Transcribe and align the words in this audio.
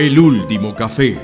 El 0.00 0.18
último 0.18 0.74
café. 0.74 1.18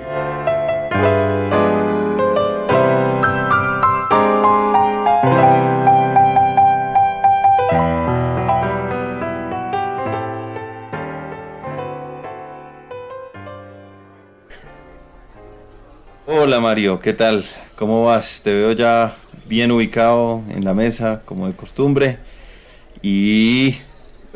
Hola 16.26 16.60
Mario, 16.60 17.00
¿qué 17.00 17.14
tal? 17.14 17.46
¿Cómo 17.76 18.04
vas? 18.04 18.42
Te 18.42 18.52
veo 18.52 18.72
ya 18.72 19.16
bien 19.46 19.72
ubicado 19.72 20.42
en 20.50 20.66
la 20.66 20.74
mesa, 20.74 21.22
como 21.24 21.46
de 21.46 21.54
costumbre. 21.56 22.18
Y 23.00 23.76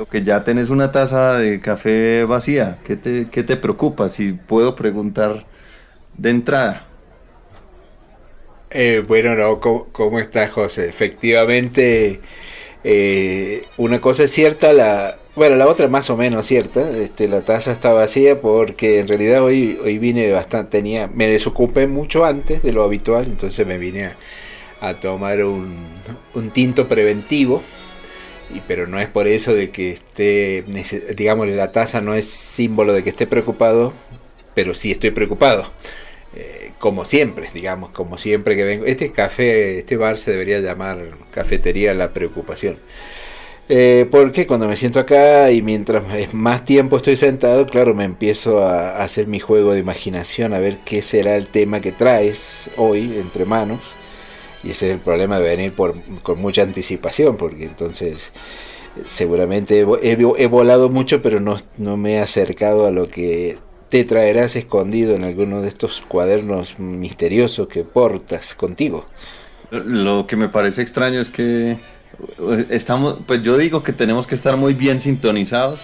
que 0.08 0.22
ya 0.22 0.44
tenés 0.44 0.70
una 0.70 0.92
taza 0.92 1.36
de 1.38 1.60
café 1.60 2.24
vacía. 2.24 2.78
¿Qué 2.84 2.96
te, 2.96 3.28
qué 3.30 3.42
te 3.42 3.56
preocupa? 3.56 4.08
Si 4.08 4.32
puedo 4.32 4.74
preguntar 4.76 5.46
de 6.16 6.30
entrada. 6.30 6.86
Eh, 8.70 9.02
bueno, 9.06 9.34
no, 9.34 9.60
¿cómo, 9.60 9.86
cómo 9.92 10.18
estás, 10.20 10.50
José? 10.52 10.88
Efectivamente, 10.88 12.20
eh, 12.84 13.64
una 13.78 14.00
cosa 14.00 14.24
es 14.24 14.30
cierta, 14.32 14.72
la, 14.72 15.16
bueno, 15.34 15.56
la 15.56 15.66
otra 15.68 15.88
más 15.88 16.08
o 16.10 16.16
menos 16.16 16.46
cierta. 16.46 16.88
Este, 16.90 17.28
la 17.28 17.42
taza 17.42 17.72
está 17.72 17.92
vacía 17.92 18.40
porque 18.40 19.00
en 19.00 19.08
realidad 19.08 19.42
hoy, 19.42 19.78
hoy 19.82 19.98
vine 19.98 20.30
bastante, 20.32 20.78
tenía, 20.78 21.08
me 21.08 21.28
desocupé 21.28 21.86
mucho 21.88 22.24
antes 22.24 22.62
de 22.62 22.72
lo 22.72 22.84
habitual, 22.84 23.26
entonces 23.26 23.66
me 23.66 23.78
vine 23.78 24.06
a, 24.06 24.16
a 24.80 24.94
tomar 25.00 25.44
un, 25.44 25.86
un 26.34 26.50
tinto 26.50 26.86
preventivo. 26.88 27.62
Y, 28.54 28.60
pero 28.66 28.86
no 28.86 28.98
es 29.00 29.08
por 29.08 29.28
eso 29.28 29.54
de 29.54 29.70
que 29.70 29.90
esté, 29.90 30.64
digamos, 31.16 31.48
la 31.48 31.72
taza 31.72 32.00
no 32.00 32.14
es 32.14 32.26
símbolo 32.26 32.92
de 32.92 33.02
que 33.04 33.10
esté 33.10 33.26
preocupado, 33.26 33.92
pero 34.54 34.74
sí 34.74 34.90
estoy 34.90 35.10
preocupado. 35.10 35.70
Eh, 36.34 36.72
como 36.78 37.04
siempre, 37.04 37.48
digamos, 37.52 37.90
como 37.90 38.18
siempre 38.18 38.56
que 38.56 38.64
vengo. 38.64 38.84
Este 38.86 39.12
café, 39.12 39.78
este 39.78 39.96
bar 39.96 40.18
se 40.18 40.32
debería 40.32 40.60
llamar 40.60 40.98
Cafetería 41.30 41.94
La 41.94 42.12
Preocupación. 42.12 42.78
Eh, 43.72 44.08
porque 44.10 44.48
cuando 44.48 44.66
me 44.66 44.76
siento 44.76 44.98
acá 44.98 45.52
y 45.52 45.62
mientras 45.62 46.02
más 46.32 46.64
tiempo 46.64 46.96
estoy 46.96 47.16
sentado, 47.16 47.66
claro, 47.66 47.94
me 47.94 48.04
empiezo 48.04 48.66
a 48.66 49.00
hacer 49.02 49.28
mi 49.28 49.38
juego 49.38 49.72
de 49.72 49.78
imaginación, 49.78 50.54
a 50.54 50.58
ver 50.58 50.78
qué 50.84 51.02
será 51.02 51.36
el 51.36 51.46
tema 51.46 51.80
que 51.80 51.92
traes 51.92 52.68
hoy 52.76 53.16
entre 53.16 53.44
manos. 53.44 53.78
Y 54.62 54.70
ese 54.72 54.88
es 54.88 54.94
el 54.94 55.00
problema 55.00 55.38
de 55.40 55.48
venir 55.48 55.72
por, 55.72 55.94
con 56.22 56.40
mucha 56.40 56.62
anticipación, 56.62 57.36
porque 57.36 57.64
entonces 57.64 58.32
seguramente 59.08 59.80
he, 59.80 59.86
vo- 59.86 59.98
he 60.02 60.18
vo- 60.18 60.34
he 60.38 60.46
volado 60.46 60.88
mucho, 60.88 61.22
pero 61.22 61.40
no, 61.40 61.56
no 61.78 61.96
me 61.96 62.14
he 62.14 62.20
acercado 62.20 62.86
a 62.86 62.90
lo 62.90 63.08
que 63.08 63.58
te 63.88 64.04
traerás 64.04 64.56
escondido 64.56 65.14
en 65.16 65.24
alguno 65.24 65.62
de 65.62 65.68
estos 65.68 66.02
cuadernos 66.06 66.78
misteriosos 66.78 67.68
que 67.68 67.84
portas 67.84 68.54
contigo. 68.54 69.06
Lo 69.70 70.26
que 70.26 70.36
me 70.36 70.48
parece 70.48 70.82
extraño 70.82 71.20
es 71.20 71.30
que 71.30 71.76
estamos, 72.70 73.18
pues 73.26 73.42
yo 73.42 73.56
digo 73.56 73.82
que 73.82 73.92
tenemos 73.92 74.26
que 74.26 74.34
estar 74.34 74.56
muy 74.56 74.74
bien 74.74 75.00
sintonizados 75.00 75.80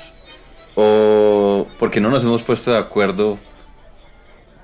o 0.75 1.67
porque 1.79 2.01
no 2.01 2.11
nos 2.11 2.25
hemos 2.25 2.43
puesto 2.43 2.73
de 2.73 2.79
acuerdo 2.79 3.39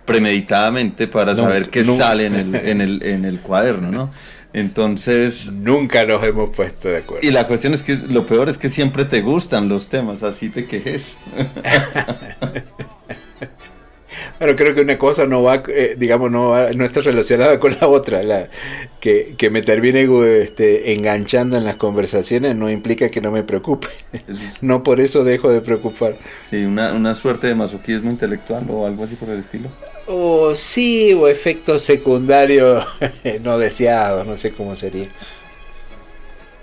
premeditadamente 0.04 1.06
para 1.08 1.32
Nunca, 1.34 1.42
saber 1.44 1.70
qué 1.70 1.84
nunca. 1.84 2.04
sale 2.04 2.26
en 2.26 2.34
el, 2.34 2.54
en, 2.54 2.80
el, 2.80 3.02
en 3.02 3.24
el 3.24 3.40
cuaderno, 3.40 3.90
¿no? 3.90 4.10
Entonces, 4.54 5.52
Nunca 5.52 6.04
nos 6.04 6.22
hemos 6.24 6.50
puesto 6.54 6.88
de 6.88 6.98
acuerdo. 6.98 7.26
y 7.26 7.30
la 7.30 7.46
cuestión 7.46 7.72
es 7.72 7.82
que 7.82 7.96
lo 7.96 8.26
peor 8.26 8.48
es 8.50 8.58
que 8.58 8.68
siempre 8.68 9.04
te 9.06 9.22
gustan 9.22 9.68
los 9.68 9.88
temas, 9.88 10.22
así 10.22 10.50
te 10.50 10.66
quejes. 10.66 11.18
Pero 14.38 14.56
creo 14.56 14.74
que 14.74 14.80
una 14.82 14.98
cosa 14.98 15.26
no 15.26 15.42
va, 15.42 15.62
eh, 15.68 15.94
digamos, 15.98 16.30
no, 16.30 16.50
va- 16.50 16.72
no 16.72 16.84
está 16.84 17.00
relacionada 17.00 17.58
con 17.58 17.76
la 17.80 17.88
otra. 17.88 18.22
La, 18.22 18.48
que, 19.00 19.34
que 19.36 19.50
me 19.50 19.62
termine 19.62 20.08
este, 20.42 20.92
enganchando 20.94 21.56
en 21.56 21.64
las 21.64 21.76
conversaciones 21.76 22.56
no 22.56 22.70
implica 22.70 23.10
que 23.10 23.20
no 23.20 23.30
me 23.32 23.42
preocupe. 23.42 23.88
No 24.60 24.82
por 24.82 25.00
eso 25.00 25.24
dejo 25.24 25.50
de 25.50 25.60
preocupar. 25.60 26.16
sí, 26.42 26.64
una, 26.64 26.92
una 26.94 27.14
suerte 27.14 27.46
de 27.48 27.54
masoquismo 27.54 28.10
intelectual 28.10 28.68
o 28.70 28.86
algo 28.86 29.04
así 29.04 29.16
por 29.16 29.30
el 29.30 29.40
estilo. 29.40 29.70
O 30.06 30.54
sí, 30.54 31.12
o 31.14 31.28
efectos 31.28 31.82
secundarios 31.84 32.84
no 33.42 33.58
deseados, 33.58 34.26
no 34.26 34.36
sé 34.36 34.52
cómo 34.52 34.74
sería. 34.76 35.08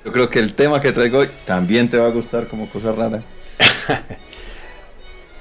Yo 0.03 0.11
creo 0.11 0.29
que 0.29 0.39
el 0.39 0.55
tema 0.55 0.81
que 0.81 0.91
traigo 0.91 1.19
hoy 1.19 1.29
también 1.45 1.89
te 1.89 1.97
va 1.97 2.07
a 2.07 2.11
gustar 2.11 2.47
como 2.47 2.69
cosa 2.69 2.91
rara. 2.91 3.23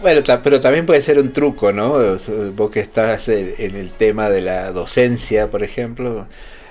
Bueno, 0.00 0.22
pero 0.44 0.60
también 0.60 0.86
puede 0.86 1.00
ser 1.00 1.18
un 1.18 1.32
truco, 1.32 1.72
¿no? 1.72 1.96
Vos 2.54 2.70
que 2.70 2.80
estás 2.80 3.28
en, 3.28 3.74
el 3.74 3.90
tema 3.90 4.30
de 4.30 4.42
la 4.42 4.70
docencia, 4.72 5.48
por 5.50 5.64
ejemplo, 5.64 6.28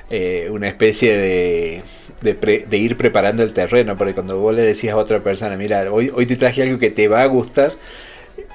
eh, 0.10 0.48
una 0.50 0.70
especie 0.70 1.18
de, 2.22 2.34
pre- 2.36 2.66
de 2.70 2.78
ir 2.78 2.96
preparando 2.96 3.44
el 3.44 3.52
terreno, 3.52 3.98
porque 3.98 4.14
cuando 4.14 4.40
vos 4.40 4.56
le 4.56 4.64
decís 4.64 4.90
a 4.92 4.96
otra 4.98 5.22
persona, 5.22 5.58
mira, 5.58 5.92
hoy, 5.92 6.10
hoy 6.14 6.26
te 6.26 6.38
traje 6.38 6.64
algo 6.64 6.80
que 6.80 6.90
te 6.90 7.10
va 7.10 7.22
a 7.24 7.26
gustar, 7.26 7.74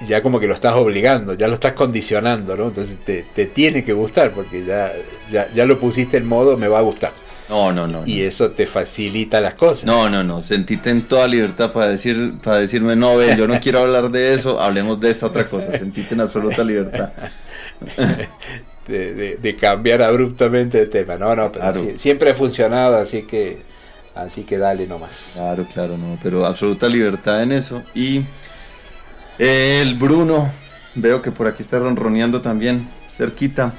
ya 0.07 0.21
como 0.23 0.39
que 0.39 0.47
lo 0.47 0.55
estás 0.55 0.75
obligando, 0.75 1.35
ya 1.35 1.47
lo 1.47 1.55
estás 1.55 1.73
condicionando, 1.73 2.55
¿no? 2.57 2.67
Entonces 2.69 2.99
te, 3.05 3.23
te 3.33 3.47
tiene 3.47 3.83
que 3.85 3.93
gustar, 3.93 4.31
porque 4.33 4.65
ya, 4.65 4.93
ya, 5.31 5.49
ya 5.53 5.65
lo 5.65 5.79
pusiste 5.79 6.17
en 6.17 6.27
modo, 6.27 6.57
me 6.57 6.67
va 6.69 6.79
a 6.79 6.83
gustar. 6.83 7.13
No, 7.53 7.71
no, 7.71 7.87
no. 7.87 8.03
Y 8.05 8.19
no. 8.21 8.23
eso 8.27 8.49
te 8.51 8.65
facilita 8.65 9.39
las 9.39 9.53
cosas. 9.53 9.85
No, 9.85 10.09
no, 10.09 10.23
no. 10.23 10.41
Sentite 10.41 10.89
en 10.89 11.03
toda 11.03 11.27
libertad 11.27 11.71
para 11.71 11.87
decir, 11.87 12.33
para 12.43 12.57
decirme, 12.57 12.95
no, 12.95 13.15
ven, 13.17 13.37
yo 13.37 13.47
no 13.47 13.59
quiero 13.59 13.79
hablar 13.79 14.09
de 14.09 14.33
eso, 14.33 14.59
hablemos 14.59 14.99
de 14.99 15.11
esta 15.11 15.27
otra 15.27 15.47
cosa. 15.47 15.71
Sentite 15.77 16.15
en 16.15 16.21
absoluta 16.21 16.63
libertad. 16.63 17.11
de, 18.87 19.13
de- 19.13 19.35
de 19.41 19.55
cambiar 19.55 20.01
abruptamente 20.01 20.77
de 20.79 20.85
tema. 20.87 21.15
No, 21.17 21.35
no, 21.35 21.51
pero 21.51 21.63
Claro. 21.65 21.79
sí- 21.81 21.93
siempre 21.97 22.31
ha 22.31 22.35
funcionado, 22.35 22.97
así 22.97 23.23
que 23.23 23.61
así 24.15 24.43
que 24.43 24.57
dale 24.57 24.85
nomás. 24.87 25.31
Claro, 25.33 25.65
claro, 25.71 25.97
no, 25.97 26.17
pero 26.21 26.45
absoluta 26.45 26.87
libertad 26.87 27.43
en 27.43 27.51
eso. 27.53 27.83
Y 27.95 28.23
el 29.39 29.95
Bruno, 29.95 30.51
veo 30.95 31.21
que 31.21 31.31
por 31.31 31.47
aquí 31.47 31.63
está 31.63 31.79
ronroneando 31.79 32.41
también, 32.41 32.87
cerquita. 33.09 33.73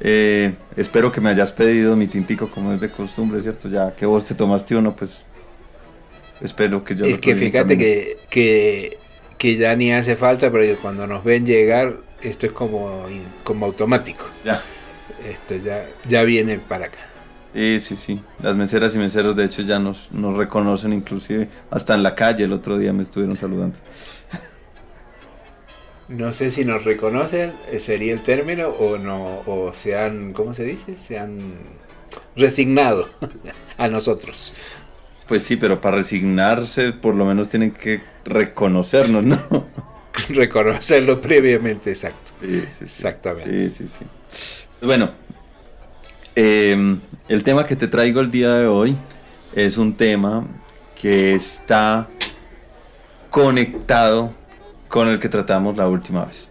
Eh, 0.00 0.54
espero 0.76 1.10
que 1.10 1.20
me 1.20 1.30
hayas 1.30 1.52
pedido 1.52 1.96
mi 1.96 2.06
tintico 2.06 2.50
como 2.50 2.72
es 2.72 2.80
de 2.80 2.90
costumbre, 2.90 3.40
¿cierto? 3.40 3.68
Ya 3.68 3.94
que 3.94 4.06
vos 4.06 4.24
te 4.24 4.34
tomaste 4.34 4.76
uno, 4.76 4.94
pues 4.94 5.22
espero 6.40 6.84
que 6.84 6.94
yo 6.94 7.06
es 7.06 7.12
lo 7.12 7.20
que 7.20 7.34
fíjate 7.34 7.78
que, 7.78 8.18
que, 8.28 8.98
que 9.38 9.56
ya 9.56 9.74
ni 9.74 9.92
hace 9.92 10.16
falta, 10.16 10.50
pero 10.50 10.76
cuando 10.80 11.06
nos 11.06 11.24
ven 11.24 11.46
llegar, 11.46 11.96
esto 12.22 12.46
es 12.46 12.52
como, 12.52 13.06
como 13.42 13.66
automático. 13.66 14.24
Ya. 14.44 14.62
Esto 15.28 15.56
ya, 15.56 15.86
ya 16.06 16.22
viene 16.24 16.58
para 16.58 16.86
acá. 16.86 16.98
Sí, 17.54 17.80
sí, 17.80 17.96
sí. 17.96 18.20
Las 18.42 18.54
meseras 18.54 18.94
y 18.94 18.98
meseros 18.98 19.34
de 19.34 19.46
hecho 19.46 19.62
ya 19.62 19.78
nos, 19.78 20.12
nos 20.12 20.36
reconocen 20.36 20.92
inclusive 20.92 21.48
hasta 21.70 21.94
en 21.94 22.02
la 22.02 22.14
calle 22.14 22.44
el 22.44 22.52
otro 22.52 22.76
día 22.76 22.92
me 22.92 23.02
estuvieron 23.02 23.34
saludando. 23.36 23.78
No 26.08 26.32
sé 26.32 26.50
si 26.50 26.64
nos 26.64 26.84
reconocen, 26.84 27.52
eh, 27.70 27.80
sería 27.80 28.12
el 28.12 28.22
término, 28.22 28.68
o 28.68 28.96
no, 28.96 29.42
o 29.46 29.72
se 29.72 29.98
han, 29.98 30.32
¿cómo 30.32 30.54
se 30.54 30.64
dice? 30.64 30.96
Se 30.96 31.18
han 31.18 31.54
resignado 32.36 33.08
a 33.78 33.88
nosotros. 33.88 34.52
Pues 35.26 35.42
sí, 35.42 35.56
pero 35.56 35.80
para 35.80 35.96
resignarse 35.96 36.92
por 36.92 37.16
lo 37.16 37.24
menos 37.24 37.48
tienen 37.48 37.72
que 37.72 38.00
reconocernos, 38.24 39.24
¿no? 39.24 39.38
Reconocerlo 40.28 41.20
previamente, 41.20 41.90
exacto. 41.90 42.32
Sí, 42.40 42.60
sí, 42.60 42.66
sí. 42.70 42.84
Exactamente. 42.84 43.68
Sí, 43.70 43.88
sí, 43.88 44.06
sí. 44.28 44.66
Bueno, 44.80 45.10
eh, 46.36 46.98
el 47.28 47.42
tema 47.42 47.66
que 47.66 47.76
te 47.76 47.88
traigo 47.88 48.20
el 48.20 48.30
día 48.30 48.54
de 48.54 48.66
hoy 48.66 48.96
es 49.54 49.76
un 49.76 49.96
tema 49.96 50.46
que 51.00 51.34
está 51.34 52.08
conectado 53.30 54.32
con 54.88 55.08
el 55.08 55.18
que 55.18 55.28
tratamos 55.28 55.76
la 55.76 55.88
última 55.88 56.24
vez. 56.24 56.48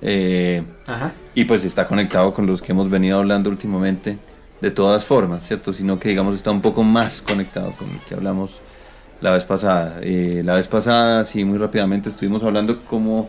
Eh, 0.00 0.62
Ajá. 0.86 1.12
y 1.34 1.44
pues 1.44 1.64
está 1.64 1.88
conectado 1.88 2.32
con 2.32 2.46
los 2.46 2.62
que 2.62 2.70
hemos 2.70 2.88
venido 2.88 3.18
hablando 3.18 3.50
últimamente 3.50 4.16
de 4.60 4.70
todas 4.70 5.04
formas, 5.04 5.44
¿cierto? 5.46 5.72
Sino 5.72 5.98
que 5.98 6.08
digamos 6.10 6.36
está 6.36 6.52
un 6.52 6.60
poco 6.60 6.84
más 6.84 7.20
conectado 7.20 7.72
con 7.72 7.90
el 7.90 7.98
que 8.00 8.14
hablamos 8.14 8.60
la 9.20 9.32
vez 9.32 9.44
pasada. 9.44 9.98
Eh, 10.02 10.42
la 10.44 10.54
vez 10.54 10.68
pasada, 10.68 11.24
sí, 11.24 11.44
muy 11.44 11.58
rápidamente 11.58 12.08
estuvimos 12.08 12.44
hablando 12.44 12.84
como 12.84 13.28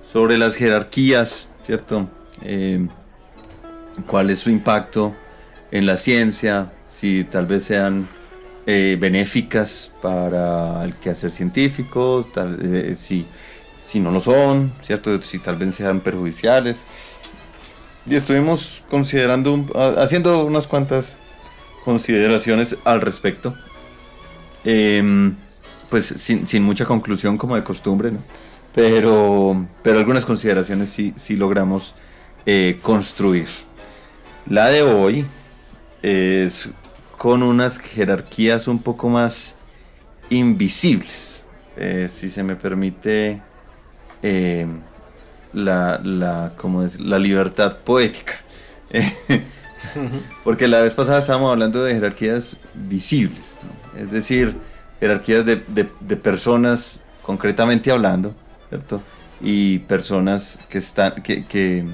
sobre 0.00 0.38
las 0.38 0.56
jerarquías, 0.56 1.48
¿cierto? 1.64 2.08
Eh, 2.42 2.86
cuál 4.06 4.30
es 4.30 4.40
su 4.40 4.50
impacto 4.50 5.14
en 5.70 5.86
la 5.86 5.96
ciencia, 5.96 6.72
si 6.88 7.24
tal 7.24 7.46
vez 7.46 7.64
sean 7.64 8.08
eh, 8.66 8.96
benéficas 9.00 9.90
para 10.00 10.84
el 10.84 10.94
quehacer 10.94 11.30
científico, 11.30 12.26
tal, 12.32 12.58
eh, 12.62 12.94
si, 12.96 13.26
si 13.88 14.00
no 14.00 14.10
lo 14.10 14.20
son, 14.20 14.74
¿cierto? 14.82 15.22
Si 15.22 15.38
tal 15.38 15.56
vez 15.56 15.74
sean 15.74 16.00
perjudiciales. 16.00 16.82
Y 18.04 18.16
estuvimos 18.16 18.84
considerando, 18.90 19.64
haciendo 19.96 20.44
unas 20.44 20.66
cuantas 20.66 21.16
consideraciones 21.86 22.76
al 22.84 23.00
respecto. 23.00 23.54
Em, 24.62 25.36
pues 25.88 26.04
sin, 26.04 26.46
sin 26.46 26.62
mucha 26.64 26.84
conclusión 26.84 27.38
como 27.38 27.56
de 27.56 27.64
costumbre, 27.64 28.10
¿no? 28.10 28.18
pero, 28.74 29.66
pero 29.82 29.98
algunas 29.98 30.26
consideraciones 30.26 30.90
sí, 30.90 31.14
sí 31.16 31.36
logramos 31.36 31.94
eh, 32.44 32.78
construir. 32.82 33.48
La 34.46 34.66
de 34.66 34.82
hoy 34.82 35.24
es 36.02 36.72
con 37.16 37.42
unas 37.42 37.78
jerarquías 37.78 38.68
un 38.68 38.80
poco 38.80 39.08
más 39.08 39.56
invisibles, 40.28 41.42
eh, 41.76 42.06
si 42.12 42.28
se 42.28 42.42
me 42.42 42.54
permite 42.54 43.40
eh, 44.22 44.66
la, 45.52 46.00
la, 46.02 46.52
es? 46.84 47.00
la 47.00 47.18
libertad 47.18 47.76
poética. 47.78 48.34
Porque 50.44 50.68
la 50.68 50.80
vez 50.80 50.94
pasada 50.94 51.18
estábamos 51.18 51.50
hablando 51.50 51.84
de 51.84 51.94
jerarquías 51.94 52.56
visibles, 52.74 53.58
es 53.96 54.10
decir, 54.10 54.56
jerarquías 55.00 55.44
de, 55.44 55.62
de, 55.66 56.16
personas 56.16 57.02
concretamente 57.22 57.90
hablando, 57.90 58.34
¿cierto? 58.68 59.02
Y 59.40 59.80
personas 59.80 60.60
que, 60.68 60.78
están, 60.78 61.22
que, 61.22 61.44
que 61.44 61.84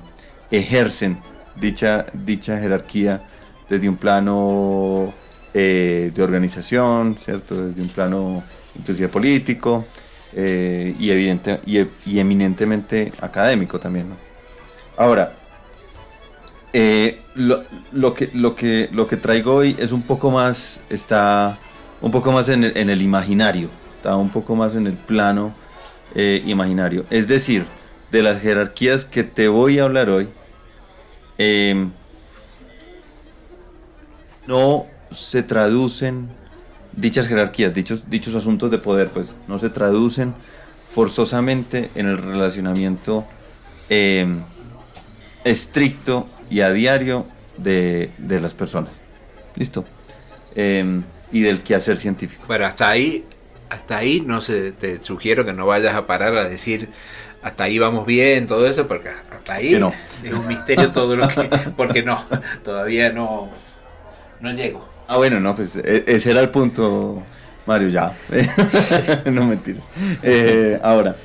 ejercen 0.50 1.18
dicha, 1.56 2.06
dicha 2.12 2.58
jerarquía 2.58 3.22
desde 3.68 3.88
un 3.88 3.96
plano 3.96 5.12
eh, 5.52 6.10
de 6.14 6.22
organización, 6.22 7.16
¿cierto? 7.18 7.66
Desde 7.66 7.82
un 7.82 7.88
plano 7.88 8.42
inclusive 8.76 9.08
político 9.08 9.84
eh, 10.34 10.94
y, 10.98 11.10
evidente, 11.10 11.60
y, 11.66 12.18
eminentemente 12.18 13.12
académico 13.20 13.78
también. 13.78 14.06
Ahora, 14.96 15.36
eh, 16.72 17.20
lo, 17.34 17.64
que, 18.14 18.30
lo, 18.34 18.56
que, 18.56 18.88
lo 18.92 19.06
que 19.06 19.16
traigo 19.16 19.54
hoy 19.54 19.76
es 19.78 19.92
un 19.92 20.02
poco 20.02 20.30
más, 20.30 20.82
está 20.90 21.58
un 22.00 22.10
poco 22.10 22.32
más 22.32 22.48
en 22.48 22.64
el, 22.64 23.02
imaginario, 23.02 23.70
está 23.96 24.16
un 24.16 24.30
poco 24.30 24.56
más 24.56 24.74
en 24.74 24.86
el 24.86 24.94
plano 24.94 25.54
imaginario. 26.14 27.04
Es 27.10 27.26
decir, 27.26 27.66
de 28.10 28.22
las 28.22 28.40
jerarquías 28.40 29.04
que 29.04 29.24
te 29.24 29.48
voy 29.48 29.78
a 29.78 29.84
hablar 29.84 30.10
hoy, 30.10 30.28
no 34.46 34.86
se 35.10 35.42
traducen 35.42 36.28
dichas 36.96 37.28
jerarquías, 37.28 37.74
dichos, 37.74 38.08
dichos 38.08 38.34
asuntos 38.34 38.70
de 38.70 38.78
poder, 38.78 39.10
pues 39.10 39.36
no 39.48 39.58
se 39.58 39.70
traducen 39.70 40.34
forzosamente 40.88 41.90
en 41.94 42.06
el 42.06 42.18
relacionamiento 42.18 43.26
em, 43.88 44.40
estricto 45.44 46.28
y 46.50 46.60
a 46.60 46.70
diario 46.72 47.26
de, 47.56 48.10
las 48.18 48.54
personas. 48.54 49.00
¿Listo? 49.56 49.84
Em, 50.54 51.02
y 51.32 51.40
del 51.40 51.62
quehacer 51.62 51.98
científico. 51.98 52.44
Pero 52.46 52.66
hasta 52.66 52.90
ahí, 52.90 53.24
hasta 53.70 53.98
ahí 53.98 54.20
no 54.20 54.40
se, 54.40 54.72
te 54.72 55.02
sugiero 55.02 55.44
que 55.44 55.52
no 55.52 55.66
vayas 55.66 55.94
a 55.94 56.06
parar 56.06 56.36
a 56.36 56.48
decir 56.48 56.88
hasta 57.44 57.64
ahí 57.64 57.78
vamos 57.78 58.06
bien, 58.06 58.46
todo 58.46 58.66
eso, 58.66 58.88
porque 58.88 59.10
hasta 59.10 59.54
ahí 59.54 59.74
es 59.74 60.32
un 60.32 60.48
misterio 60.48 60.92
todo 60.92 61.14
lo 61.14 61.28
que, 61.28 61.42
porque 61.76 62.02
no, 62.02 62.24
todavía 62.64 63.10
no, 63.10 63.50
no 64.40 64.52
llego. 64.52 64.93
Ah, 65.06 65.16
bueno, 65.16 65.40
no, 65.40 65.54
pues 65.54 65.76
e, 65.76 66.04
ese 66.06 66.30
era 66.30 66.40
el 66.40 66.50
punto, 66.50 67.22
Mario, 67.66 67.88
ya. 67.88 68.16
no 69.30 69.46
mentiras. 69.46 69.88
Eh, 70.22 70.78
ahora, 70.82 71.16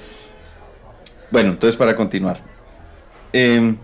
bueno, 1.31 1.51
entonces 1.51 1.75
para 1.77 1.95
continuar. 1.95 2.39
Em, 3.31 3.77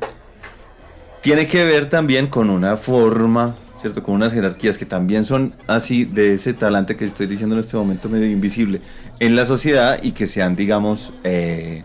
tiene 1.21 1.47
que 1.47 1.63
ver 1.63 1.89
también 1.89 2.27
con 2.27 2.49
una 2.49 2.77
forma, 2.77 3.55
¿cierto? 3.79 4.03
Con 4.03 4.15
unas 4.15 4.33
jerarquías 4.33 4.77
que 4.77 4.85
también 4.85 5.25
son 5.25 5.55
así 5.67 6.05
de 6.05 6.33
ese 6.33 6.53
talante 6.53 6.95
que 6.95 7.05
estoy 7.05 7.27
diciendo 7.27 7.55
en 7.55 7.61
este 7.61 7.77
momento 7.77 8.09
medio 8.09 8.27
invisible 8.27 8.81
en 9.19 9.35
la 9.35 9.45
sociedad 9.45 9.99
y 10.01 10.11
que 10.11 10.27
sean, 10.27 10.55
digamos, 10.55 11.13
eh, 11.23 11.83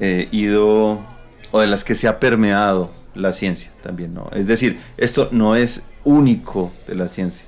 eh, 0.00 0.28
ido 0.30 1.00
o 1.52 1.60
de 1.60 1.66
las 1.66 1.84
que 1.84 1.94
se 1.94 2.08
ha 2.08 2.20
permeado 2.20 2.92
la 3.14 3.32
ciencia 3.32 3.70
también, 3.82 4.12
¿no? 4.12 4.28
Es 4.32 4.46
decir, 4.46 4.78
esto 4.98 5.28
no 5.32 5.56
es 5.56 5.82
único 6.04 6.72
de 6.86 6.96
la 6.96 7.08
ciencia. 7.08 7.45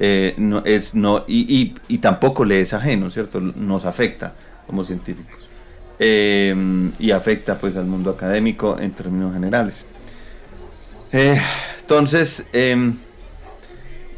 Eh, 0.00 0.34
no, 0.36 0.62
es, 0.64 0.94
no, 0.94 1.24
y, 1.26 1.74
y, 1.88 1.98
tampoco 1.98 2.44
le 2.44 2.60
es 2.60 2.72
ajeno, 2.72 3.10
¿cierto? 3.10 3.40
Nos 3.40 3.84
afecta 3.84 4.32
como 4.66 4.84
científicos. 4.84 5.50
Eh, 5.98 6.54
y 7.00 7.10
afecta 7.10 7.58
pues 7.58 7.76
al 7.76 7.86
mundo 7.86 8.10
académico 8.10 8.78
en 8.78 8.92
términos 8.92 9.32
generales. 9.32 9.86
entonces, 11.10 12.46
em, 12.52 12.96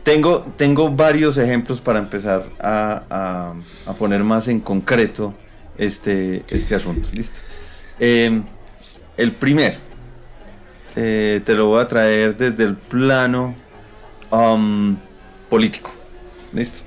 tengo, 0.03 0.41
tengo 0.56 0.91
varios 0.91 1.38
ejemplos 1.38 1.81
para 1.81 1.99
empezar 1.99 2.47
a, 2.59 3.55
a, 3.87 3.94
poner 3.94 4.23
más 4.23 4.49
en 4.49 4.61
concreto 4.61 5.35
este, 5.79 6.44
este 6.49 6.75
asunto. 6.75 7.09
Listo. 7.12 7.41
Em, 7.99 8.43
el 9.17 9.33
primero, 9.33 9.76
eh, 10.97 11.41
te 11.44 11.55
lo 11.55 11.67
voy 11.67 11.81
a 11.81 11.88
traer 11.88 12.37
desde 12.37 12.65
el 12.65 12.76
plano 12.76 13.55
um, 14.31 14.97
político. 15.50 15.91
¿Listo? 16.52 16.85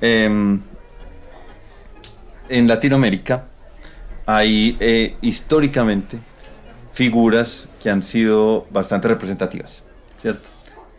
Em, 0.00 0.60
en 2.48 2.68
Latinoamérica 2.68 3.46
hay 4.26 4.76
eh, 4.80 5.16
históricamente 5.22 6.18
figuras 6.92 7.68
que 7.82 7.90
han 7.90 8.02
sido 8.02 8.66
bastante 8.70 9.08
representativas, 9.08 9.84
¿cierto? 10.18 10.50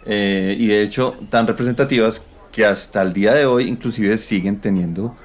Eh, 0.05 0.55
y 0.57 0.67
de 0.67 0.81
hecho 0.81 1.15
tan 1.29 1.45
representativas 1.47 2.23
que 2.51 2.65
hasta 2.65 3.01
el 3.01 3.13
día 3.13 3.33
de 3.33 3.45
hoy 3.45 3.67
inclusive 3.67 4.17
siguen 4.17 4.59
teniendo 4.59 5.15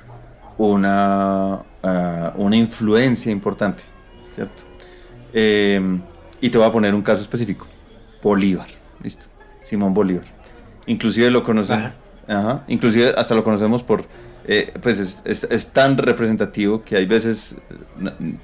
una, 0.58 1.62
ah, 1.82 2.32
una 2.36 2.56
influencia 2.56 3.30
importante 3.30 3.82
¿cierto? 4.34 4.62
Em, 5.32 6.00
y 6.40 6.50
te 6.50 6.58
voy 6.58 6.66
a 6.66 6.72
poner 6.72 6.94
un 6.94 7.02
caso 7.02 7.22
específico. 7.22 7.66
Bolívar, 8.22 8.68
listo. 9.02 9.26
Simón 9.62 9.94
Bolívar. 9.94 10.24
Inclusive 10.90 11.30
lo 11.30 11.44
conocemos, 11.44 11.92
ajá, 12.26 12.64
inclusive 12.66 13.14
hasta 13.16 13.36
lo 13.36 13.44
conocemos 13.44 13.84
por, 13.84 14.04
eh, 14.44 14.72
pues 14.82 15.22
es, 15.24 15.66
tan 15.68 15.96
representativo 15.96 16.82
que 16.82 16.96
hay 16.96 17.06
veces 17.06 17.54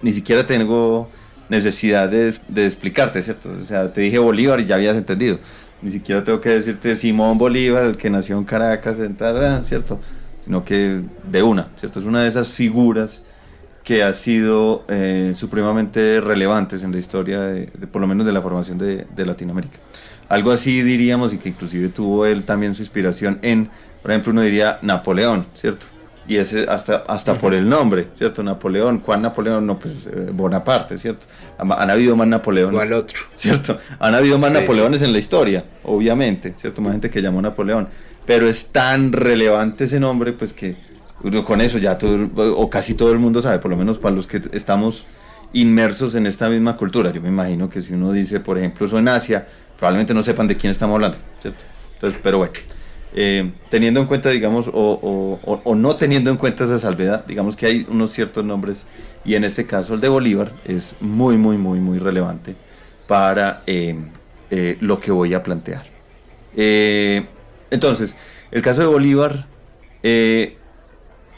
ni 0.01 0.13
siquiera 0.13 0.47
tengo 0.47 1.11
necesidad 1.49 2.09
de, 2.09 2.29
explicarte, 2.65 3.21
¿cierto? 3.23 3.51
O 3.61 3.65
sea, 3.65 3.93
te 3.93 4.03
dije 4.03 4.21
Bolívar 4.21 4.61
y 4.61 4.67
ya 4.67 4.77
habías 4.77 4.97
entendido. 4.97 5.41
Ni 5.83 5.91
siquiera 5.91 6.23
tengo 6.23 6.41
que 6.41 6.51
decirte 6.51 6.95
Simón 6.95 7.37
Bolívar, 7.37 7.85
el 7.85 7.97
que 7.97 8.11
nació 8.11 8.39
en 8.39 8.45
Caracas, 8.45 8.99
¿cierto? 9.65 9.99
Sino 10.45 10.65
que 10.65 11.01
de 11.29 11.43
una, 11.43 11.67
¿cierto? 11.77 11.99
Es 11.99 12.07
una 12.07 12.23
de 12.23 12.29
esas 12.29 12.47
figuras 12.47 13.25
que 13.83 14.05
ha 14.05 14.13
sido 14.13 14.85
eh, 14.89 15.33
supremamente 15.35 16.21
relevantes 16.21 16.85
en 16.85 16.93
la 16.93 16.99
historia, 16.99 17.41
de, 17.41 17.67
por 17.87 18.01
lo 18.01 18.07
menos 18.07 18.25
de 18.25 18.33
la 18.33 18.41
formación 18.41 18.79
de, 18.79 19.27
Latinoamérica. 19.27 19.79
Algo 20.29 20.51
así 20.51 20.83
diríamos 20.83 21.33
y 21.33 21.39
que 21.39 21.51
inclusive 21.51 21.89
tuvo 21.89 22.27
él 22.27 22.45
también 22.45 22.75
su 22.75 22.83
inspiración 22.83 23.39
en, 23.43 23.71
por 24.03 24.11
ejemplo, 24.11 24.33
uno 24.33 24.43
diría 24.43 24.79
Napoleón, 24.83 25.47
¿cierto? 25.55 25.87
Y 26.29 26.37
ese 26.37 26.67
hasta, 26.69 27.05
hasta 27.07 27.39
por 27.39 27.55
el 27.55 27.69
nombre, 27.69 28.09
¿cierto? 28.17 28.43
Napoleón, 28.43 28.99
¿cuál 28.99 29.23
Napoleón? 29.23 29.65
No, 29.65 29.79
pues 29.79 29.95
eh, 30.07 30.31
Bonaparte, 30.33 30.99
¿cierto? 30.99 31.27
Han, 31.59 31.91
habido 31.91 32.17
más 32.17 32.27
Napoleones. 32.27 32.77
¿Cuál 32.77 32.93
otro? 32.95 33.21
¿Cierto? 33.35 33.79
Han 34.01 34.15
habido 34.15 34.37
más 34.39 34.51
Napoleones 34.51 35.03
en 35.03 35.13
la 35.13 35.19
historia, 35.19 35.65
obviamente, 35.85 36.55
¿cierto? 36.57 36.83
Más 36.83 36.93
gente 36.93 37.11
que 37.11 37.23
llamó 37.23 37.41
Napoleón. 37.41 37.89
Pero 38.25 38.49
es 38.49 38.73
tan 38.73 39.13
relevante 39.13 39.85
ese 39.85 40.01
nombre, 40.01 40.33
pues 40.33 40.53
que 40.53 40.77
con 41.45 41.61
eso 41.61 41.79
ya 41.79 41.97
todo, 41.97 42.29
o 42.57 42.71
casi 42.71 42.95
todo 42.95 43.13
el 43.13 43.19
mundo 43.19 43.41
sabe, 43.41 43.61
por 43.61 43.71
lo 43.71 43.77
menos 43.77 43.99
para 43.99 44.15
los 44.15 44.27
que 44.27 44.41
estamos 44.53 45.07
inmersos 45.53 46.15
en 46.17 46.27
esta 46.27 46.49
misma 46.49 46.77
cultura. 46.77 47.13
Yo 47.13 47.21
me 47.21 47.29
imagino 47.29 47.69
que 47.69 47.81
si 47.83 47.95
uno 47.95 48.13
dice, 48.13 48.41
por 48.41 48.59
ejemplo, 48.59 48.87
eso 48.87 48.99
en 48.99 49.09
Asia, 49.09 49.47
probablemente 49.79 50.15
no 50.15 50.23
sepan 50.23 50.47
de 50.47 50.57
quién 50.57 50.71
estamos 50.71 50.95
hablando, 50.95 51.19
¿cierto? 51.41 51.65
Entonces, 51.95 52.21
pero 52.23 52.39
bueno, 52.39 52.53
eh, 53.15 53.51
teniendo 53.71 54.01
en 54.01 54.07
cuenta, 54.07 54.31
digamos, 54.31 54.69
o, 54.73 55.41
o, 55.43 55.75
no 55.75 55.97
teniendo 55.97 56.31
en 56.31 56.37
cuenta 56.37 56.65
esa 56.65 56.79
salvedad, 56.79 57.25
digamos 57.27 57.57
que 57.57 57.67
hay 57.67 57.87
unos 57.89 58.13
ciertos 58.13 58.45
nombres, 58.45 58.87
y 59.25 59.35
en 59.35 59.45
este 59.45 59.67
caso 59.67 59.95
el 59.95 60.01
de 60.01 60.09
Bolívar 60.09 60.53
es 60.65 60.97
muy, 61.01 61.39
muy, 61.39 61.57
muy, 61.57 61.81
muy 61.81 61.99
relevante 61.99 62.55
para 63.07 63.63
eh, 63.67 63.97
eh, 64.51 64.77
lo 64.81 65.01
que 65.01 65.13
voy 65.13 65.35
a 65.35 65.43
plantear. 65.43 65.85
entonces, 67.71 68.17
el 68.51 68.63
caso 68.63 68.83
de 68.83 68.87
Bolívar 68.87 69.47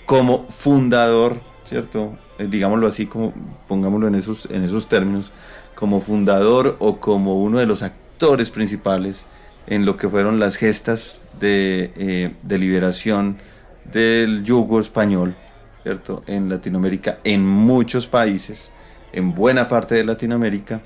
como 0.05 0.47
fundador, 0.49 1.41
¿cierto? 1.65 2.17
Digámoslo 2.39 2.87
así, 2.87 3.07
como 3.07 3.33
pongámoslo 3.67 4.09
en 4.09 4.15
esos, 4.15 4.51
en 4.51 4.65
esos 4.65 4.89
términos, 4.89 5.31
como 5.75 6.01
fundador 6.01 6.77
o 6.81 6.99
como 6.99 7.41
uno 7.41 7.59
de 7.59 7.67
los 7.67 7.83
actores 7.83 8.08
principales 8.53 9.25
en 9.67 9.85
lo 9.85 9.97
que 9.97 10.09
fueron 10.09 10.39
las 10.39 10.57
gestas 10.57 11.23
de, 11.41 11.93
eh, 11.97 12.59
liberación 12.59 13.39
del 13.85 14.43
yugo 14.43 14.81
español, 14.81 15.35
¿cierto? 15.83 16.23
En 16.27 16.49
Latinoamérica, 16.49 17.19
en 17.25 17.47
muchos 17.47 18.07
países, 18.07 18.71
en 19.13 19.35
buena 19.35 19.69
parte 19.69 19.95
de 19.95 20.05
Latinoamérica, 20.05 20.81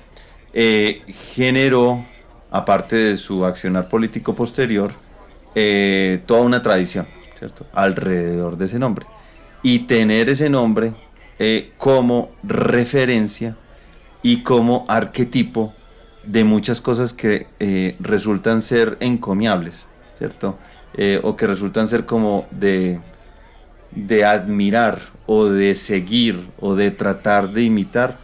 eh, 0.53 1.01
generó, 1.33 2.05
aparte 2.51 2.95
de 2.95 3.17
su 3.17 3.45
accionar 3.45 3.89
político 3.89 4.35
posterior, 4.35 4.93
toda 6.25 6.41
una 6.41 6.61
tradición, 6.61 7.07
¿cierto? 7.37 7.67
Alrededor 7.73 8.57
de 8.57 8.65
ese 8.65 8.79
nombre. 8.79 9.05
Y 9.61 9.79
tener 9.79 10.29
ese 10.29 10.49
nombre 10.49 10.93
eh, 11.39 11.73
como 11.77 12.31
referencia 12.43 13.57
y 14.21 14.43
como 14.43 14.85
arquetipo 14.87 15.73
de 16.25 16.43
muchas 16.43 16.81
cosas 16.81 17.13
que 17.13 17.47
eh, 17.59 17.95
resultan 17.99 18.61
ser 18.61 18.97
encomiables, 18.99 19.87
¿cierto? 20.17 20.57
Eh, 20.95 21.19
o 21.23 21.35
que 21.35 21.47
resultan 21.47 21.87
ser 21.87 22.05
como 22.05 22.47
de, 22.51 22.99
de 23.91 24.25
admirar 24.25 24.99
o 25.25 25.45
de 25.45 25.75
seguir 25.75 26.39
o 26.59 26.75
de 26.75 26.91
tratar 26.91 27.51
de 27.51 27.63
imitar 27.63 28.17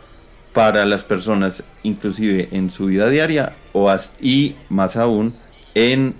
para 0.53 0.86
las 0.86 1.03
personas, 1.03 1.63
inclusive 1.84 2.50
en 2.51 2.70
su 2.70 2.86
vida 2.86 3.10
diaria 3.10 3.56
o 3.74 3.91
y 4.20 4.56
más 4.70 4.98
aún 4.98 5.34
en 5.75 6.15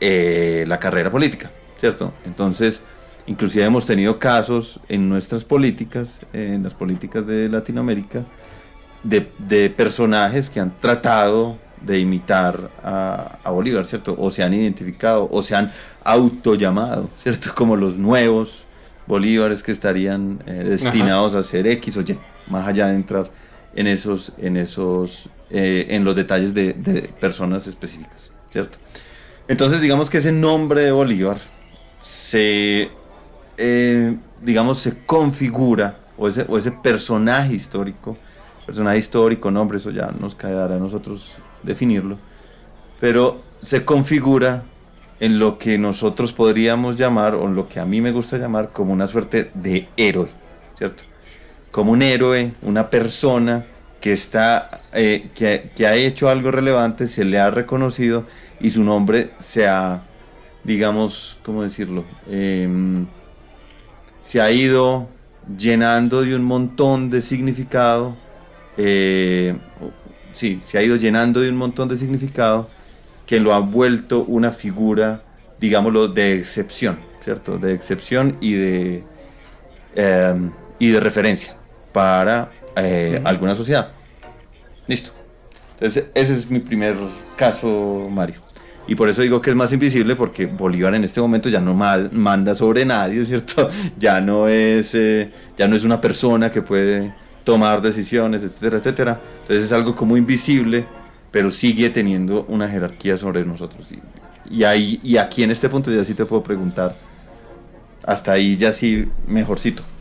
eh, 0.00 0.64
la 0.68 0.78
carrera 0.78 1.10
política, 1.10 1.50
¿cierto? 1.78 2.12
Entonces, 2.24 2.84
inclusive 3.26 3.64
hemos 3.64 3.86
tenido 3.86 4.18
casos 4.18 4.80
en 4.88 5.08
nuestras 5.08 5.44
políticas, 5.44 6.20
en 6.32 6.62
las 6.62 6.74
políticas 6.74 7.26
de 7.26 7.48
Latinoamérica, 7.48 8.24
de, 9.08 9.70
personajes 9.70 10.50
que 10.50 10.60
han 10.60 10.78
tratado 10.78 11.58
de 11.80 11.98
imitar 11.98 12.70
a, 12.82 13.50
Bolívar, 13.50 13.86
¿cierto? 13.86 14.14
O 14.18 14.30
se 14.30 14.42
han 14.42 14.52
identificado, 14.54 15.28
o 15.30 15.42
se 15.42 15.54
han 15.54 15.70
autollamado, 16.04 17.08
¿cierto? 17.22 17.54
Como 17.54 17.76
los 17.76 17.96
nuevos 17.96 18.64
Bolívares 19.06 19.62
que 19.62 19.70
estarían 19.70 20.42
eh, 20.46 20.64
destinados 20.68 21.34
a 21.34 21.44
ser 21.44 21.66
X 21.68 21.96
o 21.96 22.00
Y, 22.00 22.18
más 22.48 22.66
allá 22.66 22.88
de 22.88 22.96
entrar 22.96 23.30
en 23.76 23.86
esos, 23.86 24.32
en 24.38 24.56
esos, 24.56 25.30
eh, 25.50 25.86
en 25.90 26.04
los 26.04 26.16
detalles 26.16 26.54
de, 26.54 26.72
personas 27.20 27.68
específicas, 27.68 28.32
¿cierto? 28.50 28.78
Entonces, 29.46 29.80
digamos 29.80 30.10
que 30.10 30.18
ese 30.18 30.32
nombre 30.32 30.80
de 30.80 30.90
Bolívar 30.90 31.38
se, 32.00 32.90
eh, 33.58 34.16
digamos, 34.42 34.80
se 34.80 35.04
configura, 35.04 36.00
o 36.18 36.26
ese, 36.26 36.46
o 36.48 36.58
ese 36.58 36.72
personaje 36.72 37.54
histórico, 37.54 38.16
personaje 38.66 38.98
histórico, 38.98 39.50
nombre, 39.50 39.78
eso 39.78 39.90
ya 39.90 40.12
nos 40.18 40.34
quedará 40.34 40.74
a 40.74 40.78
nosotros 40.78 41.36
definirlo, 41.62 42.18
pero 43.00 43.42
se 43.60 43.84
configura 43.84 44.64
en 45.20 45.38
lo 45.38 45.56
que 45.56 45.78
nosotros 45.78 46.32
podríamos 46.32 46.96
llamar, 46.96 47.36
o 47.36 47.46
lo 47.46 47.68
que 47.68 47.80
a 47.80 47.86
mí 47.86 48.00
me 48.00 48.10
gusta 48.10 48.36
llamar, 48.36 48.72
como 48.72 48.92
una 48.92 49.06
suerte 49.06 49.50
de 49.54 49.88
héroe, 49.96 50.28
¿cierto? 50.76 51.04
Como 51.70 51.92
un 51.92 52.02
héroe, 52.02 52.52
una 52.62 52.90
persona 52.90 53.64
que, 54.00 54.12
está, 54.12 54.82
eh, 54.92 55.30
que, 55.34 55.86
ha 55.86 55.94
hecho 55.94 56.28
algo 56.28 56.50
relevante, 56.50 57.06
se 57.06 57.24
le 57.24 57.38
ha 57.38 57.50
reconocido 57.50 58.24
y 58.60 58.70
su 58.70 58.84
nombre 58.84 59.30
se 59.38 59.66
ha, 59.66 60.02
digamos, 60.64 61.38
¿cómo 61.44 61.62
decirlo? 61.62 62.04
Em, 62.28 63.06
se 64.20 64.40
ha 64.40 64.50
ido 64.50 65.08
llenando 65.56 66.22
de 66.22 66.34
un 66.34 66.44
montón 66.44 67.10
de 67.10 67.22
significado 67.22 68.16
eh, 68.76 69.56
sí, 70.32 70.60
se 70.62 70.78
ha 70.78 70.82
ido 70.82 70.96
llenando 70.96 71.40
de 71.40 71.50
un 71.50 71.56
montón 71.56 71.88
de 71.88 71.96
significado 71.96 72.68
que 73.26 73.40
lo 73.40 73.52
ha 73.52 73.58
vuelto 73.58 74.24
una 74.24 74.52
figura, 74.52 75.22
digámoslo, 75.60 76.08
de 76.08 76.36
excepción, 76.36 76.98
¿cierto? 77.22 77.58
De 77.58 77.74
excepción 77.74 78.36
y 78.40 78.54
de, 78.54 79.04
em, 79.94 80.52
y 80.78 80.90
de 80.90 81.00
referencia 81.00 81.56
para 81.92 82.52
eh, 82.76 83.20
alguna 83.24 83.54
sociedad. 83.54 83.88
Listo. 84.86 85.12
Entonces, 85.74 86.06
ese 86.14 86.32
es 86.34 86.50
mi 86.50 86.60
primer 86.60 86.94
caso, 87.36 88.08
Mario. 88.10 88.46
Y 88.88 88.94
por 88.94 89.08
eso 89.08 89.22
digo 89.22 89.40
que 89.40 89.50
es 89.50 89.56
más 89.56 89.72
invisible, 89.72 90.14
porque 90.14 90.46
Bolívar 90.46 90.94
en 90.94 91.04
este 91.04 91.20
momento 91.20 91.48
ya 91.48 91.60
no 91.60 91.74
manda 91.74 92.54
sobre 92.54 92.84
nadie, 92.84 93.24
¿cierto? 93.26 93.68
Ya 93.98 94.20
no 94.20 94.48
es, 94.48 94.94
eh, 94.94 95.32
ya 95.56 95.66
no 95.66 95.74
es 95.74 95.84
una 95.84 96.00
persona 96.00 96.50
que 96.52 96.62
puede 96.62 97.12
tomar 97.46 97.80
decisiones, 97.80 98.42
etcétera, 98.42 98.78
etcétera. 98.78 99.20
Entonces 99.42 99.64
es 99.64 99.72
algo 99.72 99.94
como 99.94 100.16
invisible, 100.16 100.84
pero 101.30 101.52
sigue 101.52 101.88
teniendo 101.90 102.44
una 102.48 102.68
jerarquía 102.68 103.16
sobre 103.16 103.44
nosotros. 103.44 103.86
Y, 104.50 104.64
ahí, 104.64 104.98
y 105.02 105.16
aquí 105.16 105.44
en 105.44 105.52
este 105.52 105.68
punto 105.68 105.92
ya 105.92 106.04
sí 106.04 106.14
te 106.14 106.26
puedo 106.26 106.42
preguntar, 106.42 106.96
hasta 108.02 108.32
ahí 108.32 108.56
ya 108.56 108.72
sí 108.72 109.08
mejorcito. 109.26 109.82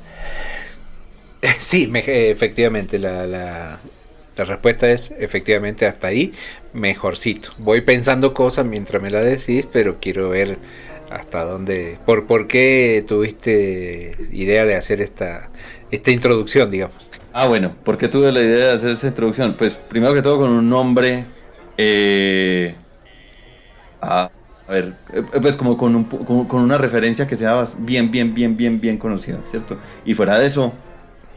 Sí, 1.59 1.91
efectivamente, 1.93 2.97
la, 2.97 3.27
la, 3.27 3.79
la, 4.35 4.45
respuesta 4.45 4.89
es 4.89 5.13
efectivamente 5.19 5.85
hasta 5.85 6.07
ahí 6.07 6.33
mejorcito. 6.73 7.49
Voy 7.59 7.81
pensando 7.81 8.33
cosas 8.33 8.65
mientras 8.65 8.99
me 8.99 9.11
la 9.11 9.21
decís, 9.21 9.67
pero 9.71 9.97
quiero 10.01 10.29
ver 10.29 10.57
hasta 11.11 11.43
dónde, 11.43 11.99
por, 12.07 12.25
por 12.25 12.47
qué 12.47 13.05
tuviste 13.07 14.15
idea 14.31 14.65
de 14.65 14.75
hacer 14.75 15.01
esta, 15.01 15.51
esta 15.91 16.11
introducción, 16.11 16.69
digamos. 16.69 16.95
Ah, 17.37 17.47
bueno, 17.47 17.75
¿por 17.83 17.97
qué 17.97 18.07
tuve 18.07 18.31
la 18.31 18.41
idea 18.41 18.67
de 18.67 18.71
hacer 18.73 18.91
esa 18.91 19.07
introducción? 19.07 19.55
Pues 19.57 19.75
primero 19.75 20.13
que 20.13 20.21
todo 20.21 20.39
con 20.39 20.51
un 20.51 20.69
nombre... 20.69 21.25
Eh, 21.77 22.73
a, 24.01 24.29
ver, 24.69 24.93
eh, 25.13 25.21
pues 25.41 25.57
como 25.57 25.75
con, 25.75 25.95
un, 25.97 26.05
con, 26.05 26.61
una 26.61 26.77
referencia 26.77 27.27
que 27.27 27.35
sea 27.35 27.65
bien, 27.79 28.09
bien, 28.09 28.33
bien, 28.33 28.55
bien, 28.55 28.79
bien 28.79 28.97
conocida, 28.97 29.39
¿cierto? 29.51 29.77
Y 30.05 30.13
fuera 30.13 30.39
de 30.39 30.47
eso, 30.47 30.73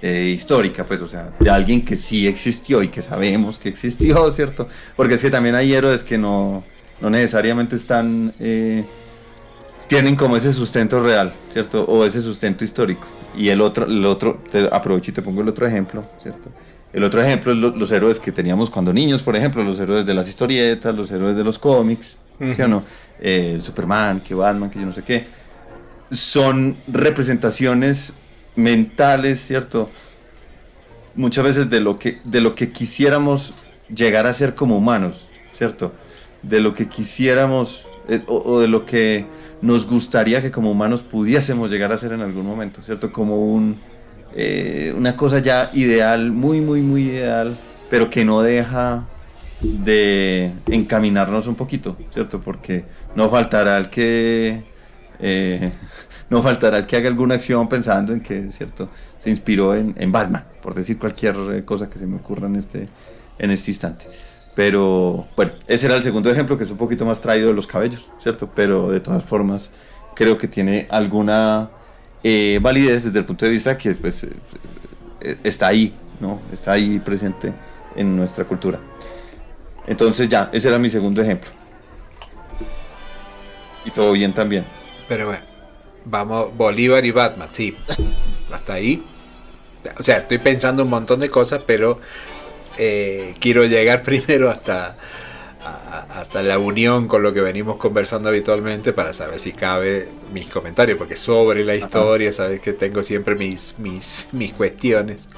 eh, 0.00 0.32
histórica, 0.36 0.86
pues, 0.86 1.02
o 1.02 1.08
sea, 1.08 1.32
de 1.40 1.50
alguien 1.50 1.84
que 1.84 1.96
sí 1.96 2.28
existió 2.28 2.80
y 2.84 2.88
que 2.88 3.02
sabemos 3.02 3.58
que 3.58 3.68
existió, 3.68 4.30
¿cierto? 4.32 4.68
Porque 4.94 5.14
es 5.14 5.22
que 5.22 5.30
también 5.30 5.56
hay 5.56 5.74
héroes 5.74 6.04
que 6.04 6.16
no, 6.16 6.62
no 7.00 7.10
necesariamente 7.10 7.74
están... 7.74 8.32
tienen 9.88 10.14
como 10.14 10.36
ese 10.36 10.52
sustento 10.52 11.02
real, 11.02 11.32
¿cierto? 11.52 11.84
O 11.86 12.04
ese 12.04 12.20
sustento 12.22 12.64
histórico. 12.64 13.17
Y 13.38 13.50
el 13.50 13.60
otro, 13.60 13.86
el 13.86 14.04
otro 14.04 14.42
te 14.50 14.68
aprovecho 14.70 15.12
y 15.12 15.14
te 15.14 15.22
pongo 15.22 15.42
el 15.42 15.48
otro 15.48 15.64
ejemplo, 15.64 16.04
¿cierto? 16.20 16.50
El 16.92 17.04
otro 17.04 17.22
ejemplo 17.22 17.52
es 17.52 17.58
los 17.58 17.92
héroes 17.92 18.18
que 18.18 18.32
teníamos 18.32 18.68
cuando 18.68 18.92
niños, 18.92 19.22
por 19.22 19.36
ejemplo, 19.36 19.62
los 19.62 19.78
héroes 19.78 20.04
de 20.04 20.12
las 20.12 20.28
historietas, 20.28 20.92
los 20.92 21.08
héroes 21.12 21.36
de 21.36 21.44
los 21.44 21.56
cómics, 21.56 22.18
¿sí 22.50 22.60
o 22.62 22.66
no? 22.66 22.82
Eh, 23.20 23.58
Superman, 23.60 24.20
que 24.20 24.34
Batman, 24.34 24.68
que 24.68 24.80
yo 24.80 24.86
no 24.86 24.92
sé 24.92 25.04
qué. 25.04 25.26
Son 26.10 26.78
representaciones 26.88 28.14
mentales, 28.56 29.40
¿cierto? 29.40 29.88
Muchas 31.14 31.44
veces 31.44 31.70
de 31.70 31.78
lo 31.78 31.96
que, 31.96 32.18
de 32.24 32.40
lo 32.40 32.56
que 32.56 32.72
quisiéramos 32.72 33.54
llegar 33.94 34.26
a 34.26 34.32
ser 34.32 34.56
como 34.56 34.76
humanos, 34.76 35.28
¿cierto? 35.52 35.92
De 36.42 36.58
lo 36.58 36.74
que 36.74 36.88
quisiéramos 36.88 37.86
eh, 38.08 38.20
o 38.26 38.58
de 38.58 38.66
lo 38.66 38.84
que 38.84 39.26
nos 39.62 39.86
gustaría 39.86 40.40
que 40.40 40.50
como 40.50 40.70
humanos 40.70 41.02
pudiésemos 41.02 41.70
llegar 41.70 41.92
a 41.92 41.96
ser 41.96 42.12
en 42.12 42.20
algún 42.20 42.46
momento, 42.46 42.82
¿cierto? 42.82 43.12
Como 43.12 43.52
un, 43.52 43.80
eh, 44.34 44.92
una 44.96 45.16
cosa 45.16 45.40
ya 45.40 45.70
ideal, 45.72 46.30
muy, 46.32 46.60
muy, 46.60 46.80
muy 46.80 47.02
ideal, 47.04 47.56
pero 47.90 48.10
que 48.10 48.24
no 48.24 48.42
deja 48.42 49.06
de 49.60 50.52
encaminarnos 50.66 51.46
un 51.46 51.56
poquito, 51.56 51.96
¿cierto? 52.10 52.40
Porque 52.40 52.84
no 53.14 53.28
faltará 53.28 53.76
el 53.76 53.90
que... 53.90 54.64
Eh, 55.20 55.72
no 56.30 56.42
faltará 56.42 56.78
el 56.78 56.86
que 56.86 56.96
haga 56.96 57.08
alguna 57.08 57.34
acción 57.34 57.68
pensando 57.68 58.12
en 58.12 58.20
que, 58.20 58.50
¿cierto? 58.52 58.88
Se 59.18 59.30
inspiró 59.30 59.74
en, 59.74 59.94
en 59.98 60.12
Batman, 60.12 60.44
por 60.62 60.74
decir 60.74 60.98
cualquier 60.98 61.64
cosa 61.64 61.88
que 61.90 61.98
se 61.98 62.06
me 62.06 62.16
ocurra 62.16 62.46
en 62.46 62.56
este, 62.56 62.88
en 63.38 63.50
este 63.50 63.70
instante. 63.70 64.06
Pero 64.58 65.28
bueno, 65.36 65.52
ese 65.68 65.86
era 65.86 65.94
el 65.94 66.02
segundo 66.02 66.28
ejemplo 66.32 66.58
que 66.58 66.64
es 66.64 66.70
un 66.72 66.78
poquito 66.78 67.06
más 67.06 67.20
traído 67.20 67.46
de 67.46 67.54
los 67.54 67.68
cabellos, 67.68 68.08
¿cierto? 68.18 68.50
Pero 68.52 68.90
de 68.90 68.98
todas 68.98 69.22
formas 69.22 69.70
creo 70.16 70.36
que 70.36 70.48
tiene 70.48 70.88
alguna 70.90 71.70
eh, 72.24 72.58
validez 72.60 73.04
desde 73.04 73.20
el 73.20 73.24
punto 73.24 73.44
de 73.44 73.52
vista 73.52 73.78
que 73.78 73.92
pues, 73.92 74.24
eh, 74.24 75.36
está 75.44 75.68
ahí, 75.68 75.94
¿no? 76.18 76.40
Está 76.52 76.72
ahí 76.72 76.98
presente 76.98 77.54
en 77.94 78.16
nuestra 78.16 78.46
cultura. 78.46 78.80
Entonces 79.86 80.28
ya, 80.28 80.50
ese 80.52 80.66
era 80.70 80.78
mi 80.80 80.90
segundo 80.90 81.22
ejemplo. 81.22 81.50
Y 83.84 83.92
todo 83.92 84.10
bien 84.10 84.32
también. 84.32 84.64
Pero 85.06 85.26
bueno, 85.26 85.44
vamos, 86.04 86.56
Bolívar 86.56 87.04
y 87.04 87.12
Batman, 87.12 87.48
sí. 87.52 87.76
Hasta 88.52 88.72
ahí. 88.72 89.04
O 89.96 90.02
sea, 90.02 90.16
estoy 90.16 90.38
pensando 90.38 90.82
un 90.82 90.90
montón 90.90 91.20
de 91.20 91.30
cosas, 91.30 91.62
pero 91.64 92.00
eh, 92.78 93.34
quiero 93.40 93.64
llegar 93.64 94.02
primero 94.04 94.50
hasta, 94.50 94.96
hasta 96.10 96.42
la 96.42 96.58
unión 96.58 97.08
con 97.08 97.22
lo 97.22 97.32
que 97.32 97.40
venimos 97.40 97.76
conversando 97.76 98.28
habitualmente 98.28 98.92
para 98.92 99.12
saber 99.12 99.40
si 99.40 99.52
cabe 99.52 100.08
mis 100.32 100.48
comentarios, 100.48 100.98
porque 100.98 101.16
sobre 101.16 101.64
la 101.64 101.74
historia, 101.74 102.32
sabes 102.32 102.60
que 102.60 102.72
tengo 102.72 103.02
siempre 103.02 103.34
mis, 103.34 103.78
mis, 103.78 104.28
mis 104.32 104.52
cuestiones. 104.52 105.28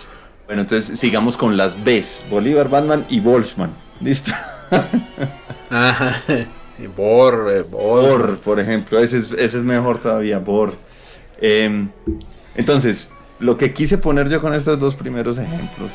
Bueno, 0.47 0.63
entonces 0.63 0.99
sigamos 0.99 1.37
con 1.37 1.57
las 1.57 1.83
Bs, 1.83 2.23
Bolívar, 2.29 2.69
Batman 2.69 3.07
y 3.09 3.21
Boltzmann. 3.21 3.75
¿Listo? 4.01 4.33
Ajá. 5.71 6.23
Bor, 6.97 7.53
eh, 7.55 7.63
Bor. 7.63 8.39
por 8.39 8.59
ejemplo, 8.59 8.99
ese 8.99 9.19
es, 9.19 9.31
ese 9.33 9.59
es 9.59 9.65
mejor 9.65 9.99
todavía, 9.99 10.39
Bor. 10.39 10.77
Em, 11.41 11.91
entonces, 12.55 13.13
lo 13.39 13.57
que 13.57 13.73
quise 13.73 13.99
poner 13.99 14.29
yo 14.29 14.41
con 14.41 14.55
estos 14.55 14.79
dos 14.79 14.95
primeros 14.95 15.39
ejemplos 15.39 15.91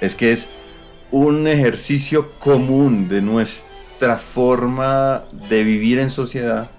es 0.00 0.14
que 0.14 0.32
es 0.32 0.50
un 1.10 1.46
ejercicio 1.46 2.32
común 2.38 3.08
de 3.08 3.22
nuestra 3.22 4.16
forma 4.16 5.24
de 5.48 5.64
vivir 5.64 5.98
en 5.98 6.10
sociedad, 6.10 6.70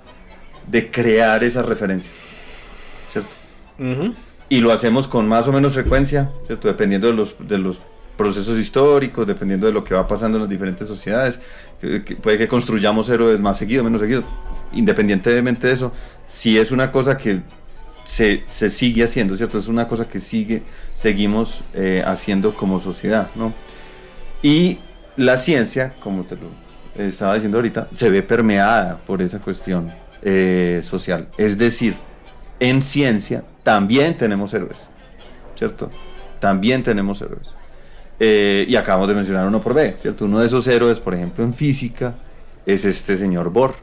de 0.67 0.89
crear 0.89 1.43
esas 1.43 1.65
referencias. 1.65 2.23
¿Cierto? 3.09 3.35
y 4.51 4.59
lo 4.59 4.73
hacemos 4.73 5.07
con 5.07 5.29
más 5.29 5.47
o 5.47 5.53
menos 5.53 5.73
frecuencia, 5.73 6.29
¿cierto? 6.45 6.67
Dependiendo 6.67 7.07
de 7.07 7.13
los, 7.13 7.35
de 7.39 7.57
los 7.57 7.79
procesos 8.17 8.59
históricos, 8.59 9.25
dependiendo 9.25 9.65
de 9.65 9.71
lo 9.71 9.81
que 9.81 9.93
va 9.93 10.05
pasando 10.05 10.37
en 10.37 10.43
las 10.43 10.49
diferentes 10.49 10.89
sociedades. 10.89 11.39
puede 12.21 12.37
que 12.37 12.49
construyamos 12.49 13.07
héroes 13.07 13.39
más 13.39 13.57
seguido, 13.57 13.81
menos 13.81 14.01
seguido. 14.01 14.25
Independientemente 14.73 15.67
de 15.67 15.73
eso, 15.73 15.93
si 16.25 16.57
es 16.57 16.71
una 16.71 16.91
cosa 16.91 17.17
que 17.17 17.41
se, 18.05 18.43
sigue 18.47 19.03
haciendo, 19.03 19.35
¿cierto? 19.37 19.59
Es 19.59 19.67
una 19.67 19.87
cosa 19.87 20.07
que 20.07 20.19
sigue, 20.19 20.63
seguimos 20.93 21.63
eh, 21.73 22.03
haciendo 22.05 22.55
como 22.55 22.79
sociedad, 22.79 23.29
¿no? 23.35 23.53
Y 24.41 24.79
la 25.17 25.37
ciencia, 25.37 25.93
como 25.99 26.23
te 26.23 26.35
lo 26.35 26.49
estaba 26.95 27.35
diciendo 27.35 27.57
ahorita, 27.57 27.89
se 27.91 28.09
ve 28.09 28.23
permeada 28.23 28.97
por 29.05 29.21
esa 29.21 29.39
cuestión 29.39 29.93
eh, 30.21 30.81
social. 30.83 31.27
Es 31.37 31.57
decir, 31.57 31.95
en 32.59 32.81
ciencia 32.81 33.43
también 33.63 34.15
tenemos 34.15 34.53
héroes, 34.53 34.87
¿cierto? 35.55 35.91
También 36.39 36.83
tenemos 36.83 37.21
héroes. 37.21 37.53
Eh, 38.19 38.65
y 38.67 38.75
acabamos 38.75 39.07
de 39.07 39.15
mencionar 39.15 39.47
uno 39.47 39.61
por 39.61 39.73
B, 39.73 39.95
¿cierto? 39.99 40.25
Uno 40.25 40.39
de 40.39 40.47
esos 40.47 40.67
héroes, 40.67 40.99
por 40.99 41.13
ejemplo, 41.13 41.43
en 41.43 41.53
física, 41.53 42.15
es 42.65 42.85
este 42.85 43.17
señor 43.17 43.49
Bohr, 43.49 43.73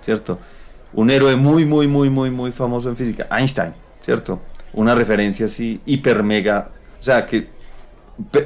¿cierto? 0.00 0.38
Un 0.94 1.10
héroe 1.10 1.36
muy, 1.36 1.64
muy, 1.64 1.88
muy, 1.88 2.10
muy, 2.10 2.30
muy 2.30 2.52
famoso 2.52 2.88
en 2.88 2.96
física, 2.96 3.26
Einstein, 3.30 3.72
¿cierto? 4.00 4.40
Una 4.72 4.94
referencia 4.94 5.46
así 5.46 5.80
hiper 5.86 6.22
mega, 6.22 6.70
o 7.00 7.02
sea, 7.02 7.26
que 7.26 7.48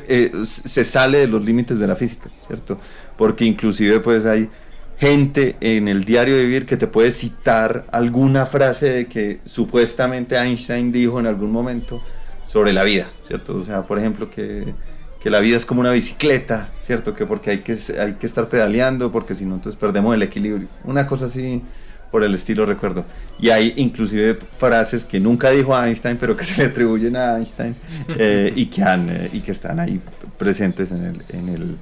eh, 0.08 0.32
se 0.44 0.84
sale 0.84 1.18
de 1.18 1.26
los 1.28 1.44
límites 1.44 1.78
de 1.78 1.86
la 1.86 1.96
física, 1.96 2.30
¿cierto? 2.46 2.78
Porque 3.16 3.44
inclusive 3.44 4.00
pues 4.00 4.24
hay 4.24 4.48
gente 4.96 5.56
en 5.60 5.88
el 5.88 6.04
diario 6.04 6.36
de 6.36 6.44
vivir 6.44 6.66
que 6.66 6.76
te 6.76 6.86
puede 6.86 7.12
citar 7.12 7.86
alguna 7.92 8.46
frase 8.46 8.90
de 8.90 9.06
que 9.06 9.40
supuestamente 9.44 10.36
Einstein 10.36 10.90
dijo 10.90 11.20
en 11.20 11.26
algún 11.26 11.52
momento 11.52 12.02
sobre 12.46 12.72
la 12.72 12.82
vida, 12.82 13.06
¿cierto? 13.26 13.56
O 13.56 13.64
sea, 13.64 13.86
por 13.86 13.98
ejemplo, 13.98 14.30
que 14.30 14.74
que 15.20 15.30
la 15.30 15.40
vida 15.40 15.56
es 15.56 15.66
como 15.66 15.80
una 15.80 15.90
bicicleta, 15.90 16.70
¿cierto? 16.80 17.14
Que 17.14 17.26
porque 17.26 17.50
hay 17.50 17.58
que, 17.58 17.76
hay 18.00 18.14
que 18.14 18.26
estar 18.26 18.48
pedaleando, 18.48 19.10
porque 19.10 19.34
si 19.34 19.44
no, 19.44 19.54
entonces 19.54 19.78
perdemos 19.78 20.14
el 20.14 20.22
equilibrio. 20.22 20.68
Una 20.84 21.06
cosa 21.06 21.26
así 21.26 21.62
por 22.10 22.24
el 22.24 22.34
estilo, 22.34 22.64
recuerdo. 22.66 23.04
Y 23.38 23.50
hay 23.50 23.74
inclusive 23.76 24.38
frases 24.56 25.04
que 25.04 25.20
nunca 25.20 25.50
dijo 25.50 25.78
Einstein, 25.78 26.16
pero 26.16 26.36
que 26.36 26.44
se 26.44 26.62
le 26.62 26.68
atribuyen 26.70 27.16
a 27.16 27.36
Einstein 27.36 27.76
eh, 28.16 28.52
y, 28.54 28.66
que 28.66 28.82
han, 28.82 29.08
eh, 29.10 29.30
y 29.32 29.40
que 29.40 29.52
están 29.52 29.80
ahí 29.80 30.00
presentes 30.36 30.90
en 30.90 31.04
el, 31.04 31.22
en 31.28 31.48
el, 31.48 31.76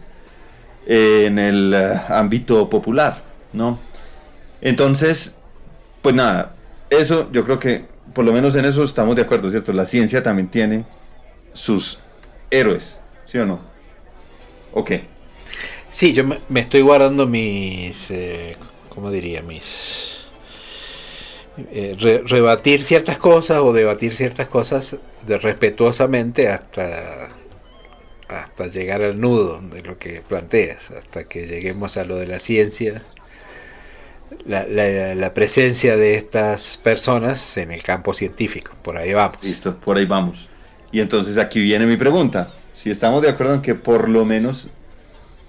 en 0.87 1.38
el 1.38 1.75
eh, 1.75 2.00
ámbito 2.09 2.68
popular, 2.68 3.23
¿no? 3.52 3.78
Entonces, 4.61 5.37
pues 6.02 6.14
nada, 6.14 6.54
eso 6.90 7.30
yo 7.33 7.45
creo 7.45 7.59
que 7.59 7.85
por 8.14 8.25
lo 8.25 8.33
menos 8.33 8.56
en 8.56 8.64
eso 8.64 8.83
estamos 8.83 9.14
de 9.14 9.23
acuerdo, 9.23 9.50
¿cierto? 9.50 9.73
La 9.73 9.85
ciencia 9.85 10.23
también 10.23 10.49
tiene 10.49 10.85
sus 11.52 11.99
héroes, 12.50 13.00
¿Sí 13.26 13.38
o 13.38 13.47
no? 13.47 13.61
Ok. 14.73 14.92
Sí, 15.90 16.12
yo 16.12 16.25
me, 16.25 16.61
estoy 16.61 16.80
guardando 16.80 17.26
mis. 17.26 18.12
¿Cómo 18.88 19.11
diría? 19.11 19.42
Mis. 19.42 20.15
Eh, 21.59 22.23
rebatir 22.27 22.83
ciertas 22.83 23.17
cosas 23.19 23.61
o 23.63 23.73
debatir 23.73 24.15
ciertas 24.15 24.47
cosas 24.49 24.97
de 25.27 25.39
respetuosamente 25.39 26.49
hasta 26.49 27.31
hasta 28.29 28.67
llegar 28.67 29.03
al 29.03 29.21
nudo 29.21 29.61
de 29.61 29.83
lo 29.83 29.99
que 29.99 30.21
planteas, 30.21 30.91
hasta 30.91 31.25
que 31.25 31.47
lleguemos 31.47 31.97
a 31.97 32.05
lo 32.05 32.17
de 32.17 32.27
la 32.27 32.41
ciencia, 32.41 33.03
la, 34.45 34.67
la, 34.67 35.33
presencia 35.33 35.97
de 35.97 36.17
estas 36.17 36.77
personas 36.77 37.57
en 37.57 37.71
el 37.71 37.85
campo 37.85 38.15
científico. 38.15 38.73
Por 38.83 38.97
ahí 38.97 39.15
vamos. 39.15 39.39
Listo, 39.43 39.77
por 39.77 39.97
ahí 39.97 40.07
vamos. 40.07 40.49
Y 40.91 41.01
entonces 41.01 41.39
aquí 41.39 41.61
viene 41.61 41.87
mi 41.87 41.97
pregunta 41.97 42.53
si 42.73 42.91
estamos 42.91 43.23
de 43.23 43.31
acuerdo 43.31 43.55
en 43.55 43.63
que 43.63 43.75
por 43.75 44.09
lo 44.09 44.25
menos 44.25 44.69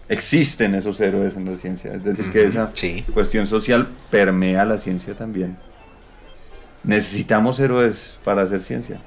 existen 0.07 0.75
esos 0.75 1.01
héroes 1.01 1.35
en 1.35 1.45
la 1.45 1.57
ciencia, 1.57 1.93
es 1.93 2.03
decir, 2.03 2.29
que 2.29 2.45
esa 2.45 2.71
cuestión 3.13 3.45
social 3.47 3.89
permea 4.09 4.63
la 4.63 4.77
ciencia 4.77 5.13
también. 5.13 5.57
Necesitamos 6.87 7.59
héroes 7.59 8.17
para 8.23 8.41
hacer 8.41 8.63
ciencia. 8.63 8.99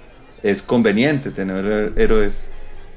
Es 0.42 0.62
conveniente 0.62 1.30
tener 1.30 1.92
héroes 1.96 2.48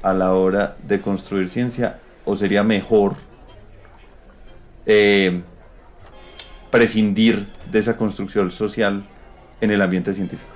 a 0.02 0.12
la 0.12 0.34
hora 0.34 0.76
de 0.86 1.00
construir 1.00 1.48
ciencia 1.48 1.98
o 2.26 2.36
sería 2.36 2.62
mejor 2.62 3.16
eh, 4.86 5.40
prescindir 6.70 7.46
de 7.70 7.78
esa 7.78 7.96
construcción 7.96 8.50
social 8.50 9.02
en 9.60 9.70
el 9.70 9.80
ambiente 9.80 10.12
científico. 10.12 10.52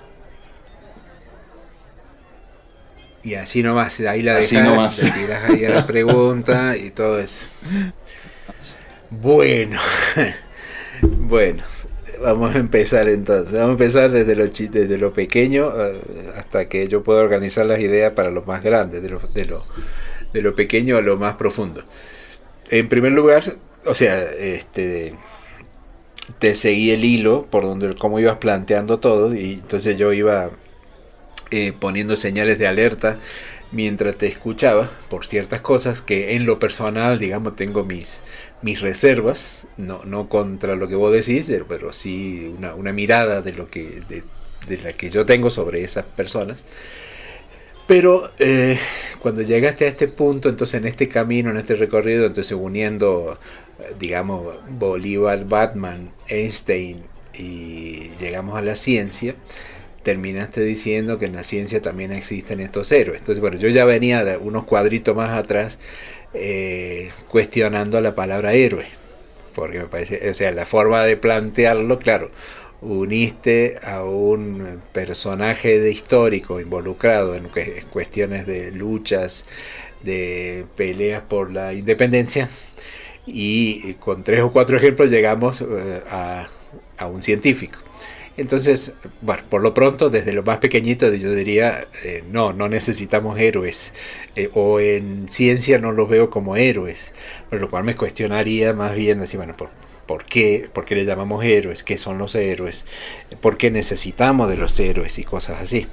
Y 3.23 3.35
así 3.35 3.63
nomás, 3.63 3.99
ahí 4.01 4.23
la 4.23 4.35
dejas, 4.35 4.65
nomás. 4.65 4.97
tiras 4.97 5.51
ahí 5.51 5.65
a 5.65 5.71
la 5.71 5.87
pregunta 5.87 6.77
y 6.77 6.91
todo 6.91 7.19
eso. 7.19 7.47
Bueno, 9.11 9.81
bueno, 11.01 11.63
vamos 12.23 12.55
a 12.55 12.59
empezar 12.59 13.09
entonces. 13.09 13.53
Vamos 13.53 13.69
a 13.69 13.73
empezar 13.73 14.11
desde 14.11 14.35
lo, 14.35 14.47
desde 14.47 14.99
lo 14.99 15.13
pequeño 15.13 15.73
eh, 15.77 16.01
hasta 16.37 16.69
que 16.69 16.89
yo 16.89 17.03
pueda 17.03 17.21
organizar 17.21 17.67
las 17.67 17.81
ideas 17.81 18.13
para 18.13 18.31
lo 18.31 18.43
más 18.43 18.63
grande, 18.63 19.01
de 19.01 19.11
lo, 19.11 19.21
de 19.21 19.45
lo, 19.45 19.65
de 20.33 20.43
lo 20.43 20.55
pequeño 20.55 20.97
a 20.97 21.01
lo 21.01 21.17
más 21.17 21.37
profundo. 21.37 21.83
En 22.71 22.89
primer 22.89 23.13
lugar, 23.13 23.43
o 23.85 23.95
sea, 23.95 24.23
este 24.33 25.15
te 26.39 26.55
seguí 26.55 26.91
el 26.91 27.05
hilo 27.05 27.47
por 27.51 27.65
donde 27.65 27.95
cómo 27.95 28.21
ibas 28.21 28.37
planteando 28.37 28.99
todo 28.99 29.35
y 29.35 29.55
entonces 29.55 29.97
yo 29.97 30.13
iba 30.13 30.51
eh, 31.51 31.73
poniendo 31.73 32.17
señales 32.17 32.59
de 32.59 32.67
alerta 32.67 33.17
mientras 33.73 34.17
te 34.17 34.27
escuchaba 34.27 34.91
por 35.09 35.27
ciertas 35.27 35.61
cosas 35.61 36.01
que 36.03 36.35
en 36.35 36.47
lo 36.47 36.59
personal, 36.59 37.19
digamos, 37.19 37.57
tengo 37.57 37.85
mis, 37.85 38.23
mis 38.63 38.81
reservas, 38.81 39.61
no, 39.77 40.03
no 40.05 40.29
contra 40.29 40.77
lo 40.77 40.89
que 40.89 40.95
vos 40.95 41.13
decís, 41.13 41.53
pero 41.69 41.93
sí 41.93 42.53
una, 42.57 42.75
una 42.75 42.93
mirada 42.93 43.43
de, 43.43 43.53
lo 43.53 43.71
que, 43.71 44.03
de, 44.09 44.23
de, 44.67 44.79
la 44.79 44.93
que 44.93 45.11
yo 45.11 45.25
tengo 45.25 45.51
sobre 45.51 45.85
esas 45.85 46.05
personas. 46.05 46.63
Pero 47.89 48.31
eh, 48.39 48.79
cuando 49.21 49.41
llegaste 49.41 49.87
a 49.87 49.89
este 49.89 50.09
punto, 50.09 50.51
entonces 50.51 50.81
en 50.81 50.87
este 50.87 51.09
camino, 51.09 51.51
en 51.51 51.57
este 51.57 51.75
recorrido, 51.75 52.27
entonces 52.27 52.53
uniendo, 52.53 53.39
digamos, 53.99 54.57
Bolívar, 54.69 55.47
Batman, 55.47 56.11
Einstein 56.29 57.03
y 57.33 58.11
llegamos 58.21 58.59
a 58.59 58.63
la 58.63 58.75
ciencia, 58.75 59.37
terminaste 60.03 60.63
diciendo 60.63 61.19
que 61.19 61.27
en 61.27 61.35
la 61.37 61.43
ciencia 61.43 61.81
también 61.81 62.13
existen 62.13 62.61
estos 62.61 62.93
héroes. 62.93 63.21
Entonces, 63.21 63.41
bueno, 63.41 63.57
yo 63.57 63.69
ya 63.71 63.87
venía 63.87 64.23
de 64.23 64.37
unos 64.37 64.65
cuadritos 64.65 65.17
más 65.17 65.31
atrás 65.31 65.79
eh, 66.35 67.11
cuestionando 67.29 68.01
la 68.01 68.15
palabra 68.15 68.53
héroe, 68.53 68.87
porque 69.55 69.79
me 69.79 69.87
parece, 69.87 70.29
o 70.31 70.35
sea, 70.35 70.53
la 70.53 70.67
forma 70.67 71.03
de 71.03 71.17
plantearlo, 71.17 71.99
claro, 71.99 72.31
uniste 72.81 73.77
a 73.83 74.05
un 74.05 74.81
personaje 74.93 75.81
de 75.81 75.91
histórico 75.91 76.61
involucrado 76.61 77.35
en 77.35 77.49
cuestiones 77.91 78.47
de 78.47 78.71
luchas, 78.71 79.47
de 80.03 80.65
peleas 80.77 81.23
por 81.23 81.51
la 81.51 81.75
independencia, 81.75 82.49
y 83.27 83.95
con 83.95 84.23
tres 84.25 84.43
o 84.43 84.53
cuatro 84.53 84.77
ejemplos 84.77 85.11
llegamos 85.11 85.61
eh, 85.61 86.03
a, 86.09 86.47
a 86.97 87.07
un 87.09 87.23
científico. 87.23 87.79
Entonces, 88.39 88.95
bueno, 89.21 89.43
por 89.51 89.63
lo 89.63 89.75
pronto, 89.75 90.11
desde 90.11 90.33
lo 90.33 90.45
más 90.45 90.59
pequeñito, 90.59 91.13
yo 91.13 91.35
diría, 91.35 91.89
eh, 92.05 92.23
no, 92.31 92.53
no 92.53 92.69
necesitamos 92.69 93.37
héroes. 93.37 93.93
Eh, 94.37 94.49
o 94.55 94.79
en 94.79 95.29
ciencia 95.29 95.79
no 95.79 95.91
los 95.91 96.09
veo 96.09 96.31
como 96.31 96.55
héroes. 96.55 97.13
Por 97.51 97.61
lo 97.61 97.69
cual 97.69 97.83
me 97.83 97.97
cuestionaría 97.97 98.73
más 98.75 98.95
bien 98.95 99.19
decir, 99.19 99.39
bueno, 99.39 99.57
¿por, 99.57 99.71
¿por 100.07 100.25
qué? 100.25 100.71
¿Por 100.73 100.85
qué 100.85 100.95
le 100.95 101.05
llamamos 101.05 101.45
héroes? 101.45 101.83
¿Qué 101.83 101.99
son 101.99 102.17
los 102.19 102.37
héroes? 102.37 102.87
¿Por 103.41 103.59
qué 103.59 103.73
necesitamos 103.73 104.49
de 104.49 104.57
los 104.57 104.79
héroes? 104.79 105.19
Y 105.19 105.25
cosas 105.25 105.61
así. 105.61 105.89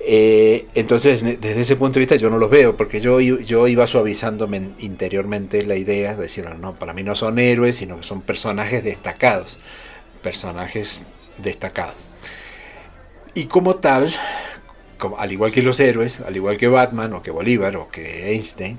Eh, 0.00 0.66
entonces, 0.74 1.22
desde 1.22 1.60
ese 1.62 1.76
punto 1.76 1.94
de 1.94 2.00
vista, 2.00 2.16
yo 2.16 2.28
no 2.28 2.36
los 2.36 2.50
veo, 2.50 2.76
porque 2.76 3.00
yo, 3.00 3.18
yo 3.18 3.66
iba 3.66 3.86
suavizando 3.86 4.46
interiormente 4.78 5.64
la 5.64 5.76
idea 5.76 6.14
de 6.16 6.22
decir, 6.24 6.44
no, 6.60 6.74
para 6.74 6.92
mí 6.92 7.02
no 7.02 7.16
son 7.16 7.38
héroes, 7.38 7.76
sino 7.76 7.96
que 7.96 8.02
son 8.02 8.20
personajes 8.20 8.84
destacados, 8.84 9.58
personajes 10.22 11.00
destacadas. 11.38 12.08
Y 13.34 13.46
como 13.46 13.76
tal, 13.76 14.12
como, 14.98 15.18
al 15.18 15.32
igual 15.32 15.52
que 15.52 15.62
los 15.62 15.78
héroes, 15.80 16.20
al 16.20 16.36
igual 16.36 16.56
que 16.56 16.68
Batman 16.68 17.12
o 17.12 17.22
que 17.22 17.30
Bolívar 17.30 17.76
o 17.76 17.88
que 17.88 18.32
Einstein, 18.32 18.78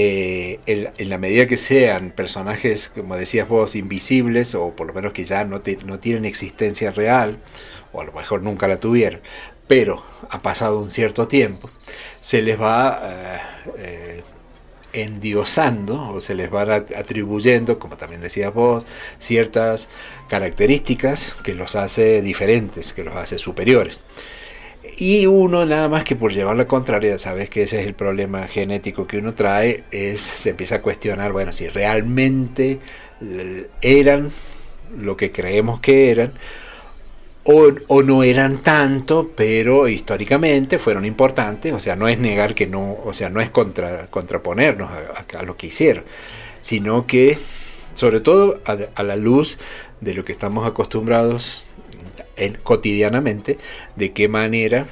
eh, 0.00 0.60
en, 0.66 1.08
la 1.08 1.18
medida 1.18 1.46
que 1.46 1.56
sean 1.56 2.10
personajes, 2.10 2.88
como 2.88 3.16
decías 3.16 3.48
vos, 3.48 3.74
invisibles 3.74 4.54
o 4.54 4.70
por 4.76 4.86
lo 4.86 4.92
menos 4.92 5.12
que 5.12 5.24
ya 5.24 5.44
no, 5.44 5.60
tienen 5.60 6.24
existencia 6.24 6.90
real, 6.90 7.38
o 7.92 8.00
a 8.00 8.04
lo 8.04 8.12
mejor 8.12 8.42
nunca 8.42 8.68
la 8.68 8.78
tuvieron, 8.78 9.20
pero 9.66 10.04
ha 10.30 10.40
pasado 10.40 10.78
un 10.78 10.90
cierto 10.90 11.26
tiempo, 11.26 11.68
se 12.20 12.42
les 12.42 12.60
va 12.60 13.00
eh, 13.02 13.38
eh, 13.78 14.22
endiosando 14.92 16.10
o 16.10 16.20
se 16.20 16.34
les 16.34 16.52
va 16.52 16.62
atribuyendo, 16.76 17.78
como 17.78 17.96
también 17.96 18.20
decías 18.20 18.54
vos, 18.54 18.86
ciertas 19.18 19.88
características 20.28 21.36
que 21.42 21.54
los 21.54 21.76
hace 21.76 22.22
diferentes, 22.22 22.92
que 22.92 23.04
los 23.04 23.16
hace 23.16 23.38
superiores. 23.38 24.02
Y 24.96 25.26
uno 25.26 25.64
nada 25.66 25.88
más 25.88 26.04
que 26.04 26.16
por 26.16 26.32
llevar 26.32 26.56
la 26.56 26.66
contraria, 26.66 27.18
sabes 27.18 27.50
que 27.50 27.62
ese 27.62 27.80
es 27.80 27.86
el 27.86 27.94
problema 27.94 28.46
genético 28.48 29.06
que 29.06 29.18
uno 29.18 29.34
trae, 29.34 29.84
es 29.90 30.20
se 30.20 30.50
empieza 30.50 30.76
a 30.76 30.82
cuestionar, 30.82 31.32
bueno, 31.32 31.52
si 31.52 31.68
realmente 31.68 32.78
eh, 33.20 33.68
eran 33.80 34.30
lo 34.96 35.16
que 35.16 35.30
creemos 35.30 35.80
que 35.80 36.10
eran, 36.10 36.32
o, 37.44 38.02
no 38.02 38.22
eran 38.22 38.58
tanto, 38.58 39.30
pero 39.34 39.88
históricamente 39.88 40.78
fueron 40.78 41.06
importantes, 41.06 41.72
o 41.72 41.80
sea, 41.80 41.96
no 41.96 42.06
es 42.06 42.18
negar 42.18 42.54
que 42.54 42.66
no, 42.66 42.98
o 43.02 43.14
sea, 43.14 43.30
no 43.30 43.40
es 43.40 43.48
contra, 43.48 44.08
contraponernos 44.08 44.90
a, 44.90 45.42
lo 45.44 45.56
que 45.56 45.68
hicieron, 45.68 46.04
sino 46.60 47.06
que, 47.06 47.38
sobre 47.94 48.20
todo 48.20 48.60
a, 48.66 49.02
la 49.02 49.16
luz 49.16 49.58
de 50.00 50.14
lo 50.14 50.24
que 50.24 50.32
estamos 50.32 50.66
acostumbrados 50.66 51.66
en, 52.36 52.54
cotidianamente, 52.62 53.58
de 53.96 54.12
qué 54.12 54.28
manera 54.28 54.86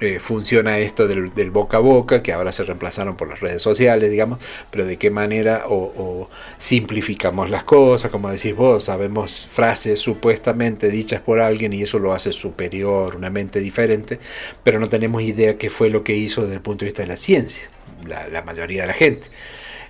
eh, 0.00 0.18
funciona 0.18 0.78
esto 0.78 1.08
del, 1.08 1.50
boca 1.50 1.78
a 1.78 1.80
boca, 1.80 2.22
que 2.22 2.32
ahora 2.32 2.52
se 2.52 2.64
reemplazaron 2.64 3.16
por 3.16 3.28
las 3.28 3.40
redes 3.40 3.62
sociales, 3.62 4.10
digamos, 4.10 4.38
pero 4.70 4.84
de 4.86 4.96
qué 4.96 5.10
manera 5.10 5.64
o, 5.68 6.28
simplificamos 6.58 7.50
las 7.50 7.64
cosas, 7.64 8.10
como 8.10 8.30
decís 8.30 8.54
vos, 8.54 8.84
sabemos 8.84 9.48
frases 9.50 10.00
supuestamente 10.00 10.88
dichas 10.88 11.20
por 11.20 11.40
alguien 11.40 11.72
y 11.72 11.82
eso 11.82 11.98
lo 11.98 12.12
hace 12.12 12.32
superior, 12.32 13.16
una 13.16 13.30
mente 13.30 13.60
diferente, 13.60 14.18
pero 14.62 14.78
no 14.78 14.86
tenemos 14.86 15.22
idea 15.22 15.58
qué 15.58 15.70
fue 15.70 15.90
lo 15.90 16.04
que 16.04 16.16
hizo 16.16 16.42
desde 16.42 16.54
el 16.54 16.62
punto 16.62 16.84
de 16.84 16.90
vista 16.90 17.02
de 17.02 17.08
la 17.08 17.16
ciencia, 17.16 17.70
la 18.06 18.42
mayoría 18.42 18.82
de 18.82 18.88
la 18.88 18.94
gente. 18.94 19.26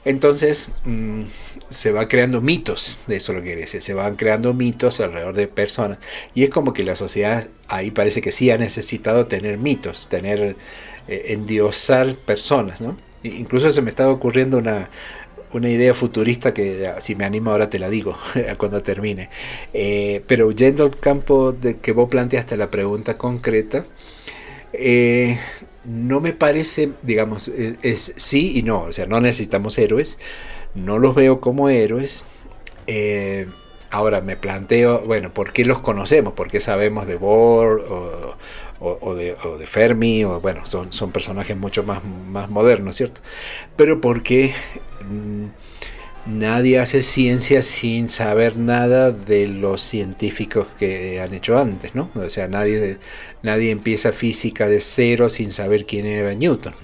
Entonces 0.05 0.71
mm, 0.85 1.21
se 1.69 1.93
va 1.93 2.09
creando 2.09 2.41
mitos, 2.41 2.99
de 3.07 3.17
eso 3.17 3.33
lo 3.33 3.43
que 3.43 3.57
decir, 3.57 3.83
se 3.83 3.95
van 3.95 4.17
creando 4.17 4.55
mitos 4.55 5.01
alrededor 5.01 5.35
de 5.35 5.49
personas. 5.49 5.99
Y 6.35 6.45
es 6.45 6.51
como 6.51 6.73
que 6.73 6.85
la 6.85 6.95
sociedad 6.97 7.49
ahí 7.69 7.91
parece 7.91 8.23
que 8.23 8.33
sí 8.33 8.51
ha 8.51 8.59
necesitado 8.59 9.27
tener 9.27 9.59
mitos, 9.59 10.09
tener, 10.09 10.57
eh, 11.09 11.23
endiosar 11.29 12.15
personas, 12.15 12.81
¿no? 12.81 12.97
Incluso 13.23 13.71
se 13.71 13.83
me 13.83 13.91
estaba 13.91 14.13
ocurriendo 14.13 14.57
una, 14.57 14.89
una 15.53 15.69
idea 15.69 15.95
futurista 15.95 16.55
que 16.55 16.93
si 17.01 17.15
me 17.15 17.25
animo 17.25 17.51
ahora 17.51 17.69
te 17.69 17.79
la 17.79 17.89
digo 17.91 18.17
cuando 18.57 18.83
termine. 18.83 19.29
Eh, 19.73 20.23
pero 20.27 20.51
yendo 20.53 20.85
al 20.85 20.99
campo 20.99 21.53
de 21.53 21.79
que 21.79 21.93
vos 21.93 22.09
planteaste 22.09 22.57
la 22.57 22.71
pregunta 22.71 23.19
concreta, 23.19 23.85
eh, 24.73 25.39
no 25.85 26.21
me 26.21 26.33
parece, 26.33 26.93
digamos, 27.03 27.49
e, 27.49 27.77
es, 27.83 28.15
sí 28.17 28.53
y 28.57 28.63
no, 28.63 28.83
o 28.83 28.93
sea, 28.93 29.07
no 29.07 29.21
necesitamos 29.21 29.79
héroes, 29.79 30.19
no 30.75 30.99
los 30.99 31.15
veo 31.15 31.41
como 31.41 31.69
héroes. 31.69 32.25
Eh, 32.87 33.47
ahora 33.91 34.21
me 34.21 34.37
planteo, 34.37 35.01
bueno, 35.01 35.33
¿por 35.33 35.53
qué 35.53 35.65
los 35.65 35.81
conocemos? 35.81 36.35
¿Por 36.35 36.51
qué 36.51 36.61
sabemos 36.61 37.07
de 37.07 37.17
Bohr 37.17 38.37
o, 38.81 39.15
de, 39.15 39.67
Fermi? 39.67 40.25
O, 40.25 40.41
bueno, 40.41 40.67
son, 40.67 40.93
son 40.93 41.13
personajes 41.13 41.57
mucho 41.57 41.83
más, 41.83 42.05
más 42.05 42.51
modernos, 42.51 42.97
¿cierto? 42.97 43.21
Pero 43.77 44.01
¿por 44.01 44.23
qué 44.23 44.53
mm, 45.09 45.47
nadie 46.27 46.79
hace 46.79 47.03
ciencia 47.03 47.63
sin 47.63 48.09
saber 48.09 48.57
nada 48.57 49.11
de 49.11 49.47
los 49.49 49.81
científicos 49.83 50.67
que 50.79 51.21
han 51.21 51.35
hecho 51.35 51.59
antes, 51.59 51.95
¿no? 51.95 52.11
O 52.15 52.29
sea, 52.29 52.49
nadie 52.49 52.99
Nadie 53.43 53.71
empieza 53.71 54.13
física 54.13 54.69
de 54.69 54.81
cero 54.81 55.29
sin 55.31 55.51
saber 55.51 55.87
quién 55.87 56.05
era 56.07 56.35
Newton. 56.35 56.75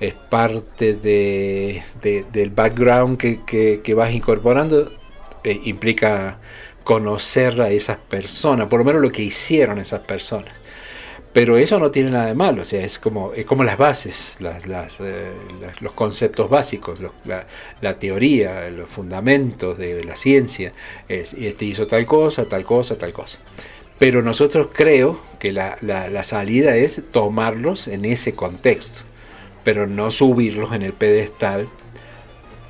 Es 0.00 0.14
parte 0.14 0.94
de, 0.94 1.82
del 2.32 2.50
background 2.50 3.18
que, 3.18 3.94
vas 3.94 4.12
incorporando, 4.12 4.90
eh, 5.44 5.60
implica 5.64 6.38
conocer 6.82 7.60
a 7.60 7.70
esas 7.70 7.98
personas, 7.98 8.66
por 8.66 8.80
lo 8.80 8.84
menos 8.84 9.02
lo 9.02 9.12
que 9.12 9.22
hicieron 9.22 9.78
esas 9.78 10.00
personas. 10.00 10.52
Pero 11.32 11.56
eso 11.56 11.78
no 11.78 11.90
tiene 11.90 12.10
nada 12.10 12.26
de 12.26 12.34
malo, 12.34 12.60
o 12.60 12.64
sea, 12.66 12.84
es 12.84 12.98
como, 12.98 13.32
es 13.32 13.46
como 13.46 13.64
las 13.64 13.78
bases, 13.78 14.36
eh, 14.40 15.32
los 15.80 15.92
conceptos 15.94 16.50
básicos, 16.50 16.98
la, 17.80 17.98
teoría, 17.98 18.68
los 18.68 18.90
fundamentos 18.90 19.78
de 19.78 20.04
la 20.04 20.14
ciencia. 20.16 20.72
Es, 21.08 21.32
este 21.32 21.64
hizo 21.64 21.86
tal 21.86 22.04
cosa, 22.04 22.44
tal 22.44 22.64
cosa, 22.64 22.98
tal 22.98 23.14
cosa. 23.14 23.38
Pero 23.98 24.20
nosotros 24.20 24.68
creo 24.72 25.20
que 25.38 25.52
la, 25.52 26.24
salida 26.24 26.76
es 26.76 27.02
tomarlos 27.12 27.86
en 27.86 28.04
ese 28.04 28.34
contexto, 28.34 29.02
pero 29.62 29.86
no 29.86 30.10
subirlos 30.10 30.72
en 30.74 30.82
el 30.82 30.92
pedestal 30.92 31.68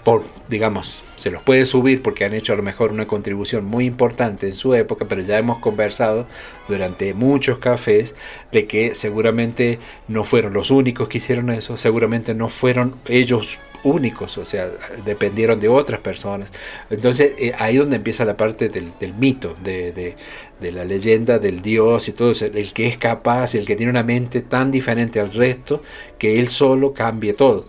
por, 0.04 0.24
digamos, 0.48 1.04
se 1.16 1.30
los 1.30 1.42
puede 1.42 1.64
subir 1.64 2.02
porque 2.02 2.24
han 2.24 2.34
hecho 2.34 2.52
a 2.52 2.56
lo 2.56 2.62
mejor 2.62 2.90
una 2.90 3.06
contribución 3.06 3.64
muy 3.64 3.86
importante 3.86 4.48
en 4.48 4.56
su 4.56 4.74
época, 4.74 5.06
pero 5.08 5.22
ya 5.22 5.38
hemos 5.38 5.58
conversado 5.58 6.26
durante 6.68 7.14
muchos 7.14 7.58
cafés 7.58 8.14
de 8.50 8.66
que 8.66 8.94
seguramente 8.94 9.78
no 10.08 10.24
fueron 10.24 10.54
los 10.54 10.70
únicos 10.70 11.08
que 11.08 11.18
hicieron 11.18 11.50
eso, 11.50 11.76
seguramente 11.76 12.34
no 12.34 12.48
fueron 12.48 12.94
ellos 13.06 13.58
únicos, 13.84 14.38
o 14.38 14.44
sea, 14.44 14.68
dependieron 15.04 15.60
de 15.60 15.68
otras 15.68 16.00
personas. 16.00 16.50
Entonces 16.90 17.32
eh, 17.38 17.52
ahí 17.58 17.76
donde 17.76 17.96
empieza 17.96 18.24
la 18.24 18.36
parte 18.36 18.68
del, 18.68 19.14
mito, 19.14 19.54
de, 19.62 20.16
la 20.60 20.84
leyenda 20.84 21.38
del 21.38 21.62
Dios 21.62 22.08
y 22.08 22.12
todo 22.12 22.32
eso, 22.32 22.46
el 22.46 22.72
que 22.72 22.86
es 22.86 22.96
capaz, 22.96 23.54
el 23.54 23.66
que 23.66 23.76
tiene 23.76 23.90
una 23.90 24.02
mente 24.02 24.42
tan 24.42 24.70
diferente 24.70 25.20
al 25.20 25.32
resto, 25.32 25.82
que 26.18 26.40
él 26.40 26.48
solo 26.48 26.92
cambie 26.92 27.34
todo. 27.34 27.66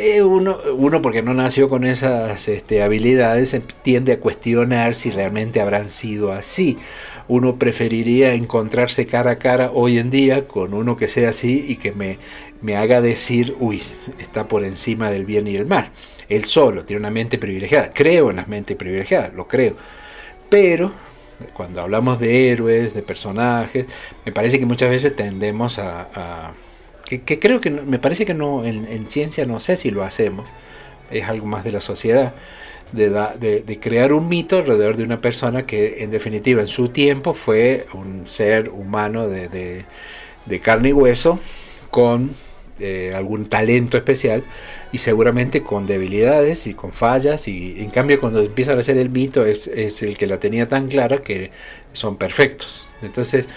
Eh, 0.00 0.22
uno, 0.22 0.58
uno, 0.76 1.02
porque 1.02 1.22
no 1.22 1.34
nació 1.34 1.68
con 1.68 1.84
esas 1.84 2.46
este, 2.46 2.84
habilidades, 2.84 3.60
tiende 3.82 4.12
a 4.12 4.20
cuestionar 4.20 4.94
si 4.94 5.10
realmente 5.10 5.60
habrán 5.60 5.90
sido 5.90 6.30
así. 6.30 6.78
Uno 7.26 7.56
preferiría 7.56 8.34
encontrarse 8.34 9.08
cara 9.08 9.32
a 9.32 9.38
cara 9.40 9.72
hoy 9.74 9.98
en 9.98 10.08
día 10.10 10.46
con 10.46 10.72
uno 10.72 10.96
que 10.96 11.08
sea 11.08 11.30
así 11.30 11.64
y 11.66 11.76
que 11.76 11.90
me, 11.90 12.18
me 12.62 12.76
haga 12.76 13.00
decir, 13.00 13.56
uy, 13.58 13.82
está 14.20 14.46
por 14.46 14.62
encima 14.62 15.10
del 15.10 15.24
bien 15.24 15.48
y 15.48 15.56
el 15.56 15.66
mal. 15.66 15.90
Él 16.28 16.44
solo 16.44 16.84
tiene 16.84 17.00
una 17.00 17.10
mente 17.10 17.36
privilegiada. 17.36 17.90
Creo 17.92 18.30
en 18.30 18.36
las 18.36 18.46
mentes 18.46 18.76
privilegiadas, 18.76 19.34
lo 19.34 19.48
creo. 19.48 19.74
Pero 20.48 20.92
cuando 21.54 21.80
hablamos 21.80 22.20
de 22.20 22.52
héroes, 22.52 22.94
de 22.94 23.02
personajes, 23.02 23.88
me 24.24 24.30
parece 24.30 24.60
que 24.60 24.66
muchas 24.66 24.90
veces 24.90 25.16
tendemos 25.16 25.80
a... 25.80 26.54
que, 27.08 27.38
creo 27.38 27.60
que 27.60 27.70
me 27.70 27.98
parece 27.98 28.26
que 28.26 28.34
no 28.34 28.64
en, 28.64 29.10
ciencia 29.10 29.46
no 29.46 29.60
sé 29.60 29.76
si 29.76 29.90
lo 29.90 30.02
hacemos, 30.02 30.50
es 31.10 31.26
algo 31.26 31.46
más 31.46 31.64
de 31.64 31.72
la 31.72 31.80
sociedad, 31.80 32.34
de, 32.92 33.78
crear 33.80 34.12
un 34.12 34.28
mito 34.28 34.58
alrededor 34.58 34.96
de 34.96 35.04
una 35.04 35.20
persona 35.20 35.64
que 35.64 36.02
en 36.02 36.10
definitiva 36.10 36.60
en 36.60 36.68
su 36.68 36.88
tiempo 36.88 37.32
fue 37.32 37.86
un 37.94 38.24
ser 38.28 38.68
humano 38.68 39.26
de, 39.26 39.84
carne 40.62 40.90
y 40.90 40.92
hueso 40.92 41.38
con 41.90 42.30
eh, 42.78 43.12
algún 43.14 43.46
talento 43.46 43.96
especial 43.96 44.44
y 44.92 44.98
seguramente 44.98 45.62
con 45.62 45.86
debilidades 45.86 46.66
y 46.66 46.74
con 46.74 46.92
fallas 46.92 47.48
y 47.48 47.76
en 47.78 47.90
cambio 47.90 48.20
cuando 48.20 48.40
empiezan 48.40 48.76
a 48.76 48.80
hacer 48.80 48.98
el 48.98 49.10
mito 49.10 49.44
es, 49.46 49.66
el 50.02 50.16
que 50.16 50.26
la 50.26 50.38
tenía 50.38 50.68
tan 50.68 50.88
clara 50.88 51.18
que 51.18 51.50
son 51.92 52.16
perfectos. 52.16 52.90
Entonces 53.02 53.48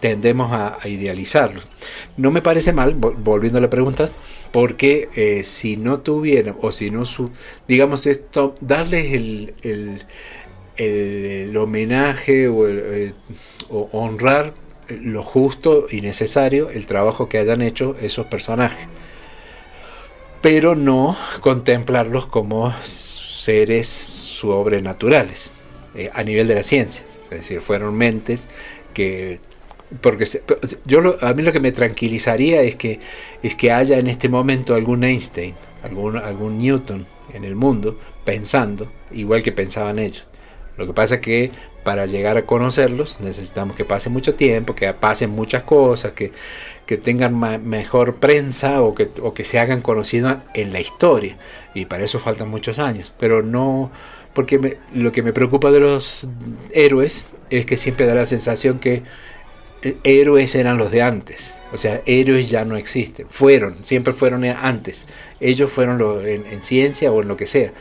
tendemos 0.00 0.52
a, 0.52 0.78
idealizarlos 0.86 1.68
no 2.16 2.30
me 2.30 2.42
parece 2.42 2.72
mal 2.72 2.94
volviendo 2.94 3.58
a 3.58 3.62
la 3.62 3.70
pregunta 3.70 4.08
porque 4.52 5.08
eh, 5.14 5.44
si 5.44 5.76
no 5.76 6.00
tuvieran 6.00 6.56
o 6.60 6.72
si 6.72 6.90
no 6.90 7.04
su 7.04 7.30
digamos 7.68 8.06
esto 8.06 8.56
darles 8.60 9.12
el, 9.12 10.04
el, 10.76 11.56
homenaje 11.56 12.48
o, 12.48 12.68
eh, 12.68 13.14
o 13.68 13.88
honrar 13.92 14.54
lo 14.90 15.22
justo 15.22 15.86
y 15.90 16.00
necesario 16.00 16.70
el 16.70 16.86
trabajo 16.86 17.28
que 17.28 17.38
hayan 17.38 17.62
hecho 17.62 17.96
esos 18.00 18.26
personajes. 18.26 18.86
Pero 20.40 20.74
no 20.74 21.16
contemplarlos 21.40 22.26
como 22.26 22.72
seres 22.82 23.88
sobrenaturales 23.88 25.52
eh, 25.94 26.10
a 26.12 26.22
nivel 26.22 26.46
de 26.46 26.54
la 26.54 26.62
ciencia. 26.62 27.04
Es 27.30 27.38
decir, 27.38 27.60
fueron 27.60 27.96
mentes 27.96 28.48
que 28.94 29.38
porque 30.00 30.24
yo 30.84 31.16
a 31.20 31.34
mí 31.34 31.42
lo 31.42 31.52
que 31.52 31.60
me 31.60 31.72
tranquilizaría 31.72 32.62
es 32.62 32.76
que 32.76 33.00
es 33.42 33.56
que 33.56 33.72
haya 33.72 33.98
en 33.98 34.06
este 34.06 34.28
momento 34.28 34.74
algún 34.74 35.04
Einstein, 35.04 35.54
algún 35.82 36.16
algún 36.16 36.58
Newton 36.58 37.06
en 37.32 37.44
el 37.44 37.56
mundo 37.56 37.98
pensando 38.24 38.90
igual 39.10 39.42
que 39.42 39.52
pensaban 39.52 39.98
ellos. 39.98 40.26
Lo 40.76 40.86
que 40.86 40.92
pasa 40.92 41.16
es 41.16 41.20
que 41.20 41.50
para 41.82 42.06
llegar 42.06 42.36
a 42.36 42.46
conocerlos 42.46 43.20
necesitamos 43.20 43.76
que 43.76 43.84
pase 43.84 44.10
mucho 44.10 44.34
tiempo, 44.34 44.74
que 44.74 44.92
pasen 44.94 45.30
muchas 45.30 45.62
cosas, 45.62 46.12
que, 46.12 46.32
tengan 47.04 47.38
mejor 47.68 48.16
prensa 48.16 48.82
o 48.82 48.96
que, 48.96 49.08
que 49.32 49.44
se 49.44 49.60
hagan 49.60 49.80
conocidos 49.80 50.38
en 50.54 50.72
la 50.72 50.80
historia. 50.80 51.36
Y 51.72 51.84
para 51.84 52.02
eso 52.02 52.18
faltan 52.18 52.48
muchos 52.48 52.80
años. 52.80 53.12
Pero 53.16 53.42
no, 53.42 53.92
porque 54.34 54.78
lo 54.92 55.12
que 55.12 55.22
me 55.22 55.32
preocupa 55.32 55.70
de 55.70 55.78
los 55.78 56.26
héroes 56.72 57.28
es 57.48 57.64
que 57.64 57.76
siempre 57.76 58.06
da 58.06 58.14
la 58.16 58.26
sensación 58.26 58.80
que 58.80 59.04
héroes 60.04 60.54
eran 60.54 60.78
los 60.78 60.90
de 60.90 61.02
antes. 61.02 61.54
O 61.72 61.78
sea, 61.78 62.02
héroes 62.06 62.50
ya 62.50 62.64
no 62.64 62.76
existen. 62.76 63.26
Fueron, 63.28 63.76
siempre 63.84 64.12
fueron 64.12 64.44
antes. 64.44 65.06
Ellos 65.40 65.70
fueron 65.70 66.00
en, 66.26 66.46
en 66.46 66.62
ciencia 66.62 67.12
o 67.12 67.22
en 67.22 67.28
lo 67.28 67.36
que 67.36 67.46
sea 67.46 67.72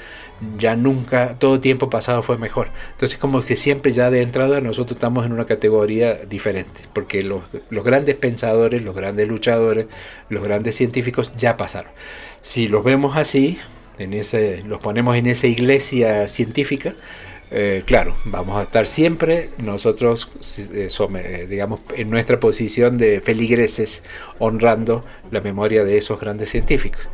ya 0.58 0.76
nunca, 0.76 1.36
todo 1.38 1.60
tiempo 1.60 1.90
pasado 1.90 2.22
fue 2.22 2.38
mejor. 2.38 2.70
Entonces 2.92 3.18
como 3.18 3.44
que 3.44 3.56
siempre 3.56 3.92
ya 3.92 4.10
de 4.10 4.22
entrada 4.22 4.62
nosotros 4.62 4.96
estamos 4.96 5.26
en 5.26 5.34
una 5.34 5.46
categoría 5.46 6.16
diferente, 6.16 6.82
porque 6.94 7.24
los, 7.24 7.44
los 7.70 7.84
grandes 7.84 8.16
pensadores, 8.16 8.82
los 8.82 8.96
grandes 8.96 9.28
luchadores, 9.28 9.88
los 10.30 10.44
grandes 10.44 10.76
científicos 10.76 11.34
ya 11.36 11.58
pasaron. 11.58 11.92
Si 12.42 12.68
los 12.68 12.84
vemos 12.84 13.18
así, 13.18 13.58
en 13.98 14.14
ese, 14.14 14.64
los 14.66 14.80
ponemos 14.80 15.18
en 15.18 15.28
esa 15.28 15.48
iglesia 15.48 16.28
científica, 16.30 16.94
eh, 17.52 17.82
claro, 17.86 18.16
vamos 18.26 18.60
a 18.60 18.64
estar 18.64 18.86
siempre 18.86 19.50
nosotros, 19.58 20.30
eh, 20.74 20.88
eh, 20.88 21.48
digamos, 21.50 21.80
en 21.96 22.10
nuestra 22.10 22.40
posición 22.40 22.98
de 22.98 23.22
feligreses, 23.22 24.04
honrando 24.38 25.04
la 25.32 25.42
memoria 25.42 25.84
de 25.84 25.98
esos 25.98 26.20
grandes 26.20 26.50
científicos. 26.50 27.10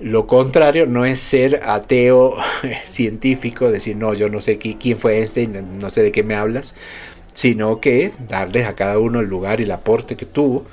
Lo 0.00 0.26
contrario 0.26 0.86
no 0.86 1.04
es 1.04 1.20
ser 1.20 1.60
ateo 1.64 2.34
científico, 2.84 3.70
decir, 3.70 3.96
no, 3.96 4.14
yo 4.14 4.28
no 4.28 4.40
sé 4.40 4.58
quién 4.58 4.98
fue 4.98 5.18
Einstein, 5.18 5.78
no 5.78 5.90
sé 5.90 6.02
de 6.02 6.10
qué 6.10 6.24
me 6.24 6.34
hablas, 6.34 6.74
sino 7.32 7.80
que 7.80 8.12
darles 8.28 8.66
a 8.66 8.74
cada 8.74 8.98
uno 8.98 9.20
el 9.20 9.28
lugar 9.28 9.60
y 9.60 9.64
el 9.64 9.70
aporte 9.70 10.16
que 10.16 10.26
tuvo 10.26 10.66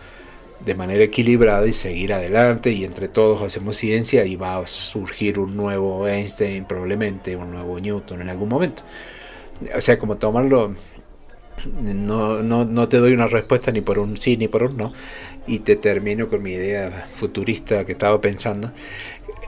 de 0.68 0.76
manera 0.76 1.02
equilibrada 1.02 1.66
y 1.66 1.72
seguir 1.72 2.12
adelante 2.12 2.72
y 2.74 2.84
entre 2.84 3.08
todos 3.08 3.42
hacemos 3.42 3.78
ciencia 3.78 4.26
y 4.26 4.36
va 4.36 4.58
a 4.58 4.68
surgir 4.68 5.40
un 5.40 5.56
nuevo 5.56 6.06
Einstein 6.06 6.66
probablemente, 6.66 7.38
un 7.38 7.52
nuevo 7.52 7.80
Newton 7.80 8.22
en 8.22 8.30
algún 8.30 8.50
momento. 8.50 8.84
O 9.74 9.80
sea, 9.80 9.98
como 9.98 10.18
tomarlo, 10.18 10.76
no, 11.82 12.44
no, 12.44 12.66
no 12.66 12.90
te 12.90 12.98
doy 12.98 13.14
una 13.14 13.28
respuesta 13.28 13.72
ni 13.72 13.80
por 13.80 13.98
un 13.98 14.18
sí 14.18 14.36
ni 14.36 14.50
por 14.50 14.64
un 14.64 14.76
no 14.76 14.94
y 15.48 15.60
te 15.60 15.78
termino 15.78 16.28
con 16.28 16.44
mi 16.44 16.52
idea 16.52 17.08
futurista 17.14 17.86
que 17.86 17.94
estaba 17.94 18.20
pensando. 18.20 18.74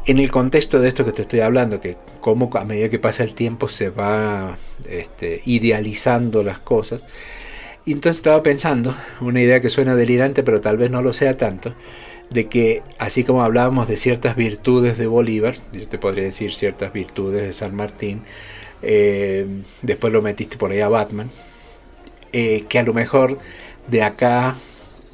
En 0.05 0.19
el 0.19 0.32
contexto 0.32 0.79
de 0.79 0.88
esto 0.88 1.03
que 1.03 1.12
te 1.12 1.23
estoy 1.23 1.41
hablando, 1.41 1.82
que 1.82 1.97
cómo 2.21 2.49
a 2.53 2.63
medida 2.63 2.88
que 2.88 2.97
pasa 2.97 3.25
el 3.25 3.34
tiempo 3.34 3.67
se 3.67 3.89
va 3.89 4.58
este, 4.88 5.41
idealizando 5.43 6.43
las 6.43 6.60
cosas, 6.60 7.05
y 7.89 7.93
entonces 7.93 8.17
estaba 8.17 8.43
pensando, 8.43 8.95
una 9.19 9.41
idea 9.41 9.62
que 9.62 9.69
suena 9.69 9.95
delirante, 9.95 10.43
pero 10.43 10.62
tal 10.62 10.78
vez 10.78 10.91
no 10.91 11.02
lo 11.02 11.12
sea 11.12 11.38
tanto, 11.38 11.73
de 12.30 12.47
que 12.47 12.84
así 12.99 13.23
como 13.23 13.41
hablábamos 13.41 13.88
de 13.88 13.97
ciertas 13.97 14.36
virtudes 14.36 14.99
de 14.99 15.08
Bolívar, 15.08 15.56
yo 15.73 15.88
te 15.88 15.97
podría 15.97 16.25
decir 16.25 16.54
ciertas 16.54 16.93
virtudes 16.93 17.41
de 17.41 17.52
San 17.52 17.75
Martín, 17.75 18.21
eh, 18.84 19.47
después 19.82 20.13
lo 20.13 20.21
metiste 20.21 20.56
por 20.56 20.69
ahí 20.69 20.82
a 20.82 20.88
Batman, 20.88 21.32
eh, 22.32 22.65
que 22.69 22.78
a 22.78 22.84
lo 22.84 22.93
mejor 22.93 23.39
de 23.88 24.04
acá 24.04 24.56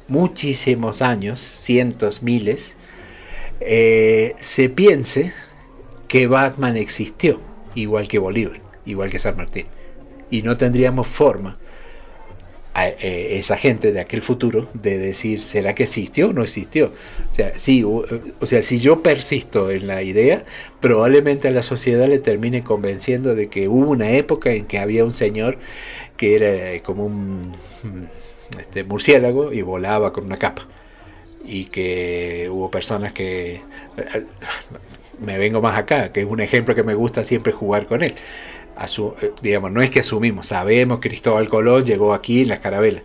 muchísimos 0.06 1.00
años, 1.00 1.38
cientos, 1.38 2.22
miles, 2.22 2.76
eh, 3.60 4.34
se 4.38 4.68
piense 4.68 5.32
que 6.08 6.26
Batman 6.26 6.76
existió, 6.76 7.40
igual 7.74 8.06
que 8.06 8.18
Bolívar, 8.18 8.60
igual 8.84 9.10
que 9.10 9.18
San 9.18 9.38
Martín, 9.38 9.64
y 10.30 10.42
no 10.42 10.58
tendríamos 10.58 11.06
forma 11.06 11.56
eh, 12.78 13.38
esa 13.38 13.56
gente 13.56 13.92
de 13.92 14.00
aquel 14.00 14.20
futuro 14.20 14.68
de 14.74 14.98
decir, 14.98 15.40
¿será 15.40 15.74
que 15.74 15.84
existió 15.84 16.28
o 16.28 16.32
no 16.32 16.42
existió? 16.42 16.92
O 17.30 17.34
sea, 17.34 17.52
sí, 17.56 17.82
o, 17.84 18.04
sea, 18.42 18.60
si 18.60 18.80
yo 18.80 19.02
persisto 19.02 19.70
en 19.70 19.86
la 19.86 20.02
idea, 20.02 20.44
probablemente 20.80 21.48
a 21.48 21.52
la 21.52 21.62
sociedad 21.62 22.06
le 22.06 22.18
termine 22.18 22.62
convenciendo 22.62 23.34
de 23.34 23.48
que 23.48 23.68
hubo 23.68 23.90
una 23.90 24.10
época 24.10 24.52
en 24.52 24.66
que 24.66 24.78
había 24.78 25.04
un 25.04 25.12
señor 25.12 25.58
que 26.18 26.34
era 26.34 26.72
eh, 26.72 26.82
como 26.82 27.06
un 27.06 27.56
mm, 27.82 28.58
este, 28.60 28.84
murciélago 28.84 29.52
y 29.52 29.62
volaba 29.62 30.12
con 30.12 30.24
una 30.24 30.36
capa. 30.36 30.66
Y 31.44 31.66
que 31.66 32.48
hubo 32.50 32.70
personas 32.70 33.12
que... 33.12 33.62
Eh, 33.96 34.24
me 35.18 35.38
vengo 35.38 35.62
más 35.62 35.78
acá, 35.78 36.12
que 36.12 36.20
es 36.20 36.26
un 36.26 36.40
ejemplo 36.40 36.74
que 36.74 36.82
me 36.82 36.94
gusta 36.94 37.24
siempre 37.24 37.50
jugar 37.50 37.86
con 37.86 38.02
él 38.02 38.14
eh, 38.78 39.32
digamos, 39.42 39.72
no 39.72 39.82
es 39.82 39.90
que 39.90 40.00
asumimos, 40.00 40.48
sabemos 40.48 41.00
que 41.00 41.08
Cristóbal 41.08 41.48
Colón 41.48 41.84
llegó 41.84 42.12
aquí 42.12 42.42
en 42.42 42.48
la 42.48 42.54
escarabela, 42.54 43.02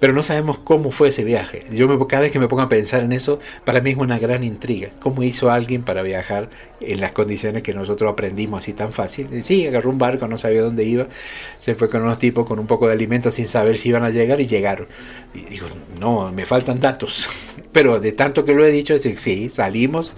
pero 0.00 0.12
no 0.12 0.22
sabemos 0.22 0.58
cómo 0.58 0.90
fue 0.90 1.08
ese 1.08 1.24
viaje. 1.24 1.64
Yo 1.72 1.88
me, 1.88 2.04
cada 2.06 2.22
vez 2.22 2.32
que 2.32 2.38
me 2.38 2.48
pongo 2.48 2.62
a 2.62 2.68
pensar 2.68 3.04
en 3.04 3.12
eso, 3.12 3.38
para 3.64 3.80
mí 3.80 3.90
es 3.90 3.96
una 3.96 4.18
gran 4.18 4.42
intriga. 4.42 4.88
¿Cómo 5.00 5.22
hizo 5.22 5.50
alguien 5.50 5.84
para 5.84 6.02
viajar 6.02 6.50
en 6.80 7.00
las 7.00 7.12
condiciones 7.12 7.62
que 7.62 7.72
nosotros 7.72 8.12
aprendimos 8.12 8.64
así 8.64 8.72
tan 8.72 8.92
fácil? 8.92 9.42
Sí, 9.42 9.66
agarró 9.66 9.90
un 9.90 9.98
barco, 9.98 10.26
no 10.26 10.36
sabía 10.36 10.62
dónde 10.62 10.84
iba, 10.84 11.06
se 11.60 11.74
fue 11.74 11.88
con 11.88 12.02
unos 12.02 12.18
tipos 12.18 12.46
con 12.46 12.58
un 12.58 12.66
poco 12.66 12.88
de 12.88 12.92
alimento 12.92 13.30
sin 13.30 13.46
saber 13.46 13.78
si 13.78 13.90
iban 13.90 14.04
a 14.04 14.10
llegar 14.10 14.40
y 14.40 14.46
llegaron. 14.46 14.88
Y 15.32 15.44
digo, 15.44 15.68
no, 16.00 16.30
me 16.32 16.44
faltan 16.44 16.80
datos. 16.80 17.30
Pero 17.72 18.00
de 18.00 18.12
tanto 18.12 18.44
que 18.44 18.52
lo 18.52 18.64
he 18.66 18.70
dicho, 18.70 18.94
es 18.94 19.04
decir, 19.04 19.18
sí, 19.20 19.48
salimos 19.48 20.12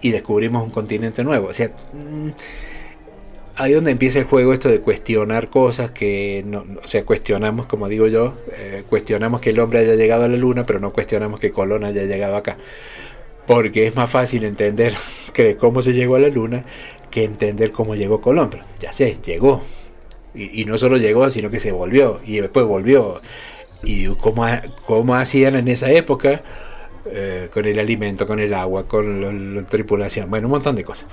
y 0.00 0.10
descubrimos 0.10 0.64
un 0.64 0.70
continente 0.70 1.22
nuevo. 1.22 1.48
O 1.48 1.52
sea... 1.52 1.68
Mm, 1.92 2.30
ahí 3.58 3.72
donde 3.72 3.90
empieza 3.90 4.20
el 4.20 4.24
juego 4.24 4.52
esto 4.52 4.68
de 4.68 4.80
cuestionar 4.80 5.50
cosas 5.50 5.90
que 5.90 6.44
no, 6.46 6.64
o 6.82 6.86
sea, 6.86 7.04
cuestionamos, 7.04 7.66
como 7.66 7.88
digo 7.88 8.06
yo, 8.06 8.34
eh, 8.56 8.84
cuestionamos 8.88 9.40
que 9.40 9.50
el 9.50 9.58
hombre 9.58 9.80
haya 9.80 9.96
llegado 9.96 10.24
a 10.24 10.28
la 10.28 10.36
luna, 10.36 10.64
pero 10.64 10.78
no 10.78 10.92
cuestionamos 10.92 11.40
que 11.40 11.50
Colón 11.50 11.84
haya 11.84 12.04
llegado 12.04 12.36
acá. 12.36 12.56
Porque 13.46 13.86
es 13.86 13.96
más 13.96 14.08
fácil 14.08 14.44
entender 14.44 14.94
cómo 15.58 15.82
se 15.82 15.92
llegó 15.92 16.16
a 16.16 16.20
la 16.20 16.28
luna 16.28 16.64
que 17.10 17.24
entender 17.24 17.72
cómo 17.72 17.94
llegó 17.96 18.20
Colón. 18.20 18.48
Pero 18.50 18.64
ya 18.78 18.92
sé, 18.92 19.18
llegó. 19.24 19.62
Y, 20.34 20.64
no 20.66 20.78
solo 20.78 20.98
llegó, 20.98 21.28
sino 21.30 21.50
que 21.50 21.58
se 21.58 21.72
volvió. 21.72 22.20
Y 22.24 22.40
después 22.40 22.66
volvió. 22.66 23.20
Y 23.82 24.06
cómo, 24.16 24.46
cómo 24.86 25.14
hacían 25.14 25.56
en 25.56 25.68
esa 25.68 25.90
época 25.90 26.42
eh, 27.06 27.48
con 27.52 27.64
el 27.64 27.78
alimento, 27.78 28.26
con 28.26 28.38
el 28.38 28.52
agua, 28.54 28.86
con 28.86 29.56
la 29.56 29.62
tripulación. 29.62 30.30
Bueno, 30.30 30.46
un 30.46 30.52
montón 30.52 30.76
de 30.76 30.84
cosas. 30.84 31.06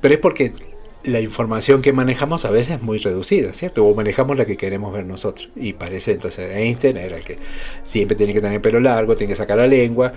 Pero 0.00 0.14
es 0.14 0.20
porque 0.20 0.52
la 1.02 1.20
información 1.20 1.80
que 1.80 1.92
manejamos 1.92 2.44
a 2.44 2.50
veces 2.50 2.76
es 2.76 2.82
muy 2.82 2.98
reducida, 2.98 3.54
¿cierto? 3.54 3.84
O 3.86 3.94
manejamos 3.94 4.36
la 4.36 4.44
que 4.44 4.56
queremos 4.56 4.92
ver 4.92 5.06
nosotros. 5.06 5.48
Y 5.56 5.72
parece 5.72 6.12
entonces 6.12 6.54
Einstein 6.54 6.98
era 6.98 7.16
el 7.16 7.24
que 7.24 7.38
siempre 7.82 8.16
tiene 8.16 8.34
que 8.34 8.40
tener 8.40 8.60
pelo 8.60 8.80
largo, 8.80 9.16
tiene 9.16 9.32
que 9.32 9.36
sacar 9.36 9.58
la 9.58 9.66
lengua, 9.66 10.12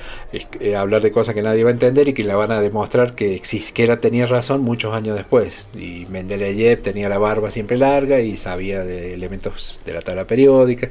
eh, 0.60 0.76
hablar 0.76 1.02
de 1.02 1.12
cosas 1.12 1.36
que 1.36 1.42
nadie 1.42 1.64
va 1.64 1.70
a 1.70 1.74
entender 1.74 2.10
y 2.10 2.14
que 2.14 2.24
la 2.24 2.36
van 2.36 2.52
a 2.52 2.60
demostrar 2.60 3.16
que 3.16 3.42
era 3.78 3.98
tenía 3.98 4.26
razón 4.26 4.62
muchos 4.62 4.94
años 4.94 5.16
después. 5.16 5.68
Y 5.74 6.06
Mendeleev 6.10 6.82
tenía 6.82 7.08
la 7.08 7.18
barba 7.18 7.50
siempre 7.50 7.78
larga 7.78 8.20
y 8.20 8.36
sabía 8.38 8.84
de 8.84 9.14
elementos 9.14 9.80
de 9.86 9.94
la 9.94 10.02
tabla 10.02 10.28
periódica. 10.28 10.90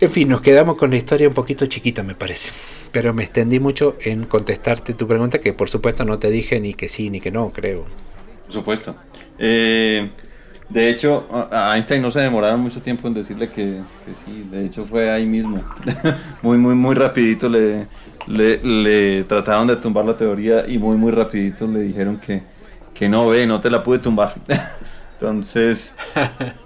En 0.00 0.10
fin, 0.10 0.28
nos 0.28 0.40
quedamos 0.40 0.76
con 0.76 0.90
la 0.90 0.96
historia 0.96 1.28
un 1.28 1.34
poquito 1.34 1.66
chiquita, 1.66 2.02
me 2.02 2.16
parece. 2.16 2.50
Pero 2.90 3.14
me 3.14 3.22
extendí 3.22 3.60
mucho 3.60 3.96
en 4.00 4.24
contestarte 4.24 4.94
tu 4.94 5.06
pregunta, 5.06 5.38
que 5.38 5.52
por 5.52 5.70
supuesto 5.70 6.04
no 6.04 6.18
te 6.18 6.28
dije 6.28 6.58
ni 6.60 6.74
que 6.74 6.88
sí 6.88 7.08
ni 7.08 7.20
que 7.20 7.30
no, 7.30 7.52
creo. 7.52 7.84
Por 8.52 8.60
supuesto. 8.60 8.94
Eh, 9.38 10.10
de 10.68 10.90
hecho, 10.90 11.26
a 11.50 11.74
Einstein 11.74 12.02
no 12.02 12.10
se 12.10 12.20
demoraron 12.20 12.60
mucho 12.60 12.82
tiempo 12.82 13.08
en 13.08 13.14
decirle 13.14 13.50
que, 13.50 13.80
sí, 14.24 14.46
de 14.50 14.66
hecho 14.66 14.84
fue 14.84 15.10
ahí 15.10 15.24
mismo. 15.24 15.62
muy, 16.42 16.58
muy, 16.58 16.74
muy 16.74 16.94
rapidito 16.94 17.48
le, 17.48 17.86
le, 18.26 19.24
trataron 19.24 19.66
de 19.66 19.76
tumbar 19.76 20.04
la 20.04 20.16
teoría 20.16 20.68
y 20.68 20.76
muy, 20.76 20.96
muy 20.96 21.12
rapidito 21.12 21.66
le 21.66 21.80
dijeron 21.80 22.18
que, 22.18 22.42
que 22.92 23.08
no, 23.08 23.28
ve, 23.28 23.46
no 23.46 23.58
te 23.58 23.70
la 23.70 23.82
pude 23.82 23.98
tumbar. 23.98 24.34
Entonces, 25.18 25.94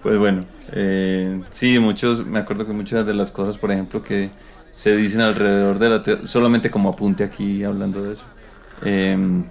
pues 0.03 0.19
bueno, 0.19 0.45
eh, 0.73 1.41
sí, 1.51 1.79
muchos, 1.79 2.27
me 2.27 2.41
acuerdo 2.41 2.67
que 2.67 2.73
muchas 2.73 3.07
de 3.07 3.15
las 3.15 3.31
cosas, 3.31 3.59
por 3.59 3.71
ejemplo, 3.71 4.03
que 4.03 4.31
se 4.73 4.97
dicen 4.97 5.21
alrededor 5.21 5.79
de 5.79 5.91
la 5.91 6.03
teoría, 6.03 6.27
solamente 6.27 6.69
como 6.69 6.89
apunte 6.89 7.23
aquí 7.23 7.63
hablando 7.63 8.03
de 8.03 8.13
eso. 8.15 8.25
Eh, 8.85 9.45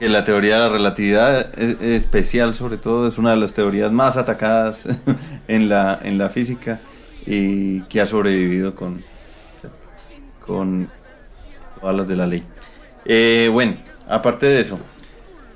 la 0.00 0.22
teoría 0.24 0.54
de 0.54 0.60
la 0.60 0.68
relatividad 0.68 1.58
especial, 1.82 2.54
sobre 2.54 2.76
todo, 2.76 3.08
es 3.08 3.18
una 3.18 3.30
de 3.30 3.36
las 3.38 3.52
teorías 3.54 3.90
más 3.90 4.16
atacadas 4.16 4.84
en 5.48 5.68
la, 5.68 5.98
en 6.02 6.18
la 6.18 6.28
física 6.28 6.80
y 7.26 7.80
que 7.82 8.00
ha 8.00 8.06
sobrevivido 8.06 8.74
con, 8.74 9.04
con 10.44 10.88
todas 11.80 11.96
las 11.96 12.08
de 12.08 12.16
la 12.16 12.26
ley. 12.26 12.44
Eh, 13.04 13.48
bueno, 13.52 13.76
aparte 14.08 14.46
de 14.46 14.60
eso, 14.60 14.78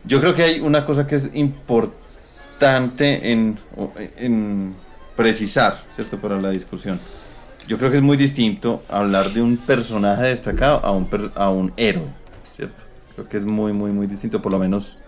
yo 0.05 0.21
creo 0.21 0.35
que 0.35 0.43
hay 0.43 0.61
una 0.61 0.85
cosa 0.85 1.07
que 1.07 1.15
es 1.15 1.31
importante 1.35 3.31
en, 3.31 3.59
en 4.17 4.75
precisar, 5.17 5.83
¿cierto?, 5.95 6.19
para 6.19 6.41
la 6.41 6.51
discusión. 6.51 6.99
Yo 7.69 7.79
creo 7.79 7.93
que 7.93 7.99
es 7.99 8.03
muy 8.03 8.17
distinto 8.17 8.83
hablar 8.89 9.33
de 9.33 9.41
un 9.41 9.57
personaje 9.57 10.25
destacado 10.25 10.85
a 10.85 10.91
un, 10.91 11.09
a 11.37 11.51
un 11.51 11.73
héroe, 11.77 12.09
¿cierto? 12.57 12.92
Creo 13.15 13.29
que 13.29 13.37
es 13.37 13.45
muy, 13.45 13.73
muy, 13.73 13.93
muy 13.93 14.07
distinto, 14.07 14.41
por 14.41 14.53
lo 14.53 14.59
menos. 14.59 14.99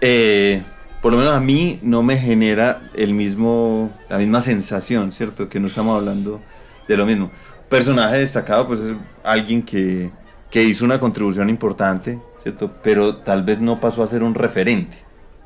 Eh, 0.00 0.62
por 1.02 1.12
lo 1.12 1.18
menos 1.18 1.34
a 1.34 1.40
mí 1.40 1.78
no 1.82 2.02
me 2.02 2.16
genera 2.16 2.90
el 2.94 3.14
mismo, 3.14 3.90
la 4.08 4.18
misma 4.18 4.40
sensación, 4.40 5.12
¿cierto? 5.12 5.48
Que 5.48 5.60
no 5.60 5.66
estamos 5.66 5.96
hablando 5.96 6.40
de 6.86 6.96
lo 6.96 7.06
mismo. 7.06 7.30
Personaje 7.68 8.18
destacado, 8.18 8.66
pues 8.66 8.80
es 8.80 8.96
alguien 9.22 9.62
que, 9.62 10.10
que 10.50 10.64
hizo 10.64 10.84
una 10.84 10.98
contribución 10.98 11.50
importante, 11.50 12.18
¿cierto? 12.38 12.72
Pero 12.82 13.16
tal 13.16 13.42
vez 13.42 13.60
no 13.60 13.80
pasó 13.80 14.02
a 14.02 14.06
ser 14.06 14.22
un 14.22 14.34
referente, 14.34 14.98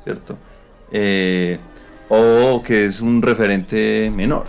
¿cierto? 0.03 0.37
Eh, 0.91 1.59
o 2.09 2.61
que 2.63 2.85
es 2.85 3.01
un 3.01 3.21
referente 3.21 4.11
menor, 4.15 4.45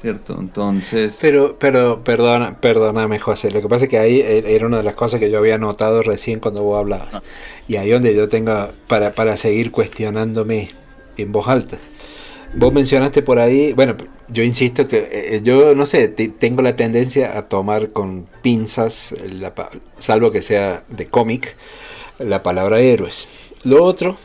¿cierto? 0.00 0.36
Entonces... 0.38 1.18
Pero, 1.20 1.56
pero, 1.58 2.02
perdona, 2.02 2.60
perdóname, 2.60 3.18
José, 3.18 3.50
lo 3.50 3.60
que 3.60 3.68
pasa 3.68 3.84
es 3.84 3.90
que 3.90 3.98
ahí 3.98 4.20
e, 4.20 4.54
era 4.54 4.66
una 4.66 4.78
de 4.78 4.82
las 4.82 4.94
cosas 4.94 5.20
que 5.20 5.30
yo 5.30 5.38
había 5.38 5.58
notado 5.58 6.02
recién 6.02 6.40
cuando 6.40 6.62
vos 6.62 6.78
hablabas. 6.78 7.14
Ah. 7.14 7.22
Y 7.68 7.76
ahí 7.76 7.90
donde 7.90 8.14
yo 8.14 8.28
tengo, 8.28 8.68
para, 8.86 9.12
para 9.12 9.36
seguir 9.36 9.70
cuestionándome 9.70 10.68
en 11.16 11.32
voz 11.32 11.48
alta. 11.48 11.78
Vos 12.54 12.72
mencionaste 12.72 13.22
por 13.22 13.38
ahí, 13.38 13.72
bueno, 13.74 13.96
yo 14.28 14.42
insisto 14.42 14.88
que 14.88 15.08
eh, 15.12 15.40
yo 15.42 15.74
no 15.74 15.86
sé, 15.86 16.08
tengo 16.08 16.62
la 16.62 16.74
tendencia 16.74 17.38
a 17.38 17.46
tomar 17.46 17.90
con 17.90 18.26
pinzas, 18.42 19.14
salvo 19.98 20.30
que 20.30 20.42
sea 20.42 20.82
de 20.88 21.06
cómic, 21.06 21.54
la 22.18 22.42
palabra 22.42 22.80
héroes. 22.80 23.28
Lo 23.62 23.84
otro 23.84 24.16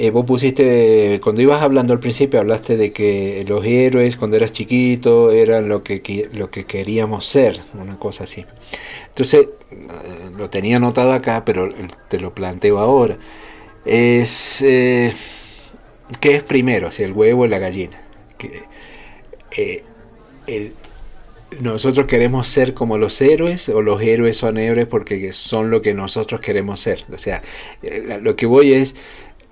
eh, 0.00 0.10
vos 0.10 0.24
pusiste, 0.24 1.20
cuando 1.20 1.42
ibas 1.42 1.60
hablando 1.60 1.92
al 1.92 1.98
principio, 1.98 2.38
hablaste 2.38 2.76
de 2.76 2.92
que 2.92 3.44
los 3.48 3.64
héroes 3.64 4.16
cuando 4.16 4.36
eras 4.36 4.52
chiquito 4.52 5.32
eran 5.32 5.68
lo 5.68 5.82
que, 5.82 6.28
lo 6.32 6.52
que 6.52 6.66
queríamos 6.66 7.26
ser, 7.26 7.60
una 7.74 7.98
cosa 7.98 8.22
así. 8.22 8.46
Entonces, 9.08 9.48
eh, 9.72 9.76
lo 10.36 10.48
tenía 10.50 10.76
anotado 10.76 11.12
acá, 11.12 11.44
pero 11.44 11.68
te 12.06 12.20
lo 12.20 12.32
planteo 12.32 12.78
ahora. 12.78 13.18
Es, 13.84 14.62
eh, 14.62 15.12
¿Qué 16.20 16.36
es 16.36 16.44
primero, 16.44 16.92
si 16.92 17.02
el 17.02 17.12
huevo 17.12 17.42
o 17.42 17.46
la 17.48 17.58
gallina? 17.58 18.00
Que, 18.38 19.82
nosotros 21.60 22.06
queremos 22.06 22.46
ser 22.46 22.72
como 22.72 22.98
los 22.98 23.20
héroes 23.20 23.68
o 23.68 23.82
los 23.82 24.00
héroes 24.00 24.36
son 24.36 24.58
héroes 24.58 24.86
porque 24.86 25.32
son 25.32 25.70
lo 25.70 25.82
que 25.82 25.92
nosotros 25.92 26.40
queremos 26.40 26.78
ser. 26.78 27.04
O 27.12 27.18
sea, 27.18 27.42
lo 28.20 28.36
que 28.36 28.46
voy 28.46 28.74
es, 28.74 28.94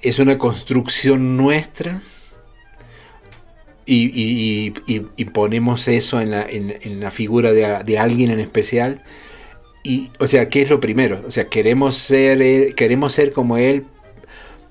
es 0.08 0.18
una 0.18 0.38
construcción 0.38 1.36
nuestra 1.36 2.02
y, 3.84 4.70
ponemos 5.32 5.88
eso 5.88 6.20
en 6.20 7.00
la, 7.00 7.10
figura 7.10 7.52
de, 7.52 7.98
alguien 7.98 8.30
en 8.30 8.40
especial. 8.40 9.02
Y, 9.82 10.10
o 10.18 10.26
sea, 10.26 10.48
¿qué 10.48 10.62
es 10.62 10.70
lo 10.70 10.80
primero? 10.80 11.22
O 11.26 11.30
sea, 11.30 11.46
queremos 11.46 11.96
ser, 11.96 12.74
queremos 12.74 13.12
ser 13.12 13.32
como 13.32 13.56
él 13.56 13.84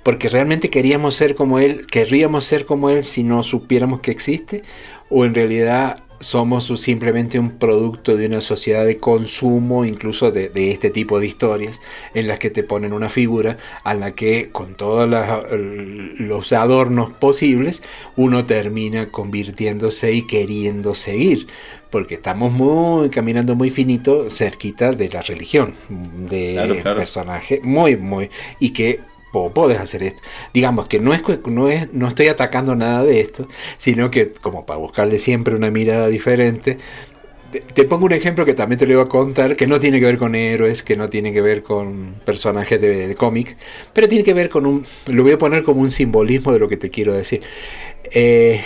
porque 0.05 0.29
realmente 0.29 0.69
queríamos 0.69 1.15
ser 1.15 1.33
como 1.33 1.57
él, 1.57 1.87
querríamos 1.87 2.45
ser 2.45 2.65
como 2.65 2.91
él 2.91 3.03
si 3.03 3.23
no 3.23 3.41
supiéramos 3.41 4.01
que 4.01 4.11
existe, 4.11 4.61
o 5.09 5.25
en 5.25 5.33
realidad 5.33 6.03
somos 6.19 6.65
simplemente 6.79 7.39
un 7.39 7.51
producto 7.51 8.15
de 8.15 8.27
una 8.27 8.41
sociedad 8.41 8.85
de 8.85 8.97
consumo, 8.97 9.85
incluso 9.85 10.31
de, 10.31 10.51
este 10.71 10.89
tipo 10.89 11.19
de 11.19 11.27
historias, 11.27 11.81
en 12.13 12.27
las 12.27 12.39
que 12.39 12.49
te 12.49 12.63
ponen 12.63 12.93
una 12.93 13.09
figura 13.09 13.57
a 13.83 13.93
la 13.93 14.15
que 14.15 14.49
con 14.51 14.75
todos 14.75 15.09
los 15.09 16.53
adornos 16.53 17.13
posibles 17.13 17.83
uno 18.15 18.45
termina 18.45 19.07
convirtiéndose 19.07 20.13
y 20.13 20.27
queriendo 20.27 20.95
seguir, 20.95 21.47
porque 21.89 22.15
estamos 22.15 22.51
muy 22.51 23.09
caminando 23.09 23.55
muy 23.55 23.69
finito 23.69 24.29
cerquita 24.29 24.91
de 24.91 25.09
la 25.09 25.21
religión, 25.21 25.73
de 25.89 26.81
personaje 26.83 27.61
muy, 27.63 27.97
muy, 27.97 28.29
y 28.59 28.69
que 28.69 28.99
puedes 29.53 29.79
hacer 29.79 30.03
esto. 30.03 30.21
Digamos 30.53 30.87
que 30.87 30.99
no 30.99 31.13
es, 31.13 31.21
no 31.45 31.69
es, 31.69 31.91
no 31.93 32.07
estoy 32.07 32.27
atacando 32.27 32.75
nada 32.75 33.03
de 33.03 33.19
esto, 33.19 33.47
sino 33.77 34.11
que 34.11 34.31
como 34.31 34.65
para 34.65 34.79
buscarle 34.79 35.19
siempre 35.19 35.55
una 35.55 35.71
mirada 35.71 36.07
diferente, 36.07 36.77
te, 37.73 37.83
pongo 37.85 38.05
un 38.05 38.13
ejemplo 38.13 38.45
que 38.45 38.53
también 38.53 38.79
te 38.79 38.85
lo 38.85 38.93
iba 38.93 39.03
a 39.03 39.09
contar, 39.09 39.55
que 39.55 39.67
no 39.67 39.79
tiene 39.79 39.99
que 39.99 40.05
ver 40.05 40.17
con 40.17 40.35
héroes, 40.35 40.83
que 40.83 40.97
no 40.97 41.09
tiene 41.09 41.31
que 41.31 41.41
ver 41.41 41.63
con 41.63 42.15
personajes 42.25 42.79
de, 42.81 43.07
de 43.07 43.15
cómics, 43.15 43.55
pero 43.93 44.07
tiene 44.07 44.23
que 44.23 44.33
ver 44.33 44.49
con 44.49 44.65
un, 44.65 44.85
lo 45.07 45.23
voy 45.23 45.33
a 45.33 45.37
poner 45.37 45.63
como 45.63 45.81
un 45.81 45.91
simbolismo 45.91 46.51
de 46.51 46.59
lo 46.59 46.67
que 46.67 46.77
te 46.77 46.89
quiero 46.89 47.13
decir. 47.13 47.41
Eh, 48.11 48.61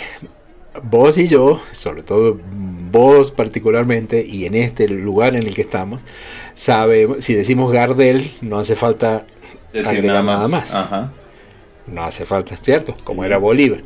vos 0.82 1.18
y 1.18 1.26
yo, 1.26 1.60
sobre 1.72 2.02
todo 2.02 2.38
vos 2.90 3.30
particularmente, 3.30 4.24
y 4.26 4.46
en 4.46 4.54
este 4.54 4.88
lugar 4.88 5.36
en 5.36 5.46
el 5.46 5.54
que 5.54 5.62
estamos, 5.62 6.02
sabemos, 6.54 7.24
si 7.24 7.34
decimos 7.34 7.72
Gardel, 7.72 8.32
no 8.40 8.58
hace 8.58 8.76
falta 8.76 9.26
nada 10.02 10.22
más. 10.48 10.72
No 11.86 12.02
hace 12.02 12.24
falta, 12.24 12.56
¿cierto? 12.56 12.96
Como 13.04 13.24
era 13.24 13.38
Bolívar. 13.38 13.82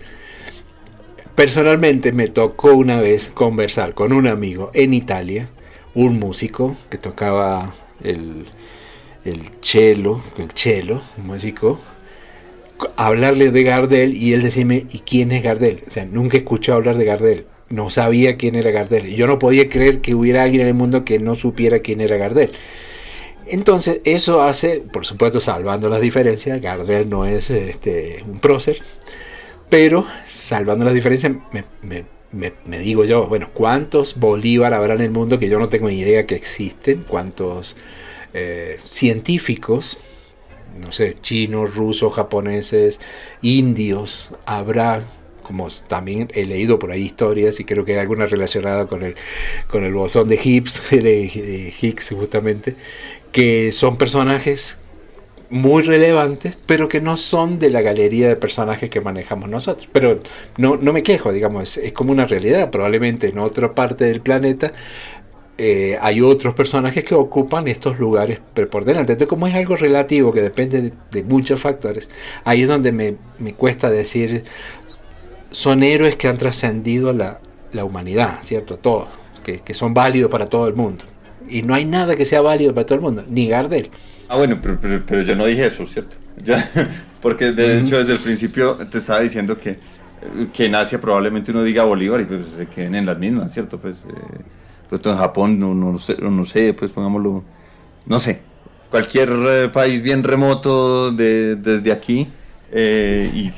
Personalmente 1.35 2.13
me 2.13 2.29
tocó 2.29 2.75
una 2.75 3.01
vez 3.01 3.31
conversar 3.31 3.95
con 3.95 4.13
un 4.13 4.29
amigo 4.29 4.71
en 4.73 4.95
Italia, 4.95 5.49
un 5.95 6.19
músico 6.19 6.77
que 6.91 6.99
tocaba 6.99 7.75
el, 8.03 8.45
el 9.25 9.41
cello, 9.61 10.21
el 10.39 10.51
cello, 10.53 11.03
un 11.19 11.27
músico, 11.27 11.81
hablarle 12.97 13.51
de 13.51 13.63
Gardel 13.63 14.15
y 14.15 14.33
él 14.33 14.43
decirme, 14.43 14.87
¿y 14.91 15.01
quién 15.01 15.33
es 15.33 15.43
Gardel? 15.43 15.83
O 15.87 15.91
sea, 15.91 16.05
nunca 16.05 16.37
escuchó 16.37 16.75
hablar 16.75 16.97
de 16.99 17.05
Gardel, 17.05 17.47
no 17.69 17.91
sabía 17.91 18.37
quién 18.37 18.55
era 18.55 18.71
Gardel. 18.71 19.15
Yo 19.15 19.27
no 19.27 19.39
podía 19.39 19.69
creer 19.69 20.01
que 20.01 20.15
hubiera 20.15 20.43
alguien 20.43 20.63
en 20.63 20.69
el 20.69 20.75
mundo 20.75 21.05
que 21.05 21.19
no 21.19 21.35
supiera 21.35 21.81
quién 21.81 22.01
era 22.01 22.17
Gardel. 22.17 22.53
Entonces, 23.47 24.01
eso 24.05 24.43
hace, 24.43 24.81
por 24.81 25.05
supuesto, 25.05 25.41
salvando 25.41 25.89
las 25.89 26.01
diferencias, 26.01 26.61
Gardel 26.61 27.09
no 27.09 27.27
es 27.27 27.51
este, 27.51 28.25
un 28.27 28.39
prócer, 28.39 28.81
pero 29.69 30.07
salvando 30.27 30.85
las 30.85 30.95
diferencias, 30.95 31.33
me, 31.83 32.79
digo 32.79 33.05
yo, 33.05 33.27
bueno, 33.27 33.51
¿cuántos 33.53 34.19
Bolívar 34.19 34.73
habrá 34.73 34.95
en 34.95 35.03
el 35.03 35.11
mundo 35.11 35.39
que 35.39 35.49
yo 35.49 35.59
no 35.59 35.69
tengo 35.69 35.89
ni 35.89 35.99
idea 35.99 36.27
que 36.27 36.35
existen? 36.35 37.05
¿Cuántos 37.07 37.77
eh, 38.33 38.79
científicos, 38.85 39.99
no 40.85 40.93
sé, 40.93 41.17
chinos, 41.21 41.75
rusos, 41.75 42.15
japoneses, 42.15 43.01
indios 43.43 44.31
habrá? 44.47 45.05
Como 45.43 45.69
también 45.89 46.31
he 46.33 46.47
leído 46.47 46.79
por 46.79 46.91
ahí 46.91 47.03
historias 47.03 47.61
y 47.61 47.67
creo 47.67 47.85
que 47.85 47.93
hay 47.93 47.99
alguna 47.99 48.25
relacionada 48.25 48.87
con 48.87 49.03
el, 49.03 49.15
con 49.69 49.85
el 49.85 49.93
bosón 49.93 50.27
de 50.27 50.37
Higgs, 50.43 50.83
de 50.91 51.75
Higgs 51.79 52.15
justamente, 52.17 52.77
que 53.35 53.73
son 53.73 53.97
personajes 53.97 54.79
muy 55.51 55.83
relevantes, 55.83 56.57
pero 56.67 56.89
que 56.89 57.01
no 57.01 57.17
son 57.17 57.59
de 57.59 57.69
la 57.69 57.83
galería 57.83 58.29
de 58.29 58.37
personajes 58.37 58.89
que 58.89 59.01
manejamos 59.01 59.49
nosotros. 59.51 59.89
Pero 59.93 60.21
no, 60.57 60.77
no 60.77 60.93
me 60.93 61.03
quejo, 61.03 61.33
digamos, 61.33 61.77
es, 61.77 61.93
como 61.93 62.13
una 62.13 62.27
realidad. 62.27 62.71
Probablemente 62.71 63.27
en 63.27 63.41
otra 63.41 63.75
parte 63.75 64.05
del 64.05 64.21
planeta 64.21 64.73
eh, 65.59 65.99
hay 66.01 66.21
otros 66.21 66.55
personajes 66.55 67.05
que 67.05 67.17
ocupan 67.17 67.67
estos 67.67 67.99
lugares 67.99 68.41
preponderantes. 68.55 69.15
Entonces, 69.15 69.29
como 69.29 69.49
es 69.49 69.55
algo 69.57 69.75
relativo 69.75 70.33
que 70.33 70.41
depende 70.41 70.93
de, 71.11 71.23
muchos 71.25 71.61
factores, 71.61 72.11
ahí 72.45 72.63
es 72.63 72.69
donde 72.69 72.93
me, 72.93 73.17
cuesta 73.55 73.91
decir, 73.91 74.45
son 75.51 75.83
héroes 75.83 76.15
que 76.15 76.29
han 76.29 76.39
trascendido 76.39 77.13
la, 77.13 77.41
la 77.73 77.85
humanidad, 77.85 78.39
¿cierto? 78.43 78.79
Todos, 78.79 79.09
que, 79.45 79.59
que 79.59 79.75
son 79.75 79.93
válidos 79.93 80.31
para 80.31 80.47
todo 80.47 80.69
el 80.69 80.75
mundo. 80.75 81.05
Y 81.49 81.63
no 81.63 81.75
hay 81.75 81.85
nada 81.85 82.15
que 82.15 82.25
sea 82.25 82.41
válido 82.41 82.75
para 82.75 82.87
todo 82.87 82.97
el 82.97 83.03
mundo, 83.03 83.25
ni 83.29 83.49
Gardel. 83.49 83.91
Ah, 84.29 84.37
bueno, 84.37 84.59
pero, 84.63 85.03
pero, 85.07 85.23
yo 85.23 85.37
no 85.37 85.47
dije 85.47 85.67
eso, 85.67 85.87
¿cierto? 85.87 86.17
Ya, 86.43 86.69
porque 87.23 87.53
de 87.53 87.81
hecho 87.81 87.99
desde 87.99 88.15
el 88.15 88.19
principio 88.19 88.77
te 88.91 88.99
estaba 88.99 89.21
diciendo 89.21 89.59
que, 89.59 89.79
que 90.53 90.67
en 90.67 90.75
Asia 90.75 91.01
probablemente 91.01 91.51
uno 91.51 91.63
diga 91.63 91.85
Bolívar 91.85 92.21
y 92.21 92.25
pues 92.25 92.47
se 92.57 92.67
queden 92.67 92.95
en 92.95 93.07
las 93.07 93.19
mismas, 93.19 93.53
¿cierto? 93.53 93.79
Pues, 93.79 93.97
eh, 93.97 94.41
pues 94.89 95.05
en 95.05 95.17
Japón 95.17 95.59
no, 95.59 95.75
no, 95.75 95.99
sé, 95.99 96.17
no 96.21 96.45
sé, 96.45 96.73
pues 96.73 96.91
pongámoslo, 96.91 97.45
no 98.07 98.19
sé, 98.19 98.41
cualquier 98.91 99.29
eh, 99.31 99.69
país 99.73 100.03
bien 100.03 100.23
remoto 100.23 101.11
de, 101.11 101.57
desde 101.57 101.91
aquí. 101.91 102.29
Eh, 102.77 103.31
y, 103.35 103.53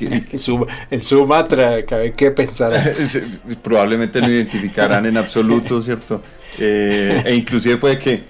en 0.91 1.01
Sumatra, 1.01 1.85
¿qué 1.85 2.31
pensar 2.33 2.73
Probablemente 3.63 4.21
no 4.21 4.29
identificarán 4.29 5.07
en 5.07 5.17
absoluto, 5.17 5.83
¿cierto? 5.83 6.23
Eh, 6.59 7.23
e 7.25 7.35
inclusive 7.35 7.77
puede 7.77 7.99
que 7.99 8.23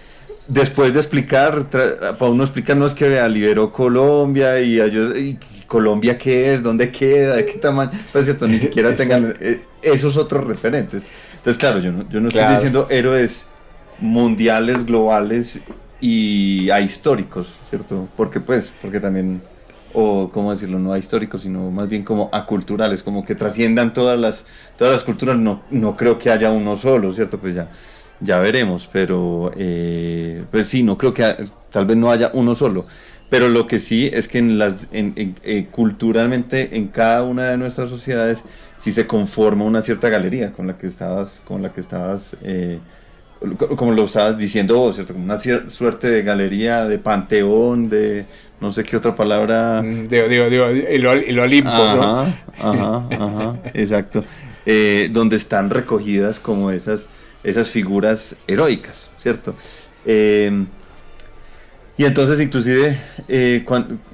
después 0.48 0.94
de 0.94 1.00
explicar, 1.00 1.68
para 1.68 2.30
uno 2.30 2.44
explicar, 2.44 2.76
no 2.76 2.86
es 2.86 2.94
que 2.94 3.08
vea, 3.08 3.28
liberó 3.28 3.72
Colombia 3.72 4.60
y, 4.60 4.80
y, 4.80 5.38
Colombia 5.66 6.16
qué 6.16 6.54
es, 6.54 6.62
dónde 6.62 6.92
queda, 6.92 7.36
de 7.36 7.46
qué 7.46 7.54
tamaño, 7.54 7.90
pues 8.12 8.26
cierto, 8.26 8.46
ni 8.46 8.58
siquiera 8.58 8.94
tengan 8.96 9.36
eh, 9.40 9.62
esos 9.82 10.16
otros 10.16 10.44
referentes. 10.44 11.02
Entonces, 11.36 11.58
claro, 11.58 11.80
yo 11.80 11.92
no, 11.92 12.08
yo 12.08 12.20
no 12.20 12.28
estoy 12.28 12.44
diciendo 12.54 12.86
héroes 12.88 13.48
mundiales, 13.98 14.84
globales 14.84 15.60
y 16.00 16.70
históricos 16.70 17.54
¿cierto? 17.68 18.06
Porque 18.16 18.40
pues, 18.40 18.72
porque 18.82 19.00
también 19.00 19.40
o 19.98 20.30
cómo 20.30 20.50
decirlo, 20.50 20.78
no 20.78 20.92
a 20.92 20.98
históricos, 20.98 21.42
sino 21.42 21.70
más 21.70 21.88
bien 21.88 22.02
como 22.02 22.28
a 22.30 22.44
culturales, 22.44 23.02
como 23.02 23.24
que 23.24 23.34
trasciendan 23.34 23.94
todas 23.94 24.18
las, 24.18 24.44
todas 24.76 24.92
las 24.92 25.04
culturas, 25.04 25.38
no, 25.38 25.62
no 25.70 25.96
creo 25.96 26.18
que 26.18 26.30
haya 26.30 26.50
uno 26.50 26.76
solo, 26.76 27.14
¿cierto? 27.14 27.38
Pues 27.38 27.54
ya, 27.54 27.70
ya 28.20 28.38
veremos, 28.38 28.88
pero 28.92 29.52
eh, 29.56 30.44
pues 30.50 30.68
sí, 30.68 30.82
no 30.82 30.96
creo 30.98 31.12
que 31.14 31.24
tal 31.70 31.86
vez 31.86 31.96
no 31.96 32.10
haya 32.10 32.30
uno 32.32 32.54
solo. 32.54 32.86
Pero 33.28 33.48
lo 33.48 33.66
que 33.66 33.80
sí 33.80 34.08
es 34.12 34.28
que 34.28 34.38
en 34.38 34.56
las, 34.58 34.88
en, 34.92 35.12
eh, 35.42 35.66
culturalmente 35.70 36.76
en 36.76 36.86
cada 36.88 37.24
una 37.24 37.44
de 37.50 37.56
nuestras 37.56 37.90
sociedades 37.90 38.44
sí 38.76 38.92
se 38.92 39.06
conforma 39.06 39.64
una 39.64 39.82
cierta 39.82 40.08
galería 40.08 40.52
con 40.52 40.68
la 40.68 40.76
que 40.78 40.86
estabas, 40.86 41.42
con 41.44 41.60
la 41.60 41.72
que 41.72 41.80
estabas, 41.80 42.36
eh, 42.42 42.78
como 43.76 43.92
lo 43.92 44.04
estabas 44.04 44.38
diciendo 44.38 44.76
vos, 44.78 44.94
¿cierto? 44.94 45.12
Como 45.12 45.24
una 45.24 45.40
suerte 45.40 46.08
de 46.08 46.22
galería, 46.22 46.86
de 46.86 46.98
panteón, 46.98 47.88
de 47.90 48.26
no 48.60 48.70
sé 48.72 48.84
qué 48.84 48.96
otra 48.96 49.14
palabra. 49.14 49.82
Mm, 49.82 50.08
digo, 50.08 50.28
digo, 50.28 50.48
digo, 50.48 50.66
el, 50.66 51.38
Olimpo, 51.38 51.70
ajá, 51.70 52.44
Ajá, 52.58 53.08
ajá, 53.10 53.56
exacto. 53.74 54.24
eh, 54.64 55.08
donde 55.12 55.36
están 55.36 55.70
recogidas 55.70 56.40
como 56.40 56.70
esas, 56.70 57.08
esas 57.46 57.70
figuras 57.70 58.36
heroicas, 58.48 59.08
¿cierto? 59.18 59.54
Eh, 60.04 60.66
y 61.96 62.04
entonces 62.04 62.40
inclusive 62.40 62.98
eh, 63.28 63.64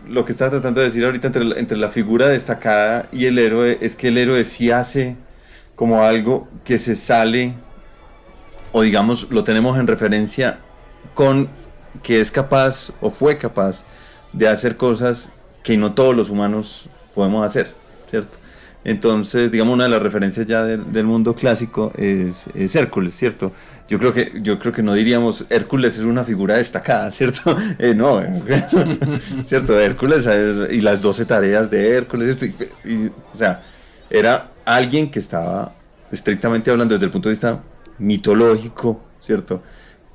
lo 0.07 0.25
que 0.25 0.33
estaba 0.33 0.51
tratando 0.53 0.81
de 0.81 0.87
decir 0.87 1.05
ahorita 1.05 1.29
entre 1.29 1.59
entre 1.59 1.77
la 1.79 1.89
figura 1.89 2.29
destacada 2.29 3.09
y 3.11 3.25
el 3.27 3.39
héroe 3.39 3.79
es 3.81 3.97
que 3.97 4.09
el 4.09 4.19
héroe 4.19 4.45
sí 4.45 4.71
hace 4.71 5.17
como 5.75 6.05
algo 6.05 6.47
que 6.65 6.79
se 6.79 6.95
sale 6.95 7.55
o 8.71 8.83
digamos 8.83 9.29
lo 9.31 9.43
tenemos 9.43 9.79
en 9.79 9.87
referencia 9.87 10.61
con 11.15 11.49
que 12.03 12.21
es 12.21 12.31
capaz 12.31 12.93
o 13.01 13.11
fue 13.11 13.39
capaz 13.39 13.85
de 14.33 14.47
hacer 14.47 14.77
cosas 14.77 15.33
que 15.63 15.77
no 15.77 15.93
todos 15.93 16.15
los 16.15 16.31
humanos 16.31 16.89
podemos 17.15 17.45
hacer, 17.45 17.73
¿cierto? 18.09 18.39
Entonces, 18.85 19.51
digamos, 19.51 19.75
una 19.75 19.85
de 19.85 19.91
las 19.91 20.03
referencias 20.03 20.47
ya 20.47 20.65
del, 20.65 21.05
mundo 21.05 21.35
clásico 21.35 21.93
es, 21.97 22.49
Hércules, 22.75 23.15
¿cierto? 23.15 23.53
Yo 23.89 23.99
creo 23.99 24.13
que 24.13 24.41
yo 24.43 24.59
creo 24.59 24.73
que 24.73 24.83
no 24.83 24.95
diríamos 24.95 25.47
Hércules 25.51 25.99
es 25.99 26.05
una 26.05 26.25
figura 26.25 26.57
destacada, 26.57 27.11
¿cierto? 27.13 27.57
Eh, 27.79 27.95
no, 27.95 28.21
¿cierto? 29.45 29.79
Hércules 29.79 30.29
y 30.71 30.81
las 30.81 31.01
12 31.01 31.25
tareas 31.27 31.71
de 31.71 31.97
Hércules, 31.97 32.37
o 33.33 33.37
sea, 33.37 33.63
era 34.11 34.51
alguien 34.65 35.11
que 35.11 35.19
estaba 35.19 35.73
estrictamente 36.11 36.71
hablando 36.71 36.95
desde 36.95 37.07
el 37.07 37.13
punto 37.13 37.29
de 37.29 37.35
vista 37.35 37.61
mitológico, 37.99 39.01
¿cierto? 39.21 39.63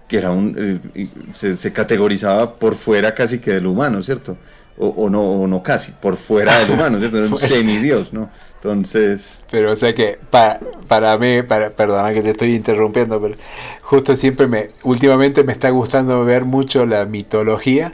Que 0.08 0.18
era 0.18 0.32
un, 0.32 0.82
eh, 0.94 1.08
se, 1.34 1.74
categorizaba 1.74 2.56
por 2.56 2.76
fuera 2.76 3.14
casi 3.14 3.40
que 3.40 3.52
del 3.52 3.66
humano, 3.66 4.04
¿cierto? 4.04 4.38
O, 4.80 5.10
no, 5.10 5.22
o 5.22 5.48
no 5.48 5.64
casi, 5.64 5.92
por 5.92 6.18
fuera 6.18 6.60
del 6.60 6.72
humano, 6.76 7.00
¿cierto? 7.00 7.18
Era 7.18 7.28
un 7.28 7.38
semidios, 7.38 8.14
¿no? 8.14 8.30
Entonces... 8.62 9.42
Pero 9.52 9.72
o 9.72 9.76
sea 9.76 9.94
que 9.94 10.18
para, 10.30 10.60
para 10.88 11.18
mí, 11.18 11.44
para, 11.44 11.70
perdona 11.70 12.14
que 12.14 12.22
te 12.22 12.32
estoy 12.32 12.56
interrumpiendo, 12.56 13.22
pero 13.22 13.36
justo 13.82 14.16
siempre 14.16 14.48
me, 14.48 14.70
últimamente 14.84 15.44
me 15.44 15.54
está 15.54 15.70
gustando 15.70 16.26
ver 16.26 16.46
mucho 16.46 16.86
la 16.86 17.06
mitología 17.06 17.94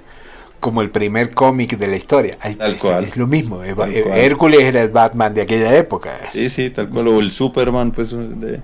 como 0.63 0.81
el 0.81 0.91
primer 0.91 1.31
cómic 1.31 1.77
de 1.77 1.87
la 1.87 1.97
historia. 1.97 2.37
es, 2.41 3.17
lo 3.17 3.27
mismo. 3.27 3.61
Hércules 3.63 4.61
era 4.61 4.81
el 4.81 4.89
Batman 4.89 5.33
de 5.33 5.41
aquella 5.41 5.75
época. 5.75 6.17
Sí, 6.31 6.49
sí, 6.49 6.69
tal 6.69 6.87
cual. 6.87 7.09
O 7.09 7.19
el 7.19 7.31
Superman, 7.31 7.91
pues, 7.91 8.11
de, 8.11 8.61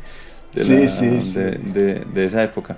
de, 0.53 2.25
esa 2.25 2.41
época. 2.41 2.77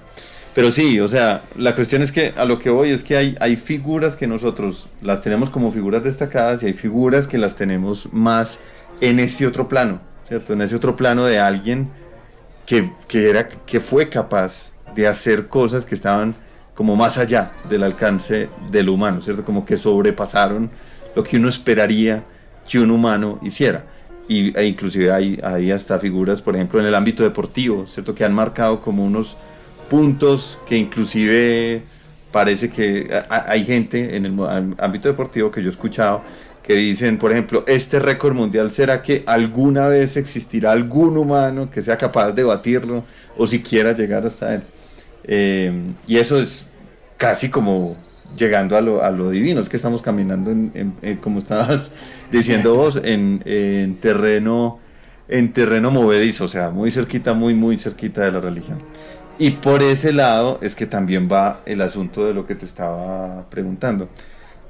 Pero 0.56 0.72
sí, 0.72 1.00
o 1.00 1.08
sea, 1.08 1.44
la 1.56 1.76
cuestión 1.76 2.02
es 2.02 2.12
que 2.12 2.34
a 2.36 2.46
lo 2.46 2.58
que 2.58 2.72
voy 2.72 2.90
es 2.90 3.04
que 3.04 3.16
hay, 3.16 3.36
hay 3.40 3.58
figuras 3.58 4.18
que 4.18 4.26
nosotros 4.26 4.88
las 5.04 5.22
tenemos 5.22 5.52
como 5.52 5.72
figuras 5.72 6.04
destacadas 6.04 6.64
y 6.64 6.66
hay 6.66 6.74
figuras 6.74 7.28
que 7.28 7.38
las 7.38 7.56
tenemos 7.56 8.12
más 8.12 8.60
en 9.02 9.20
ese 9.20 9.45
otro 9.45 9.68
plano, 9.68 9.99
¿cierto? 10.28 10.54
En 10.54 10.62
ese 10.62 10.76
otro 10.76 10.95
plano 10.95 11.26
de 11.26 11.39
alguien 11.39 11.89
que, 12.66 12.93
que, 13.08 13.30
era, 13.30 13.49
que 13.49 13.80
fue 13.80 14.08
capaz 14.08 14.72
de 14.95 15.08
hacer 15.08 15.47
cosas 15.47 15.84
que 15.86 15.95
estaban 15.95 16.36
como 16.74 16.95
más 16.95 17.18
allá 17.18 17.52
del 17.70 17.84
alcance 17.84 18.49
del 18.70 18.89
humano, 18.89 19.22
¿cierto? 19.22 19.43
Como 19.43 19.66
que 19.66 19.76
sobrepasaron 19.78 20.70
lo 21.16 21.24
que 21.24 21.38
uno 21.38 21.49
esperaría 21.49 22.24
que 22.70 22.80
un 22.80 22.91
humano 22.91 23.39
hiciera. 23.41 23.86
Y, 24.28 24.58
e 24.58 24.66
inclusive 24.66 25.12
hay, 25.12 25.39
hay 25.43 25.72
hasta 25.72 25.99
figuras, 25.99 26.41
por 26.41 26.56
ejemplo, 26.56 26.80
en 26.80 26.86
el 26.86 26.95
ámbito 26.95 27.24
deportivo, 27.24 27.86
¿cierto? 27.88 28.16
Que 28.16 28.24
han 28.24 28.34
marcado 28.34 28.82
como 28.82 29.04
unos 29.04 29.38
puntos 29.89 30.60
que 30.66 30.78
inclusive 30.78 31.84
parece 32.32 32.70
que 32.70 33.08
hay 33.30 33.66
gente 33.66 34.16
en 34.16 34.26
el 34.26 34.76
ámbito 34.80 35.10
deportivo 35.10 35.52
que 35.52 35.62
yo 35.62 35.68
he 35.68 35.72
escuchado 35.72 36.24
que 36.64 36.76
dicen, 36.76 37.18
por 37.18 37.32
ejemplo, 37.32 37.64
este 37.68 37.99
récord 37.99 38.36
mundial, 38.36 38.72
¿será 38.72 39.01
que 39.01 39.24
alguna 39.26 39.88
vez 39.88 40.18
existirá 40.18 40.72
algún 40.72 41.18
humano 41.18 41.70
que 41.72 41.82
sea 41.82 41.97
capaz 41.97 42.32
de 42.32 42.43
batirlo 42.43 43.03
o 43.38 43.47
siquiera 43.47 43.93
llegar 43.93 44.26
hasta 44.26 44.55
él? 44.55 44.62
Eh, 45.24 45.72
y 46.07 46.18
eso 46.18 46.39
es 46.39 46.66
casi 47.18 47.49
como 47.49 47.95
llegando 48.36 48.78
a 48.78 48.82
lo, 48.82 49.03
a 49.03 49.12
lo 49.12 49.30
divino, 49.30 49.62
es 49.62 49.70
que 49.70 49.78
estamos 49.78 50.01
caminando, 50.01 50.51
en, 50.51 50.93
como 51.22 51.39
estabas 51.39 51.91
diciendo 52.32 52.76
vos, 52.76 52.99
en, 53.03 53.97
terreno 54.01 54.80
en 55.28 55.53
terreno 55.53 55.91
movedizo, 55.91 56.45
o 56.45 56.47
sea, 56.47 56.72
muy 56.72 56.91
cerquita, 56.91 57.34
muy, 57.34 57.53
muy 57.53 57.78
cerquita 57.78 58.22
de 58.22 58.32
la 58.32 58.41
religión. 58.41 58.80
Y 59.39 59.51
por 59.51 59.82
ese 59.82 60.12
lado 60.12 60.59
es 60.62 60.76
que 60.76 60.86
también 60.86 61.30
va 61.32 61.62
el 61.66 61.82
asunto 61.82 62.26
de 62.26 62.34
lo 62.34 62.45
que 62.45 62.53
te 62.55 62.66
estaba 62.66 63.49
preguntando. 63.49 64.09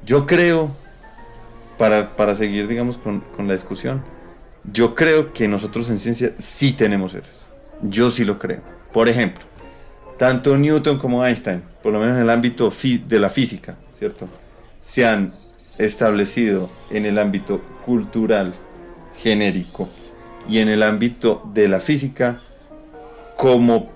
Yo 0.06 0.28
creo, 0.28 0.70
para, 1.82 2.16
para 2.16 2.36
seguir, 2.36 2.68
digamos, 2.68 2.96
con, 2.96 3.22
con 3.36 3.48
la 3.48 3.54
discusión, 3.54 4.04
yo 4.72 4.94
creo 4.94 5.34
que 5.34 5.48
nosotros 5.48 5.90
en 5.90 5.98
ciencia 5.98 6.32
sí 6.38 6.74
tenemos 6.74 7.16
héroes. 7.16 7.48
Yo 7.82 8.12
sí 8.12 8.24
lo 8.24 8.38
creo. 8.38 8.60
Por 8.94 9.10
ejemplo, 9.10 9.44
tanto 10.20 10.56
Newton 10.56 11.00
como 11.00 11.26
Einstein, 11.26 11.64
por 11.82 11.92
lo 11.92 12.00
menos 12.00 12.18
en 12.18 12.22
el 12.22 12.30
ámbito 12.30 12.72
de 13.08 13.20
la 13.20 13.32
física, 13.32 13.78
¿cierto? 13.96 14.30
Se 14.80 15.08
han 15.08 15.34
establecido 15.80 16.70
en 16.92 17.06
el 17.06 17.18
ámbito 17.18 17.64
cultural 17.84 18.54
genérico 19.18 19.90
y 20.48 20.60
en 20.60 20.70
el 20.70 20.84
ámbito 20.84 21.50
de 21.52 21.68
la 21.68 21.80
física 21.80 22.44
como 23.36 23.90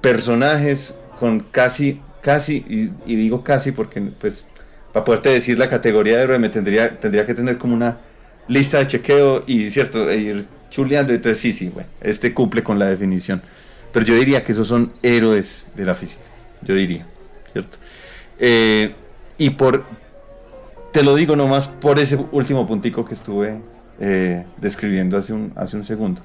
personajes 0.00 1.00
con 1.18 1.40
casi, 1.40 2.00
casi, 2.20 2.64
y, 3.04 3.16
digo 3.16 3.42
casi 3.42 3.72
porque 3.72 4.00
pues 4.00 4.46
para 4.92 5.04
poderte 5.04 5.30
decir 5.30 5.58
la 5.58 5.68
categoría 5.68 6.18
de 6.18 6.24
héroe 6.24 6.38
me 6.38 6.48
tendría, 6.48 6.98
tendría 7.00 7.24
que 7.26 7.34
tener 7.34 7.58
como 7.58 7.74
una 7.74 7.98
lista 8.48 8.78
de 8.78 8.86
chequeo 8.86 9.44
y 9.46 9.70
cierto, 9.70 10.10
e 10.10 10.16
ir 10.18 10.46
chuleando, 10.70 11.12
entonces 11.12 11.40
sí, 11.40 11.52
sí, 11.52 11.68
bueno, 11.68 11.88
este 12.00 12.34
cumple 12.34 12.62
con 12.62 12.78
la 12.78 12.86
definición. 12.86 13.42
Pero 13.92 14.06
yo 14.06 14.14
diría 14.14 14.42
que 14.42 14.52
esos 14.52 14.68
son 14.68 14.92
héroes 15.02 15.66
de 15.74 15.84
la 15.84 15.94
física. 15.94 16.22
Yo 16.62 16.74
diría, 16.74 17.06
¿cierto? 17.52 17.76
Eh, 18.38 18.94
y 19.36 19.50
por, 19.50 19.84
te 20.92 21.02
lo 21.02 21.14
digo 21.14 21.36
nomás 21.36 21.68
por 21.68 21.98
ese 21.98 22.18
último 22.32 22.66
puntico 22.66 23.04
que 23.04 23.14
estuve 23.14 23.60
eh, 24.00 24.44
describiendo 24.56 25.18
hace 25.18 25.32
un, 25.32 25.52
hace 25.56 25.76
un 25.76 25.84
segundo. 25.84 26.22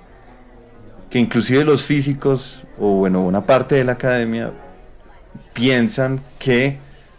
Que 1.09 1.19
inclusive 1.19 1.63
los 1.63 1.83
físicos, 1.83 2.63
o 2.79 2.95
bueno, 2.95 3.23
una 3.23 3.45
parte 3.45 3.75
de 3.75 3.83
la 3.83 3.93
academia, 3.93 4.51
piensan 5.53 6.21
que 6.39 6.77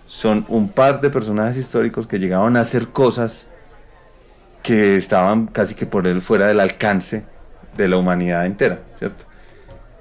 son 0.09 0.47
un 0.49 0.71
par 0.71 1.03
de 1.03 1.11
personajes 1.11 1.59
históricos 1.59 2.07
que 2.07 2.19
llegaban 2.19 2.57
a 2.57 2.63
hacer 2.63 2.89
cosas 2.89 3.47
que 4.63 4.97
estaban 4.97 5.47
casi 5.47 5.75
que 5.75 5.85
por 5.85 6.07
él 6.07 6.23
fuera 6.23 6.47
del 6.49 6.61
alcance 6.61 7.27
de 7.77 7.89
la 7.89 7.99
humanidad 7.99 8.47
entera, 8.47 8.81
¿cierto? 8.99 9.27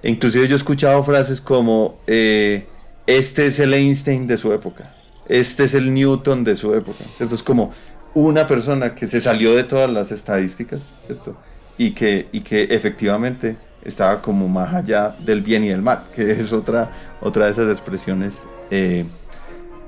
Inclusive 0.03 0.47
yo 0.47 0.55
he 0.55 0.57
escuchado 0.57 1.03
frases 1.03 1.41
como, 1.41 1.99
eh, 2.07 2.65
este 3.05 3.47
es 3.47 3.59
el 3.59 3.73
Einstein 3.73 4.27
de 4.27 4.37
su 4.37 4.53
época, 4.53 4.95
este 5.27 5.65
es 5.65 5.73
el 5.73 5.93
Newton 5.93 6.45
de 6.45 6.55
su 6.55 6.73
época, 6.73 7.03
¿cierto? 7.17 7.35
Es 7.35 7.43
como 7.43 7.73
una 8.13 8.47
persona 8.47 8.95
que 8.95 9.07
se 9.07 9.19
salió 9.19 9.53
de 9.53 9.65
todas 9.65 9.89
las 9.89 10.13
estadísticas, 10.13 10.83
¿cierto? 11.05 11.37
Y 11.77 11.91
que, 11.91 12.29
y 12.31 12.39
que 12.39 12.63
efectivamente 12.63 13.57
estaba 13.83 14.21
como 14.21 14.47
más 14.47 14.73
allá 14.73 15.17
del 15.19 15.41
bien 15.41 15.65
y 15.65 15.67
del 15.67 15.81
mal, 15.81 16.05
que 16.15 16.31
es 16.31 16.53
otra, 16.53 16.91
otra 17.19 17.45
de 17.45 17.51
esas 17.51 17.69
expresiones 17.69 18.47
eh, 18.71 19.05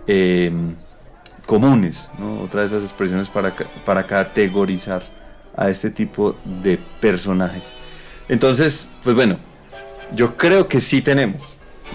em, 0.10 0.76
comunes. 1.46 2.12
Otra 2.44 2.62
de 2.62 2.68
esas 2.68 2.84
expresiones 2.84 3.30
para, 3.30 3.54
para 3.86 4.06
categorizar 4.06 5.04
a 5.56 5.70
este 5.70 5.90
tipo 5.90 6.36
de 6.62 6.80
personajes. 7.00 7.74
Entonces, 8.28 8.88
pues 9.04 9.16
bueno, 9.16 9.38
yo 10.16 10.36
creo 10.36 10.68
que 10.68 10.80
sí 10.80 11.02
tenemos. 11.02 11.42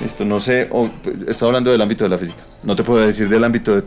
Esto 0.05 0.25
no 0.25 0.41
sé, 0.41 0.69
estoy 1.29 1.47
hablando 1.49 1.71
del 1.71 1.81
ámbito 1.81 2.05
de 2.05 2.11
la 2.11 2.19
física. 2.19 2.43
No 2.63 2.75
te 2.75 2.83
puedo 2.83 3.07
decir 3.07 3.29
del 3.29 3.45
ámbito 3.45 3.75
de, 3.75 3.83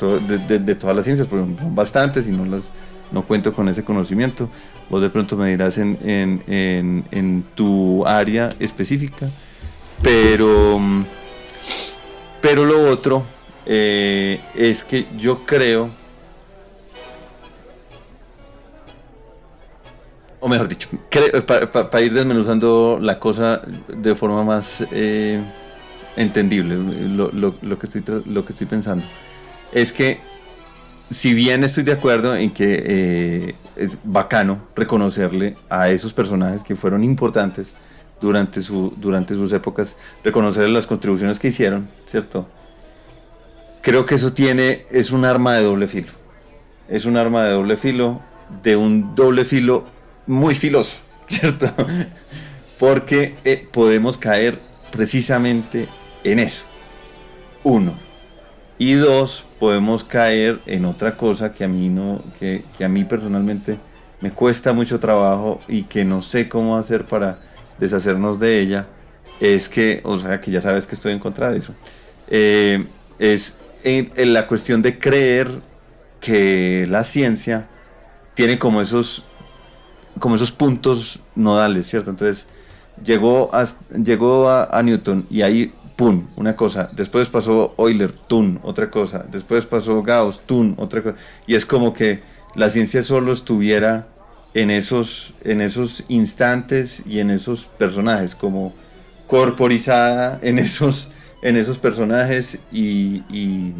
todas 0.75 0.95
las 0.95 1.05
ciencias, 1.05 1.27
porque 1.27 1.45
son 1.59 1.75
bastantes 1.75 2.27
y 2.27 2.31
no 2.31 2.45
las 2.45 2.71
no 3.11 3.25
cuento 3.25 3.53
con 3.53 3.67
ese 3.69 3.83
conocimiento. 3.83 4.49
Vos 4.89 5.01
de 5.01 5.09
pronto 5.09 5.37
me 5.37 5.49
dirás 5.49 5.77
en, 5.77 5.97
en, 6.03 7.03
en, 7.11 7.45
tu 7.55 8.05
área 8.05 8.49
específica. 8.59 9.29
Pero, 10.01 10.79
pero 12.41 12.65
lo 12.65 12.89
otro 12.89 13.23
eh, 13.69 14.39
es 14.55 14.83
que 14.83 15.05
yo 15.17 15.45
creo 15.45 15.89
o 20.39 20.47
mejor 20.47 20.67
dicho, 20.67 20.89
para 21.73 22.01
ir 22.01 22.13
desmenuzando 22.13 22.99
la 23.01 23.19
cosa 23.19 23.61
de 23.87 24.15
forma 24.15 24.43
más 24.43 24.85
eh, 24.91 25.41
entendible, 26.15 26.77
lo, 26.77 27.79
que 27.79 27.87
estoy, 27.87 28.23
lo 28.25 28.45
que 28.45 28.53
estoy 28.53 28.67
pensando, 28.67 29.05
es 29.71 29.91
que 29.91 30.19
si 31.09 31.33
bien 31.33 31.63
estoy 31.63 31.83
de 31.83 31.93
acuerdo 31.93 32.35
en 32.35 32.51
que 32.51 32.83
eh, 32.85 33.55
es 33.75 33.97
bacano 34.03 34.61
reconocerle 34.75 35.57
a 35.69 35.89
esos 35.89 36.13
personajes 36.13 36.63
que 36.63 36.75
fueron 36.75 37.03
importantes 37.03 37.73
durante, 38.21 38.61
su, 38.61 38.93
durante 38.97 39.33
sus 39.33 39.51
épocas, 39.53 39.97
reconocerle 40.23 40.71
las 40.71 40.85
contribuciones 40.85 41.39
que 41.39 41.47
hicieron, 41.47 41.89
¿cierto? 42.05 42.47
Creo 43.87 44.05
que 44.05 44.15
eso 44.15 44.33
tiene, 44.33 44.83
es 44.91 45.11
un 45.11 45.23
arma 45.23 45.55
de 45.55 45.63
doble 45.63 45.87
filo. 45.87 46.11
Es 46.89 47.05
un 47.05 47.15
arma 47.15 47.43
de 47.43 47.53
doble 47.53 47.77
filo, 47.77 48.21
de 48.61 48.75
un 48.75 49.15
doble 49.15 49.45
filo 49.45 49.85
muy 50.25 50.55
filoso, 50.55 50.97
¿cierto? 51.29 51.67
porque 52.77 53.37
eh, 53.45 53.65
podemos 53.71 54.17
caer 54.17 54.59
precisamente 54.91 55.87
en 56.25 56.39
eso. 56.39 56.65
Uno. 57.63 57.97
Y 58.77 58.91
dos, 58.95 59.45
podemos 59.57 60.03
caer 60.03 60.59
en 60.65 60.83
otra 60.83 61.15
cosa 61.15 61.53
que 61.53 61.63
a 61.63 61.69
mí 61.69 61.87
no, 61.87 62.21
que, 62.37 62.65
que 62.77 62.83
a 62.83 62.89
mí 62.89 63.05
personalmente 63.05 63.79
me 64.19 64.31
cuesta 64.31 64.73
mucho 64.73 64.99
trabajo 64.99 65.61
y 65.69 65.83
que 65.83 66.03
no 66.03 66.21
sé 66.21 66.49
cómo 66.49 66.75
hacer 66.75 67.05
para 67.05 67.39
deshacernos 67.79 68.37
de 68.37 68.59
ella, 68.59 68.85
es 69.39 69.69
que, 69.69 70.01
o 70.03 70.19
sea, 70.19 70.41
que 70.41 70.51
ya 70.51 70.59
sabes 70.59 70.85
que 70.85 70.95
estoy 70.95 71.13
en 71.13 71.19
contra 71.19 71.51
de 71.51 71.59
eso, 71.59 71.73
eh, 72.27 72.85
es 73.17 73.59
en, 73.87 74.33
la 74.33 74.47
cuestión 74.47 74.81
de 74.81 74.99
creer 74.99 75.49
que 76.19 76.85
la 76.89 77.03
ciencia 77.03 77.67
tiene 78.33 78.59
como 78.59 78.81
esos, 78.81 79.25
como 80.19 80.35
esos 80.35 80.51
puntos 80.51 81.21
nodales, 81.35 81.87
¿cierto? 81.87 82.09
Entonces, 82.09 82.47
llegó 83.03 83.49
a, 83.53 83.65
llegó 84.03 84.49
a, 84.49 84.81
Newton 84.83 85.25
y 85.29 85.41
ahí, 85.41 85.73
¡pum!, 85.95 86.27
una 86.35 86.55
cosa. 86.55 86.89
Después 86.91 87.29
pasó 87.29 87.73
Euler, 87.77 88.11
¡tum!, 88.11 88.59
otra 88.63 88.91
cosa. 88.91 89.25
Después 89.31 89.65
pasó 89.65 90.03
Gauss, 90.03 90.41
¡tum!, 90.45 90.75
otra 90.77 91.01
cosa. 91.01 91.15
Y 91.45 91.55
es 91.55 91.65
como 91.65 91.93
que 91.93 92.21
la 92.55 92.69
ciencia 92.69 93.03
solo 93.03 93.31
estuviera 93.31 94.07
en 94.53 94.69
esos, 94.69 95.33
en 95.43 95.61
esos 95.61 96.03
instantes 96.09 97.03
y 97.05 97.19
en 97.19 97.29
esos 97.29 97.65
personajes, 97.65 98.35
como 98.35 98.73
corporizada 99.27 100.39
en 100.41 100.57
esos, 100.59 101.09
en 101.41 101.55
esos 101.55 101.77
personajes 101.77 102.59
y, 102.71 103.23
y 103.29 103.73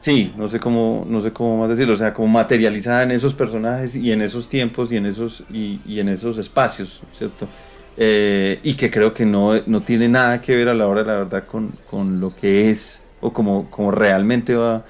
sí, 0.00 0.32
no 0.36 0.48
sé 0.48 0.60
cómo, 0.60 1.06
no 1.08 1.20
sé 1.20 1.32
cómo 1.32 1.58
más 1.58 1.70
decirlo, 1.70 1.94
o 1.94 1.96
sea, 1.96 2.14
como 2.14 2.28
materializada 2.28 3.02
en 3.02 3.10
esos 3.12 3.34
personajes 3.34 3.96
y 3.96 4.12
en 4.12 4.22
esos 4.22 4.48
tiempos 4.48 4.92
y 4.92 4.96
en 4.96 5.06
esos, 5.06 5.44
y, 5.50 5.80
y 5.86 6.00
en 6.00 6.08
esos 6.08 6.38
espacios, 6.38 7.00
¿cierto? 7.16 7.48
Eh, 7.96 8.58
y 8.62 8.74
que 8.74 8.90
creo 8.90 9.12
que 9.12 9.26
no, 9.26 9.52
no, 9.66 9.82
tiene 9.82 10.08
nada 10.08 10.40
que 10.40 10.56
ver 10.56 10.68
a 10.68 10.74
la 10.74 10.86
hora, 10.86 11.02
la 11.02 11.14
verdad, 11.14 11.44
con, 11.44 11.72
con 11.90 12.20
lo 12.20 12.34
que 12.34 12.70
es 12.70 13.02
o 13.20 13.32
como, 13.32 13.70
como 13.70 13.90
realmente 13.90 14.54
va, 14.54 14.84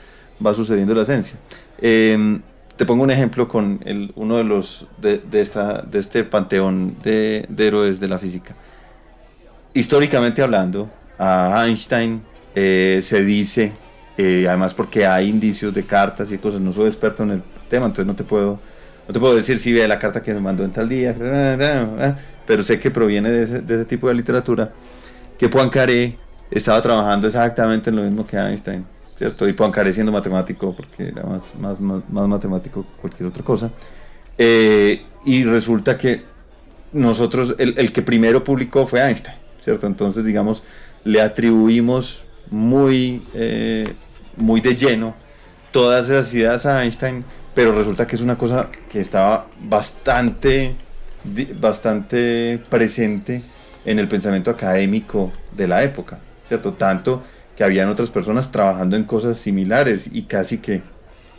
va 0.44 0.54
sucediendo 0.54 0.94
la 0.94 1.02
esencia. 1.02 1.38
Eh, 1.78 2.40
te 2.76 2.86
pongo 2.86 3.02
un 3.04 3.10
ejemplo 3.10 3.48
con 3.48 3.80
el, 3.84 4.12
uno 4.16 4.36
de 4.36 4.44
los 4.44 4.86
de, 4.98 5.18
de, 5.18 5.40
esta, 5.40 5.82
de 5.82 5.98
este 5.98 6.24
panteón 6.24 6.96
de, 7.02 7.44
de, 7.48 7.66
héroes 7.66 8.00
de 8.00 8.08
la 8.08 8.18
física. 8.18 8.56
Históricamente 9.74 10.42
hablando, 10.42 10.90
a 11.18 11.64
Einstein 11.66 12.22
eh, 12.54 13.00
se 13.02 13.24
dice, 13.24 13.72
eh, 14.16 14.46
además 14.48 14.74
porque 14.74 15.06
hay 15.06 15.28
indicios 15.28 15.72
de 15.72 15.84
cartas 15.84 16.30
y 16.30 16.38
cosas, 16.38 16.60
no 16.60 16.72
soy 16.72 16.86
experto 16.86 17.22
en 17.22 17.30
el 17.30 17.42
tema, 17.68 17.86
entonces 17.86 18.06
no 18.06 18.14
te 18.14 18.24
puedo, 18.24 18.58
no 19.08 19.14
te 19.14 19.18
puedo 19.18 19.34
decir 19.34 19.58
si 19.58 19.72
ve 19.72 19.86
la 19.88 19.98
carta 19.98 20.22
que 20.22 20.34
me 20.34 20.40
mandó 20.40 20.64
en 20.64 20.72
tal 20.72 20.88
día, 20.88 21.14
pero 22.46 22.62
sé 22.62 22.78
que 22.78 22.90
proviene 22.90 23.30
de 23.30 23.42
ese, 23.44 23.84
tipo 23.84 24.08
de 24.08 24.14
literatura, 24.14 24.72
que 25.38 25.48
Poincaré 25.48 26.18
estaba 26.50 26.82
trabajando 26.82 27.26
exactamente 27.26 27.90
en 27.90 27.96
lo 27.96 28.02
mismo 28.02 28.26
que 28.26 28.36
Einstein 28.36 28.84
¿cierto? 29.16 29.48
Y 29.48 29.52
Poincaré 29.52 29.92
siendo 29.92 30.10
matemático, 30.10 30.74
porque 30.74 31.08
era 31.08 31.22
más, 31.22 31.54
más, 31.54 31.80
más, 31.80 32.28
matemático 32.28 32.82
que 32.82 33.00
cualquier 33.00 33.28
otra 33.28 33.44
cosa. 33.44 33.70
Eh, 34.36 35.00
y 35.24 35.44
resulta 35.44 35.96
que 35.96 36.22
nosotros, 36.92 37.54
el, 37.58 37.74
el, 37.78 37.92
que 37.92 38.02
primero 38.02 38.42
publicó 38.42 38.86
fue 38.86 39.00
Einstein, 39.00 39.36
¿cierto? 39.62 39.86
Entonces, 39.86 40.24
digamos, 40.24 40.64
le 41.05 41.20
atribuimos 41.20 42.24
muy, 42.50 43.22
eh, 43.34 43.92
muy 44.36 44.61
de 44.61 44.76
lleno 44.76 45.14
todas 45.72 46.11
esas 46.11 46.32
ideas 46.34 46.66
a 46.66 46.84
Einstein, 46.84 47.24
pero 47.55 47.72
resulta 47.72 48.07
que 48.07 48.16
es 48.16 48.22
una 48.22 48.36
cosa 48.36 48.68
que 48.90 49.00
estaba 49.00 49.46
bastante, 49.61 50.74
bastante 51.59 52.62
presente 52.70 53.42
en 53.84 53.98
el 53.98 54.09
pensamiento 54.09 54.50
académico 54.50 55.32
de 55.57 55.66
la 55.66 55.82
época, 55.82 56.18
¿cierto? 56.46 56.74
Tanto 56.74 57.22
que 57.57 57.64
habían 57.64 57.88
otras 57.88 58.11
personas 58.11 58.53
trabajando 58.53 58.96
en 58.96 59.05
cosas 59.05 59.38
similares 59.38 60.11
y 60.12 60.22
casi 60.22 60.59
que, 60.59 60.82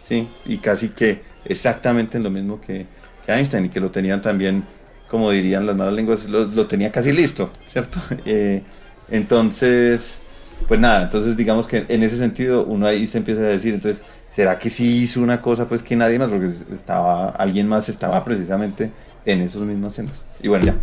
sí, 0.02 0.28
y 0.46 0.58
casi 0.58 0.90
que 0.90 1.22
exactamente 1.46 2.18
en 2.18 2.24
lo 2.24 2.30
mismo 2.30 2.60
que, 2.60 2.86
Einstein 3.26 3.66
y 3.66 3.70
que 3.70 3.80
lo 3.80 3.90
tenían 3.90 4.22
también, 4.22 4.66
como 5.10 5.32
dirían 5.32 5.66
las 5.66 5.78
malas 5.78 5.94
lenguas, 5.94 6.28
lo, 6.28 6.68
tenía 6.68 6.92
casi 6.92 7.14
listo, 7.14 7.52
¿cierto? 7.68 8.00
Eh, 8.26 8.64
entonces, 9.10 10.20
pues 10.68 10.80
nada, 10.80 11.04
entonces 11.04 11.38
digamos 11.38 11.68
que 11.68 11.86
en 11.88 12.04
ese 12.04 12.18
sentido 12.18 12.66
uno 12.66 12.88
ahí 12.88 13.08
se 13.08 13.18
empieza 13.18 13.42
a 13.42 13.46
decir, 13.46 13.74
entonces, 13.74 14.04
¿será 14.28 14.60
que 14.60 14.70
sí 14.70 15.04
hizo 15.04 15.22
una 15.22 15.42
cosa 15.42 15.68
pues 15.68 15.84
que 15.84 15.96
nadie 15.96 16.20
más? 16.20 16.30
Porque 16.30 16.52
estaba, 16.74 17.30
alguien 17.30 17.68
más 17.68 17.90
estaba 17.90 18.24
precisamente 18.24 18.92
en 19.26 19.42
esos 19.42 19.64
mismos 19.64 19.94
sendas. 19.94 20.26
Y 20.42 20.48
bueno, 20.48 20.66
ya, 20.66 20.76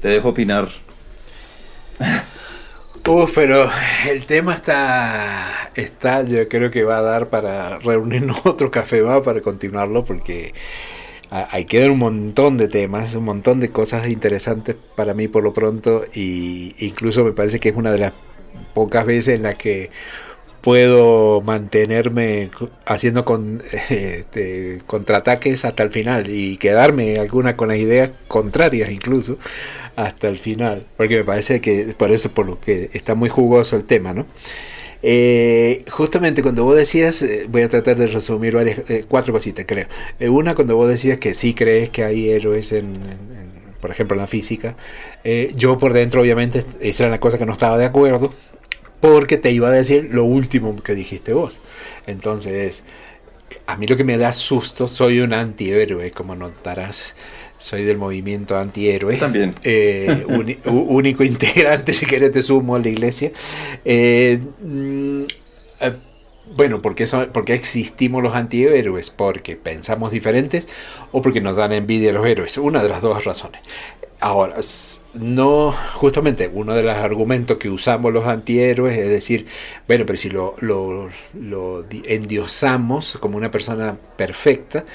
te 0.00 0.08
dejo 0.08 0.30
opinar. 0.30 0.68
Uf, 3.08 3.32
pero 3.36 3.70
el 4.08 4.26
tema 4.26 4.52
está, 4.52 5.70
está, 5.76 6.22
yo 6.22 6.48
creo 6.48 6.72
que 6.72 6.82
va 6.82 6.98
a 6.98 7.02
dar 7.02 7.28
para 7.28 7.78
reunirnos 7.78 8.38
otro 8.44 8.70
café 8.70 9.00
más 9.02 9.22
para 9.22 9.40
continuarlo 9.40 10.04
porque 10.04 10.52
hay 11.50 11.64
que 11.66 11.80
dar 11.80 11.90
un 11.90 11.98
montón 11.98 12.56
de 12.56 12.68
temas, 12.68 13.14
un 13.14 13.24
montón 13.24 13.60
de 13.60 13.70
cosas 13.70 14.08
interesantes 14.08 14.76
para 14.94 15.14
mí 15.14 15.28
por 15.28 15.42
lo 15.42 15.52
pronto 15.52 16.04
y 16.14 16.74
incluso 16.78 17.24
me 17.24 17.32
parece 17.32 17.60
que 17.60 17.70
es 17.70 17.76
una 17.76 17.92
de 17.92 17.98
las 17.98 18.12
pocas 18.74 19.04
veces 19.06 19.36
en 19.36 19.42
las 19.42 19.56
que 19.56 19.90
puedo 20.62 21.42
mantenerme 21.42 22.50
haciendo 22.86 23.24
con, 23.24 23.62
este, 23.90 24.80
contraataques 24.86 25.64
hasta 25.64 25.82
el 25.82 25.90
final 25.90 26.28
y 26.28 26.56
quedarme 26.56 27.18
alguna 27.18 27.56
con 27.56 27.68
las 27.68 27.78
ideas 27.78 28.10
contrarias 28.28 28.90
incluso 28.90 29.38
hasta 29.96 30.28
el 30.28 30.38
final, 30.38 30.84
porque 30.96 31.18
me 31.18 31.24
parece 31.24 31.60
que 31.60 31.94
por 31.96 32.10
eso 32.10 32.30
por 32.30 32.46
lo 32.46 32.60
que 32.60 32.90
está 32.92 33.14
muy 33.14 33.28
jugoso 33.28 33.76
el 33.76 33.84
tema, 33.84 34.12
¿no? 34.12 34.26
Eh, 35.02 35.84
justamente 35.90 36.42
cuando 36.42 36.64
vos 36.64 36.76
decías, 36.76 37.22
eh, 37.22 37.46
voy 37.48 37.62
a 37.62 37.68
tratar 37.68 37.96
de 37.96 38.06
resumir 38.06 38.54
varias, 38.54 38.78
eh, 38.90 39.04
cuatro 39.06 39.32
cositas, 39.32 39.64
creo. 39.66 39.86
una, 40.30 40.54
cuando 40.54 40.76
vos 40.76 40.88
decías 40.88 41.18
que 41.18 41.34
sí 41.34 41.54
crees 41.54 41.90
que 41.90 42.04
hay 42.04 42.30
héroes 42.30 42.72
en, 42.72 42.94
por 43.80 43.90
ejemplo, 43.90 44.14
en 44.14 44.20
la 44.20 44.26
física, 44.26 44.76
yo 45.54 45.76
por 45.78 45.92
dentro, 45.92 46.20
obviamente, 46.22 46.64
esa 46.80 47.04
era 47.04 47.10
la 47.10 47.20
cosa 47.20 47.38
que 47.38 47.46
no 47.46 47.52
estaba 47.52 47.78
de 47.78 47.84
acuerdo, 47.84 48.32
porque 49.00 49.36
te 49.36 49.50
iba 49.50 49.68
a 49.68 49.72
decir 49.72 50.08
lo 50.12 50.24
último 50.24 50.74
que 50.82 50.94
dijiste 50.94 51.32
vos. 51.32 51.60
Entonces, 52.06 52.84
a 53.66 53.76
mí 53.76 53.86
lo 53.86 53.96
que 53.96 54.04
me 54.04 54.18
da 54.18 54.32
susto, 54.32 54.88
soy 54.88 55.20
un 55.20 55.32
antihéroe, 55.32 56.10
como 56.10 56.34
notarás 56.34 57.14
soy 57.58 57.84
del 57.84 57.98
movimiento 57.98 58.56
antihéroe. 58.56 59.16
También. 59.16 59.54
Eh, 59.62 60.24
único 60.66 61.24
integrante, 61.24 61.92
si 61.92 62.06
querés, 62.06 62.32
te 62.32 62.42
sumo 62.42 62.76
a 62.76 62.78
la 62.78 62.88
iglesia. 62.88 63.32
Eh, 63.84 64.40
mm, 64.62 65.22
eh, 65.80 65.92
bueno, 66.54 66.80
¿por 66.80 66.94
qué, 66.94 67.06
son, 67.06 67.30
existimos 67.48 68.22
los 68.22 68.34
antihéroes? 68.34 69.10
¿Porque 69.10 69.56
pensamos 69.56 70.12
diferentes 70.12 70.68
o 71.12 71.20
porque 71.20 71.40
nos 71.40 71.56
dan 71.56 71.72
envidia 71.72 72.12
los 72.12 72.26
héroes? 72.26 72.56
Una 72.56 72.82
de 72.82 72.88
las 72.88 73.02
dos 73.02 73.24
razones. 73.24 73.62
Ahora, 74.18 74.56
no, 75.12 75.72
justamente 75.94 76.50
uno 76.52 76.74
de 76.74 76.82
los 76.82 76.96
argumentos 76.96 77.58
que 77.58 77.68
usamos 77.68 78.14
los 78.14 78.26
antihéroes 78.26 78.96
es 78.96 79.10
decir, 79.10 79.44
bueno, 79.86 80.06
pero 80.06 80.16
si 80.16 80.30
lo, 80.30 80.54
lo, 80.60 81.10
lo 81.34 81.84
endiosamos 81.90 83.18
como 83.20 83.36
una 83.36 83.50
persona 83.50 83.98
perfecta, 84.16 84.86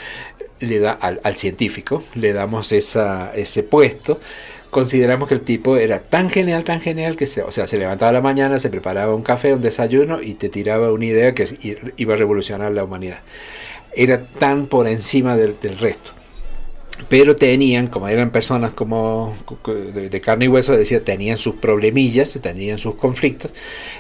le 0.62 0.80
da 0.80 0.92
al, 0.92 1.36
científico, 1.36 2.04
le 2.16 2.34
damos 2.34 2.72
esa, 2.72 3.34
ese 3.36 3.64
puesto, 3.64 4.20
consideramos 4.70 5.28
que 5.28 5.36
el 5.36 5.42
tipo 5.42 5.78
era 5.78 6.02
tan 6.02 6.30
genial, 6.30 6.64
tan 6.64 6.80
genial, 6.80 7.18
que 7.18 7.28
se, 7.28 7.42
o 7.44 7.52
sea, 7.52 7.68
se 7.68 7.78
levantaba 7.78 8.12
la 8.14 8.22
mañana, 8.22 8.58
se 8.60 8.70
preparaba 8.70 9.14
un 9.14 9.24
café, 9.24 9.54
un 9.54 9.62
desayuno 9.62 10.22
y 10.22 10.36
te 10.36 10.50
tiraba 10.50 10.92
una 10.92 11.06
idea 11.06 11.36
que 11.36 11.48
iba 11.98 12.14
a 12.14 12.18
revolucionar 12.18 12.72
la 12.72 12.84
humanidad. 12.84 13.20
Era 13.94 14.24
tan 14.24 14.68
por 14.68 14.88
encima 14.88 15.36
del 15.36 15.58
resto 15.78 16.14
pero 17.10 17.36
tenían, 17.36 17.88
como 17.88 18.08
eran 18.08 18.32
personas 18.32 18.72
como 18.72 19.36
de, 19.66 20.22
carne 20.22 20.46
y 20.46 20.48
hueso, 20.48 20.76
decía, 20.76 21.04
tenían 21.04 21.38
sus 21.38 21.56
problemillas, 21.56 22.38
tenían 22.42 22.78
sus 22.78 22.96
conflictos, 22.96 23.52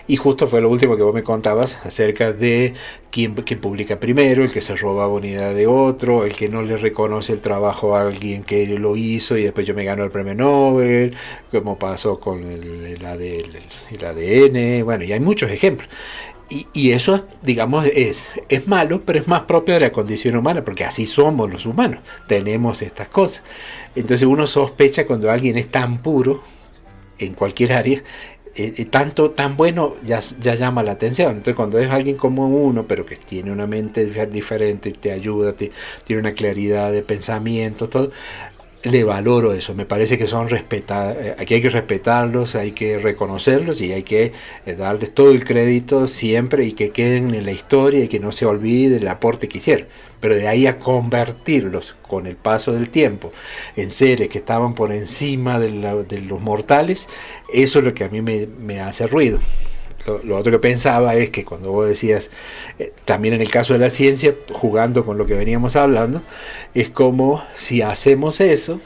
y 0.07 0.15
justo 0.17 0.47
fue 0.47 0.61
lo 0.61 0.69
último 0.69 0.95
que 0.95 1.03
vos 1.03 1.13
me 1.13 1.23
contabas 1.23 1.77
acerca 1.85 2.31
de 2.31 2.73
quién, 3.09 3.33
publica 3.35 3.99
primero, 3.99 4.43
el 4.43 4.51
que 4.51 4.61
se 4.61 4.75
roba 4.75 5.07
unidad 5.07 5.53
de 5.53 5.67
otro, 5.67 6.25
el 6.25 6.35
que 6.35 6.49
no 6.49 6.61
le 6.61 6.77
reconoce 6.77 7.33
el 7.33 7.41
trabajo 7.41 7.95
a 7.95 8.01
alguien 8.01 8.43
que 8.43 8.65
lo 8.67 8.95
hizo 8.95 9.37
y 9.37 9.43
después 9.43 9.65
yo 9.65 9.73
me 9.73 9.83
gano 9.83 10.03
el 10.03 10.11
premio 10.11 10.35
Nobel, 10.35 11.15
como 11.51 11.77
pasó 11.77 12.19
con 12.19 12.43
el, 12.43 12.97
el 12.97 13.05
ADN, 14.05 14.85
bueno, 14.85 15.03
y 15.03 15.11
hay 15.11 15.19
muchos 15.19 15.49
ejemplos. 15.49 15.89
Y, 16.73 16.91
eso, 16.91 17.25
digamos, 17.41 17.85
es, 17.85 18.25
es 18.49 18.67
malo, 18.67 19.03
pero 19.05 19.19
es 19.19 19.27
más 19.27 19.41
propio 19.41 19.73
de 19.73 19.79
la 19.79 19.91
condición 19.93 20.35
humana, 20.35 20.65
porque 20.65 20.83
así 20.83 21.05
somos 21.05 21.49
los 21.49 21.65
humanos, 21.65 22.01
tenemos 22.27 22.81
estas 22.81 23.07
cosas. 23.07 23.43
Entonces 23.95 24.27
uno 24.27 24.45
sospecha 24.47 25.05
cuando 25.05 25.31
alguien 25.31 25.57
es 25.57 25.69
tan 25.69 25.99
puro 25.99 26.43
en 27.19 27.35
cualquier 27.35 27.71
área, 27.71 28.03
eh, 28.53 28.73
eh, 28.75 28.85
tanto 28.85 29.31
tan 29.31 29.55
bueno 29.55 29.95
ya, 30.03 30.19
ya 30.19 30.55
llama 30.55 30.83
la 30.83 30.91
atención. 30.91 31.29
Entonces 31.31 31.55
cuando 31.55 31.79
es 31.79 31.89
alguien 31.89 32.17
como 32.17 32.49
uno, 32.49 32.85
pero 32.85 33.05
que 33.05 33.15
tiene 33.15 33.49
una 33.49 33.65
mente 33.65 34.05
diferente, 34.25 34.91
te 34.91 35.13
ayuda, 35.13 35.53
te, 35.53 35.71
tiene 36.05 36.19
una 36.19 36.33
claridad 36.33 36.91
de 36.91 37.01
pensamiento, 37.01 37.87
todo, 37.87 38.11
le 38.83 39.03
valoro 39.03 39.53
eso, 39.53 39.75
me 39.75 39.85
parece 39.85 40.17
que 40.17 40.27
son 40.27 40.49
respetados, 40.49 41.17
eh, 41.17 41.35
aquí 41.37 41.55
hay 41.55 41.61
que 41.61 41.69
respetarlos, 41.69 42.55
hay 42.55 42.71
que 42.71 42.97
reconocerlos 42.97 43.81
y 43.81 43.91
hay 43.91 44.03
que 44.03 44.31
eh, 44.65 44.75
darles 44.75 45.13
todo 45.13 45.31
el 45.31 45.45
crédito 45.45 46.07
siempre 46.07 46.65
y 46.65 46.71
que 46.73 46.89
queden 46.89 47.33
en 47.35 47.45
la 47.45 47.51
historia 47.51 48.03
y 48.03 48.07
que 48.07 48.19
no 48.19 48.31
se 48.31 48.45
olvide 48.45 48.97
el 48.97 49.07
aporte 49.07 49.47
que 49.47 49.59
hicieron. 49.59 49.87
Pero 50.19 50.35
de 50.35 50.47
ahí 50.47 50.67
a 50.67 50.79
convertirlos 50.79 51.95
con 52.07 52.27
el 52.27 52.35
paso 52.35 52.73
del 52.73 52.89
tiempo 52.89 53.31
en 53.75 53.89
seres 53.89 54.29
que 54.29 54.39
estaban 54.39 54.75
por 54.75 54.91
encima 54.91 55.59
de, 55.59 55.71
los 55.71 56.41
mortales, 56.41 57.09
eso 57.53 57.79
es 57.79 57.85
lo 57.85 57.93
que 57.93 58.03
a 58.03 58.09
mí 58.09 58.21
me 58.21 58.79
hace 58.79 59.07
ruido. 59.07 59.39
Lo, 60.05 60.37
otro 60.37 60.51
que 60.51 60.59
pensaba 60.59 61.15
es 61.15 61.29
que 61.29 61.45
cuando 61.45 61.71
vos 61.71 61.87
decías, 61.87 62.31
eh, 62.79 62.91
también 63.05 63.35
en 63.35 63.41
el 63.41 63.49
caso 63.49 63.73
de 63.73 63.79
la 63.79 63.89
ciencia, 63.89 64.35
jugando 64.51 65.05
con 65.05 65.17
lo 65.17 65.25
que 65.25 65.33
veníamos 65.33 65.75
hablando, 65.75 66.21
es 66.73 66.89
como 66.89 67.43
si 67.53 67.81
hacemos 67.81 68.41
eso, 68.41 68.79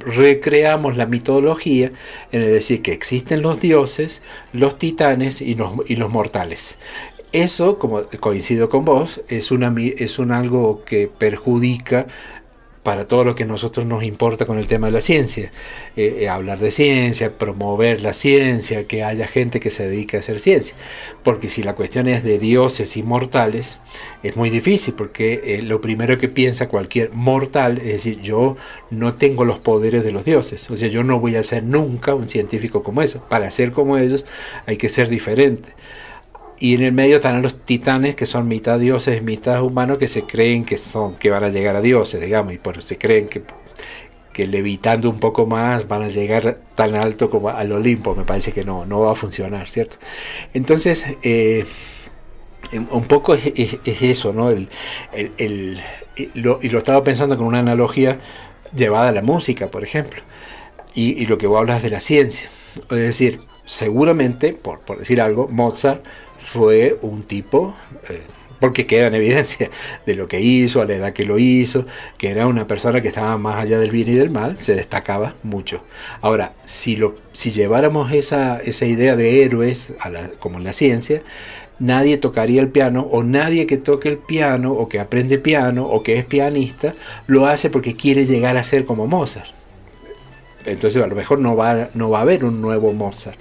recreamos 0.00 0.96
la 0.96 1.06
mitología 1.06 1.92
en 2.32 2.42
el 2.42 2.52
decir 2.52 2.82
que 2.82 2.92
existen 2.92 3.42
los 3.42 3.60
dioses, 3.60 4.22
los 4.52 4.78
titanes 4.78 5.40
y 5.40 5.54
los, 5.54 5.72
y 5.88 5.96
los 5.96 6.10
mortales. 6.10 6.78
Eso, 7.32 7.78
como 7.78 8.02
coincido 8.20 8.68
con 8.68 8.84
vos, 8.84 9.20
es, 9.28 9.50
una, 9.50 9.74
es 9.78 10.18
un 10.18 10.32
algo 10.32 10.84
que 10.84 11.08
perjudica 11.08 12.06
para 12.86 13.08
todo 13.08 13.24
lo 13.24 13.34
que 13.34 13.42
a 13.42 13.46
nosotros 13.46 13.84
nos 13.84 14.04
importa 14.04 14.46
con 14.46 14.58
el 14.58 14.68
tema 14.68 14.86
de 14.86 14.92
la 14.92 15.00
ciencia. 15.00 15.50
Eh, 15.96 16.18
eh, 16.20 16.28
hablar 16.28 16.60
de 16.60 16.70
ciencia, 16.70 17.36
promover 17.36 18.00
la 18.00 18.14
ciencia, 18.14 18.86
que 18.86 19.02
haya 19.02 19.26
gente 19.26 19.58
que 19.58 19.70
se 19.70 19.88
dedique 19.88 20.16
a 20.16 20.20
hacer 20.20 20.38
ciencia. 20.38 20.76
Porque 21.24 21.48
si 21.48 21.64
la 21.64 21.74
cuestión 21.74 22.06
es 22.06 22.22
de 22.22 22.38
dioses 22.38 22.96
inmortales, 22.96 23.80
es 24.22 24.36
muy 24.36 24.50
difícil, 24.50 24.94
porque 24.94 25.40
eh, 25.42 25.62
lo 25.62 25.80
primero 25.80 26.16
que 26.16 26.28
piensa 26.28 26.68
cualquier 26.68 27.10
mortal 27.12 27.78
es 27.78 27.94
decir, 27.94 28.20
yo 28.20 28.56
no 28.90 29.14
tengo 29.14 29.44
los 29.44 29.58
poderes 29.58 30.04
de 30.04 30.12
los 30.12 30.24
dioses. 30.24 30.70
O 30.70 30.76
sea, 30.76 30.86
yo 30.86 31.02
no 31.02 31.18
voy 31.18 31.34
a 31.34 31.42
ser 31.42 31.64
nunca 31.64 32.14
un 32.14 32.28
científico 32.28 32.84
como 32.84 33.02
eso. 33.02 33.20
Para 33.28 33.50
ser 33.50 33.72
como 33.72 33.98
ellos 33.98 34.24
hay 34.64 34.76
que 34.76 34.88
ser 34.88 35.08
diferente. 35.08 35.72
Y 36.58 36.74
en 36.74 36.82
el 36.82 36.92
medio 36.92 37.16
están 37.16 37.42
los 37.42 37.64
titanes 37.64 38.16
que 38.16 38.26
son 38.26 38.48
mitad 38.48 38.78
dioses, 38.78 39.22
mitad 39.22 39.62
humanos 39.62 39.98
que 39.98 40.08
se 40.08 40.22
creen 40.22 40.64
que 40.64 40.78
son 40.78 41.16
que 41.16 41.30
van 41.30 41.44
a 41.44 41.50
llegar 41.50 41.76
a 41.76 41.82
dioses, 41.82 42.20
digamos, 42.20 42.54
y 42.54 42.58
por 42.58 42.82
se 42.82 42.96
creen 42.98 43.28
que 43.28 43.42
que 44.36 44.46
levitando 44.46 45.08
un 45.08 45.18
poco 45.18 45.46
más 45.46 45.88
van 45.88 46.02
a 46.02 46.08
llegar 46.08 46.58
tan 46.74 46.94
alto 46.94 47.30
como 47.30 47.48
al 47.48 47.72
Olimpo, 47.72 48.14
me 48.14 48.24
parece 48.24 48.52
que 48.52 48.64
no, 48.64 48.84
no 48.84 49.00
va 49.00 49.12
a 49.12 49.14
funcionar, 49.14 49.66
¿cierto? 49.70 49.96
Entonces, 50.52 51.06
eh, 51.22 51.64
un 52.90 53.04
poco 53.04 53.32
es, 53.32 53.78
eso, 53.86 54.34
¿no? 54.34 54.50
El, 54.50 54.68
el, 55.38 55.80
lo, 56.34 56.58
y 56.60 56.68
lo 56.68 56.76
estaba 56.76 57.02
pensando 57.02 57.38
con 57.38 57.46
una 57.46 57.60
analogía 57.60 58.20
llevada 58.74 59.08
a 59.08 59.12
la 59.12 59.22
música, 59.22 59.70
por 59.70 59.82
ejemplo, 59.82 60.20
y, 60.94 61.22
y 61.22 61.24
lo 61.24 61.38
que 61.38 61.46
vos 61.46 61.58
hablas 61.58 61.82
de 61.82 61.88
la 61.88 62.00
ciencia. 62.00 62.50
Es 62.90 62.98
decir, 62.98 63.40
seguramente, 63.66 64.54
por, 64.54 64.80
por 64.80 64.98
decir 64.98 65.20
algo, 65.20 65.48
Mozart 65.48 66.02
fue 66.38 66.98
un 67.02 67.24
tipo, 67.24 67.74
eh, 68.08 68.22
porque 68.58 68.86
queda 68.86 69.08
en 69.08 69.14
evidencia 69.14 69.70
de 70.06 70.14
lo 70.14 70.28
que 70.28 70.40
hizo, 70.40 70.80
a 70.80 70.86
la 70.86 70.94
edad 70.94 71.12
que 71.12 71.24
lo 71.24 71.38
hizo, 71.38 71.84
que 72.16 72.30
era 72.30 72.46
una 72.46 72.66
persona 72.66 73.02
que 73.02 73.08
estaba 73.08 73.36
más 73.36 73.58
allá 73.58 73.78
del 73.78 73.90
bien 73.90 74.08
y 74.08 74.14
del 74.14 74.30
mal, 74.30 74.58
se 74.58 74.74
destacaba 74.74 75.34
mucho. 75.42 75.82
Ahora, 76.22 76.54
si, 76.64 76.96
lo, 76.96 77.16
si 77.32 77.50
lleváramos 77.50 78.12
esa, 78.12 78.58
esa 78.60 78.86
idea 78.86 79.16
de 79.16 79.42
héroes, 79.42 79.92
a 80.00 80.08
la, 80.08 80.28
como 80.38 80.58
en 80.58 80.64
la 80.64 80.72
ciencia, 80.72 81.22
nadie 81.78 82.16
tocaría 82.16 82.62
el 82.62 82.68
piano 82.68 83.06
o 83.10 83.22
nadie 83.22 83.66
que 83.66 83.76
toque 83.76 84.08
el 84.08 84.16
piano 84.16 84.72
o 84.72 84.88
que 84.88 85.00
aprende 85.00 85.38
piano 85.38 85.86
o 85.86 86.02
que 86.02 86.16
es 86.16 86.24
pianista 86.24 86.94
lo 87.26 87.46
hace 87.46 87.68
porque 87.68 87.94
quiere 87.94 88.24
llegar 88.24 88.56
a 88.56 88.62
ser 88.62 88.86
como 88.86 89.06
Mozart. 89.06 89.50
Entonces 90.66 91.02
a 91.02 91.06
lo 91.06 91.14
mejor 91.14 91.38
no 91.38 91.56
va, 91.56 91.88
no 91.94 92.10
va 92.10 92.18
a 92.18 92.22
haber 92.22 92.44
un 92.44 92.60
nuevo 92.60 92.92
Mozart. 92.92 93.38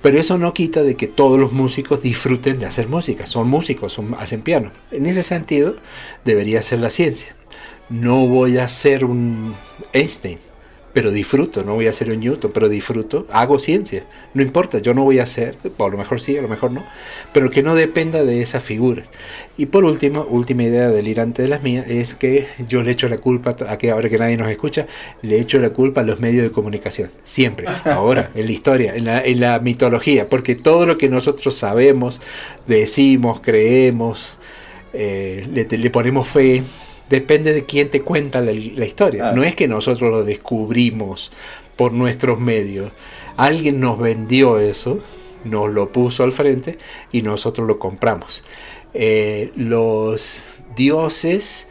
Pero 0.00 0.18
eso 0.18 0.36
no 0.36 0.52
quita 0.52 0.82
de 0.82 0.96
que 0.96 1.06
todos 1.06 1.38
los 1.38 1.52
músicos 1.52 2.02
disfruten 2.02 2.58
de 2.58 2.66
hacer 2.66 2.88
música. 2.88 3.26
Son 3.26 3.48
músicos, 3.48 3.92
son, 3.92 4.14
hacen 4.18 4.42
piano. 4.42 4.72
En 4.90 5.06
ese 5.06 5.22
sentido, 5.22 5.76
debería 6.24 6.60
ser 6.60 6.80
la 6.80 6.90
ciencia. 6.90 7.36
No 7.88 8.26
voy 8.26 8.58
a 8.58 8.66
ser 8.68 9.04
un 9.04 9.54
Einstein, 9.92 10.38
pero 10.92 11.10
disfruto, 11.10 11.64
no 11.64 11.74
voy 11.74 11.86
a 11.86 11.92
ser 11.92 12.10
un 12.10 12.20
Newton, 12.20 12.50
pero 12.52 12.68
disfruto, 12.68 13.26
hago 13.30 13.58
ciencia, 13.58 14.04
no 14.34 14.42
importa, 14.42 14.78
yo 14.78 14.92
no 14.92 15.04
voy 15.04 15.20
a 15.20 15.26
ser, 15.26 15.54
a 15.64 15.88
lo 15.88 15.96
mejor 15.96 16.20
sí, 16.20 16.36
a 16.36 16.42
lo 16.42 16.48
mejor 16.48 16.70
no, 16.70 16.84
pero 17.32 17.50
que 17.50 17.62
no 17.62 17.74
dependa 17.74 18.24
de 18.24 18.42
esas 18.42 18.62
figuras. 18.62 19.08
Y 19.56 19.66
por 19.66 19.84
último, 19.84 20.26
última 20.28 20.64
idea 20.64 20.88
delirante 20.88 21.42
de 21.42 21.48
las 21.48 21.62
mías, 21.62 21.86
es 21.88 22.14
que 22.14 22.46
yo 22.68 22.82
le 22.82 22.90
echo 22.90 23.08
la 23.08 23.18
culpa, 23.18 23.56
a 23.68 23.78
que 23.78 23.90
ahora 23.90 24.08
que 24.10 24.18
nadie 24.18 24.36
nos 24.36 24.50
escucha, 24.50 24.86
le 25.22 25.40
echo 25.40 25.58
la 25.58 25.70
culpa 25.70 26.02
a 26.02 26.04
los 26.04 26.20
medios 26.20 26.44
de 26.44 26.52
comunicación, 26.52 27.10
siempre, 27.24 27.66
ahora, 27.84 28.30
en 28.34 28.46
la 28.46 28.52
historia, 28.52 28.94
en 28.94 29.06
la, 29.06 29.20
en 29.24 29.40
la 29.40 29.58
mitología, 29.60 30.28
porque 30.28 30.54
todo 30.54 30.84
lo 30.84 30.98
que 30.98 31.08
nosotros 31.08 31.56
sabemos, 31.56 32.20
decimos, 32.66 33.40
creemos, 33.40 34.36
eh, 34.92 35.48
le, 35.50 35.64
le 35.64 35.90
ponemos 35.90 36.28
fe, 36.28 36.62
depende 37.12 37.52
de 37.52 37.66
quién 37.66 37.90
te 37.90 38.00
cuenta 38.00 38.40
la, 38.40 38.52
historia. 38.52 39.32
No 39.32 39.44
es 39.44 39.54
que 39.54 39.68
nosotros 39.68 40.10
lo 40.10 40.24
descubrimos 40.24 41.30
por 41.76 41.92
nuestros 41.92 42.40
medios. 42.40 42.90
Alguien 43.36 43.80
nos 43.80 43.98
vendió 43.98 44.58
eso, 44.58 44.98
nos 45.44 45.70
lo 45.70 45.92
puso 45.92 46.24
al 46.24 46.32
frente 46.32 46.78
y 47.12 47.20
nosotros 47.20 47.68
lo 47.68 47.78
compramos. 47.78 48.44
Eh, 48.94 49.52
los 49.56 50.62
dioses 50.74 51.68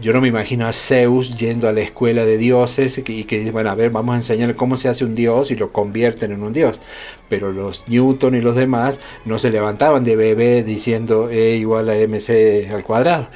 yo 0.00 0.12
no 0.12 0.20
me 0.20 0.28
imagino 0.28 0.66
a 0.66 0.72
Zeus 0.72 1.38
yendo 1.38 1.68
a 1.68 1.72
la 1.72 1.80
escuela 1.80 2.24
de 2.24 2.38
dioses 2.38 2.96
y 2.98 3.24
que 3.24 3.38
dice, 3.38 3.50
bueno, 3.50 3.70
a 3.70 3.74
ver, 3.74 3.90
vamos 3.90 4.14
a 4.14 4.16
enseñarle 4.16 4.54
cómo 4.54 4.76
se 4.76 4.88
hace 4.88 5.04
un 5.04 5.14
dios 5.14 5.50
y 5.50 5.56
lo 5.56 5.72
convierten 5.72 6.32
en 6.32 6.42
un 6.42 6.52
dios. 6.52 6.80
Pero 7.28 7.52
los 7.52 7.86
Newton 7.88 8.34
y 8.34 8.40
los 8.40 8.56
demás 8.56 9.00
no 9.24 9.38
se 9.38 9.50
levantaban 9.50 10.02
de 10.02 10.16
bebé 10.16 10.62
diciendo 10.62 11.28
E 11.30 11.56
igual 11.56 11.90
a 11.90 11.94
mc 11.94 12.70
al 12.72 12.82
cuadrado. 12.82 13.28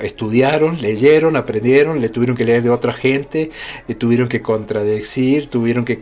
estudiaron, 0.00 0.80
leyeron, 0.80 1.36
aprendieron, 1.36 2.00
le 2.00 2.10
tuvieron 2.10 2.36
que 2.36 2.44
leer 2.44 2.62
de 2.62 2.70
otra 2.70 2.92
gente, 2.92 3.50
le 3.88 3.94
tuvieron 3.94 4.28
que 4.28 4.42
contradecir, 4.42 5.48
tuvieron 5.48 5.84
que... 5.84 6.00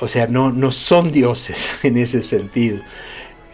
O 0.00 0.08
sea, 0.08 0.26
no, 0.26 0.50
no 0.50 0.72
son 0.72 1.12
dioses 1.12 1.78
en 1.84 1.96
ese 1.96 2.22
sentido. 2.22 2.80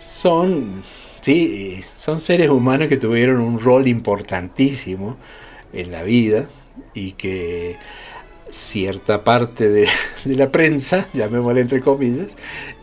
Son, 0.01 0.83
sí, 1.21 1.81
son 1.95 2.21
seres 2.21 2.49
humanos 2.49 2.89
que 2.89 2.97
tuvieron 2.97 3.41
un 3.41 3.61
rol 3.61 3.87
importantísimo 3.87 5.19
en 5.73 5.93
la 5.93 6.03
vida 6.03 6.49
y 6.95 7.13
que 7.13 7.77
cierta 8.51 9.25
parte 9.25 9.69
de, 9.69 9.89
la 10.25 10.51
prensa, 10.51 11.09
llamémosle 11.13 11.61
entre 11.61 11.81
comillas, 11.81 12.29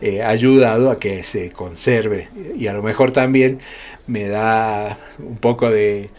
eh, 0.00 0.22
ha 0.22 0.28
ayudado 0.28 0.90
a 0.90 0.98
que 0.98 1.24
se 1.24 1.50
conserve. 1.50 2.28
Y 2.56 2.66
a 2.68 2.72
lo 2.72 2.82
mejor 2.82 3.12
también 3.12 3.58
me 4.06 4.28
da 4.28 4.98
un 5.18 5.36
poco 5.36 5.70
de, 5.70 6.10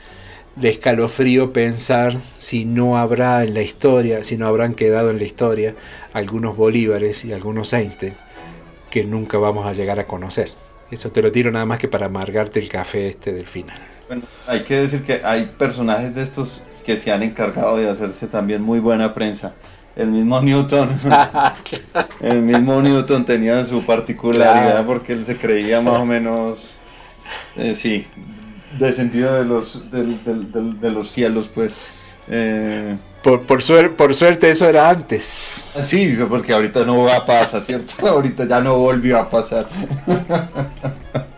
de, 0.56 0.70
escalofrío 0.70 1.54
pensar 1.54 2.18
si 2.36 2.66
no 2.66 2.98
habrá 2.98 3.44
en 3.44 3.54
la 3.54 3.62
historia, 3.62 4.24
si 4.24 4.38
no 4.38 4.48
habrán 4.48 4.74
quedado 4.74 5.10
en 5.10 5.18
la 5.18 5.24
historia 5.24 5.76
algunos 6.14 6.58
Bolívares 6.58 7.24
y 7.26 7.34
algunos 7.34 7.74
Einstein 7.74 8.14
que 8.90 9.04
nunca 9.04 9.38
vamos 9.38 9.66
a 9.66 9.74
llegar 9.74 10.00
a 10.00 10.08
conocer. 10.08 10.52
Eso 10.90 11.12
te 11.12 11.22
lo 11.22 11.32
tiro 11.32 11.52
nada 11.52 11.66
más 11.66 11.80
que 11.80 11.88
para 11.88 12.06
amargarte 12.06 12.60
el 12.60 12.70
café 12.70 13.10
este 13.10 13.34
del 13.34 13.46
final. 13.46 13.80
Bueno, 14.08 14.24
hay 14.48 14.64
que 14.64 14.76
decir 14.76 15.04
que 15.04 15.22
hay 15.24 15.50
personajes 15.58 16.16
de 16.16 16.24
estos 16.24 16.64
que 16.86 16.98
se 16.98 17.12
han 17.12 17.24
encargado 17.24 17.78
de 17.78 17.90
hacerse 17.90 18.28
también 18.28 18.62
muy 18.62 18.80
buena 18.80 19.14
prensa. 19.14 19.54
El 19.96 20.08
mismo 20.08 20.42
Newton, 20.44 20.90
el 22.22 22.42
mismo 22.42 22.82
Newton 22.82 23.26
tenía 23.26 23.64
su 23.66 23.84
particularidad 23.84 24.86
porque 24.86 25.14
él 25.14 25.26
se 25.26 25.38
creía 25.38 25.82
más 25.82 25.98
o 25.98 26.06
menos, 26.06 26.78
eh, 27.58 27.76
sí, 27.76 28.08
de 28.78 28.94
sentido 28.94 29.34
de 29.34 29.44
los, 29.44 29.92
de, 29.92 30.92
los 30.92 31.10
cielos, 31.10 31.50
pues. 31.54 31.76
Eh, 32.30 32.96
por, 33.24 33.42
por, 33.44 33.96
por 33.96 34.16
suerte 34.16 34.52
eso 34.52 34.70
era 34.70 34.90
antes. 34.90 35.68
Sí, 35.82 36.18
porque 36.30 36.54
ahorita 36.54 36.86
no 36.86 37.04
va 37.04 37.18
a 37.18 37.26
pasar, 37.26 37.62
¿cierto? 37.62 38.08
Ahorita 38.08 38.46
ya 38.46 38.62
no 38.62 38.78
volvió 38.78 39.18
a 39.18 39.30
pasar. 39.30 39.68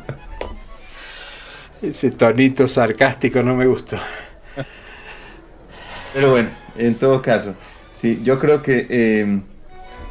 Ese 1.81 2.11
tonito 2.11 2.67
sarcástico 2.67 3.41
no 3.41 3.55
me 3.55 3.65
gustó. 3.65 3.97
Pero 6.13 6.31
bueno, 6.31 6.49
en 6.75 6.95
todo 6.95 7.21
caso, 7.21 7.55
sí, 7.91 8.21
yo 8.23 8.39
creo 8.39 8.61
que 8.61 8.87
eh, 8.89 9.41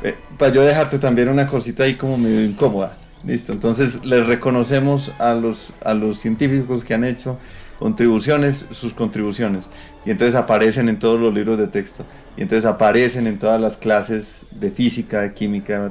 eh, 0.02 0.14
para 0.38 0.52
yo 0.52 0.62
dejarte 0.62 0.98
también 0.98 1.28
una 1.28 1.46
cosita 1.46 1.84
ahí 1.84 1.94
como 1.94 2.16
medio 2.16 2.44
incómoda. 2.44 2.96
Listo, 3.24 3.52
entonces 3.52 4.04
les 4.04 4.26
reconocemos 4.26 5.12
a 5.18 5.34
los, 5.34 5.72
a 5.84 5.92
los 5.92 6.20
científicos 6.20 6.84
que 6.84 6.94
han 6.94 7.02
hecho 7.02 7.38
contribuciones, 7.78 8.66
sus 8.70 8.94
contribuciones. 8.94 9.66
Y 10.06 10.10
entonces 10.10 10.36
aparecen 10.36 10.88
en 10.88 10.98
todos 10.98 11.20
los 11.20 11.34
libros 11.34 11.58
de 11.58 11.66
texto. 11.66 12.06
Y 12.36 12.42
entonces 12.42 12.64
aparecen 12.64 13.26
en 13.26 13.38
todas 13.38 13.60
las 13.60 13.76
clases 13.76 14.46
de 14.52 14.70
física, 14.70 15.22
de 15.22 15.34
química. 15.34 15.88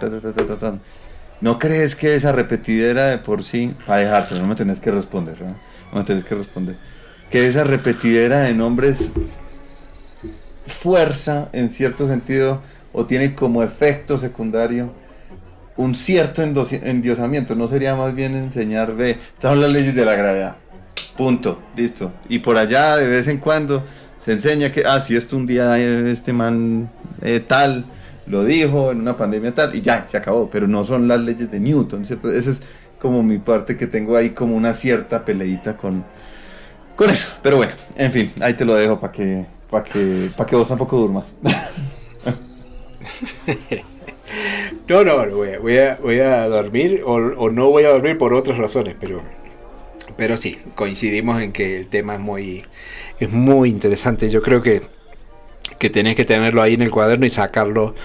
¿No 1.40 1.60
crees 1.60 1.96
que 1.96 2.16
esa 2.16 2.32
repetidera 2.32 3.08
de 3.08 3.18
por 3.20 3.44
sí, 3.44 3.76
para 3.86 4.02
dejarte, 4.02 4.36
no 4.36 4.48
me 4.48 4.56
tenés 4.56 4.80
que 4.80 4.92
responder, 4.92 5.40
¿no? 5.42 5.56
me 5.94 6.04
tenés 6.04 6.24
que 6.24 6.36
responder, 6.36 6.76
que 7.30 7.46
esa 7.46 7.64
repetidera 7.64 8.42
de 8.42 8.54
nombres 8.54 9.12
fuerza 10.66 11.50
en 11.54 11.70
cierto 11.70 12.08
sentido 12.08 12.62
o 12.92 13.06
tiene 13.06 13.36
como 13.36 13.64
efecto 13.64 14.18
secundario 14.18 14.92
un 15.76 15.96
cierto 15.96 16.42
endiosamiento. 16.42 17.56
No 17.56 17.68
sería 17.68 17.96
más 17.96 18.14
bien 18.16 18.36
enseñar, 18.36 18.96
ve, 18.96 19.12
estas 19.12 19.52
son 19.52 19.62
las 19.62 19.72
leyes 19.72 19.96
de 19.96 20.06
la 20.06 20.16
gravedad. 20.16 20.58
Punto, 21.16 21.62
listo. 21.76 22.12
Y 22.30 22.40
por 22.40 22.58
allá 22.58 22.98
de 22.98 23.08
vez 23.08 23.28
en 23.28 23.38
cuando 23.38 23.84
se 24.18 24.34
enseña 24.34 24.72
que, 24.72 24.84
ah, 24.86 25.00
si 25.00 25.16
esto 25.16 25.38
un 25.38 25.46
día 25.46 25.78
este 25.78 26.34
man 26.34 26.90
eh, 27.22 27.40
tal 27.40 27.86
lo 28.30 28.44
dijo 28.44 28.92
en 28.92 29.02
una 29.02 29.16
pandemia 29.16 29.54
tal 29.54 29.76
y 29.76 29.82
ya, 29.82 30.08
se 30.08 30.18
acabó. 30.18 30.50
Pero 30.50 30.68
no 30.68 30.84
son 30.84 31.08
las 31.08 31.20
leyes 31.20 31.52
de 31.52 31.60
Newton, 31.60 32.06
¿cierto? 32.06 32.32
Esa 32.32 32.52
es 32.52 32.64
como 33.00 33.24
mi 33.24 33.38
parte 33.38 33.78
que 33.78 33.88
tengo 33.88 34.16
ahí 34.16 34.32
como 34.32 34.56
una 34.56 34.74
cierta 34.74 35.24
peleita 35.24 35.78
con, 35.78 36.04
con 36.96 37.10
eso. 37.10 37.30
Pero 37.42 37.58
bueno, 37.58 37.74
en 37.96 38.12
fin, 38.12 38.34
ahí 38.42 38.54
te 38.54 38.66
lo 38.66 38.76
dejo 38.76 39.00
para 39.00 39.14
que, 39.14 39.46
para 39.70 39.84
que, 39.84 40.32
para 40.36 40.50
que 40.50 40.56
vos 40.56 40.68
tampoco 40.68 40.98
durmas. 40.98 41.34
No, 44.88 45.04
no, 45.04 45.18
voy 45.36 45.78
a, 45.80 45.98
voy 46.02 46.20
a, 46.20 46.48
dormir 46.48 47.02
o, 47.06 47.50
no 47.50 47.70
voy 47.70 47.84
a 47.84 47.90
dormir 47.90 48.18
por 48.18 48.34
otras 48.34 48.58
razones, 48.58 48.96
pero, 49.00 49.22
pero 50.16 50.38
sí, 50.38 50.58
coincidimos 50.76 51.42
en 51.42 51.52
que 51.52 51.78
el 51.78 51.88
tema 51.88 52.16
es 52.16 52.22
muy, 52.22 52.66
es 53.20 53.30
muy 53.30 53.70
interesante. 53.70 54.30
Yo 54.30 54.42
creo 54.42 54.62
que, 54.62 54.82
que 55.78 55.90
tenés 55.90 56.16
que 56.16 56.26
tenerlo 56.26 56.62
ahí 56.62 56.74
en 56.74 56.82
el 56.82 56.92
cuaderno 56.92 57.26
y 57.26 57.30
sacarlo 57.30 57.96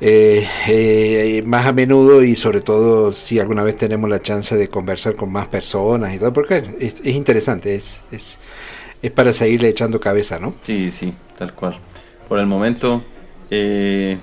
eh, 0.00 0.46
eh, 0.68 1.42
más 1.46 1.66
a 1.66 1.72
menudo 1.72 2.22
y 2.22 2.34
sobre 2.34 2.60
todo 2.60 3.12
si 3.12 3.38
alguna 3.38 3.62
vez 3.62 3.76
tenemos 3.76 4.10
la 4.10 4.20
chance 4.20 4.56
de 4.56 4.68
conversar 4.68 5.16
con 5.16 5.30
más 5.30 5.46
personas 5.46 6.14
y 6.14 6.18
todo, 6.18 6.32
porque 6.32 6.64
es, 6.80 7.00
es 7.00 7.14
interesante, 7.14 7.74
es, 7.74 8.02
es, 8.10 8.38
es 9.00 9.12
para 9.12 9.32
seguirle 9.32 9.68
echando 9.68 10.00
cabeza, 10.00 10.38
¿no? 10.38 10.54
Sí, 10.62 10.90
sí, 10.90 11.14
tal 11.38 11.54
cual. 11.54 11.76
Por 12.28 12.38
el 12.38 12.46
momento... 12.46 13.02
Eh, 13.50 14.16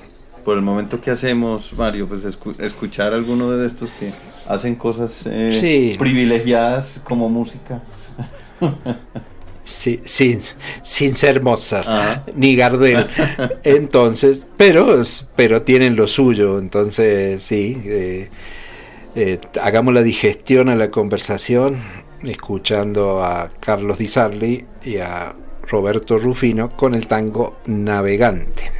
por 0.43 0.57
el 0.57 0.63
momento 0.63 0.99
que 0.99 1.11
hacemos, 1.11 1.74
Mario, 1.74 2.07
pues 2.07 2.26
escuchar 2.26 3.13
a 3.13 3.17
alguno 3.17 3.51
de 3.51 3.67
estos 3.67 3.91
que 3.91 4.11
hacen 4.47 4.74
cosas 4.74 5.28
eh, 5.30 5.95
privilegiadas 5.99 7.01
como 7.03 7.30
música. 7.30 7.84
Sin, 9.70 10.41
sin 10.82 11.15
ser 11.15 11.41
Mozart 11.41 11.88
ni 12.36 12.55
Gardel. 12.55 13.05
Entonces, 13.63 14.45
pero, 14.57 15.01
pero 15.36 15.61
tienen 15.61 15.95
lo 15.95 16.07
suyo. 16.07 16.59
Entonces, 16.59 17.43
sí, 17.43 17.82
eh, 17.86 18.30
eh, 19.15 19.39
hagamos 19.61 19.93
la 19.93 20.01
digestión 20.01 20.70
a 20.70 20.76
la 20.76 20.89
conversación, 20.89 21.78
escuchando 22.24 23.24
a 23.24 23.49
Carlos 23.59 23.97
Di 23.97 24.07
Sarli 24.07 24.65
y 24.84 24.97
a 24.97 25.34
Roberto 25.67 26.17
Rufino 26.17 26.72
con 26.76 26.95
el 26.95 27.07
tango 27.07 27.57
Navegante. 27.65 28.72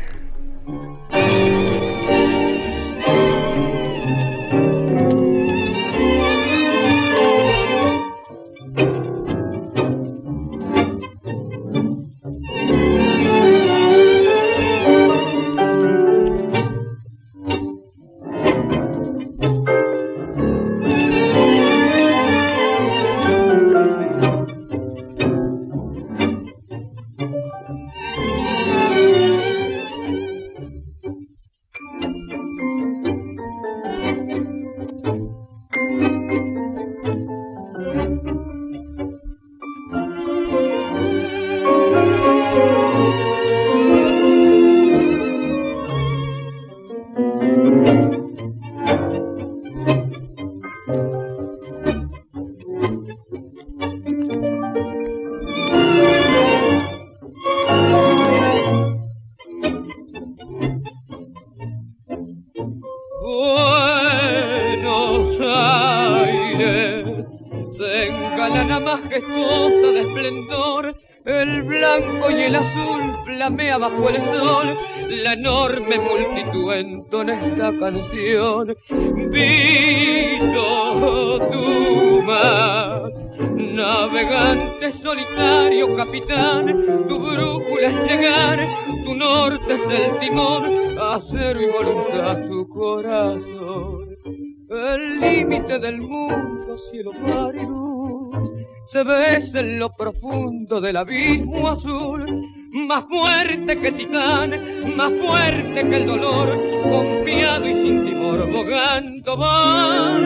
Fuerte 103.60 103.82
que 103.82 103.91
titán, 103.91 104.95
más 104.95 105.12
fuerte 105.20 105.89
que 105.89 105.95
el 105.95 106.05
dolor, 106.05 106.49
confiado 106.89 107.68
y 107.68 107.74
sin 107.74 108.05
timor, 108.05 108.51
bogando 108.51 109.38
va. 109.38 110.18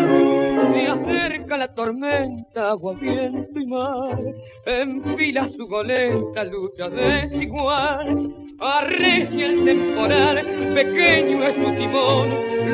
Se 0.74 0.88
acerca 0.88 1.58
la 1.58 1.74
tormenta, 1.74 2.70
agua, 2.72 2.94
viento 3.00 3.60
y 3.60 3.66
mar, 3.66 4.20
enfila 4.66 5.50
su 5.56 5.68
goleta, 5.68 6.44
lucha 6.44 6.90
desigual. 6.90 8.34
Arrecia 8.60 9.48
el 9.48 9.66
temporal, 9.66 10.36
pequeño 10.74 11.44
es 11.44 11.56
su 11.56 11.76
timón, 11.76 12.30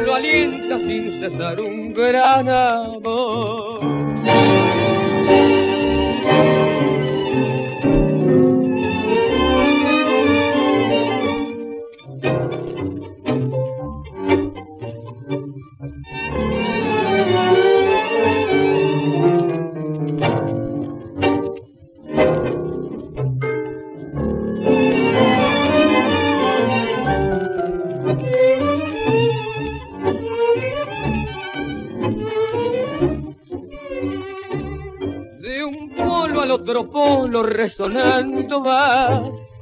lo 0.06 0.16
alienta 0.16 0.78
sin 0.78 1.20
cesar 1.22 1.60
un 1.62 1.94
gran 1.94 2.48
amor. 2.48 3.80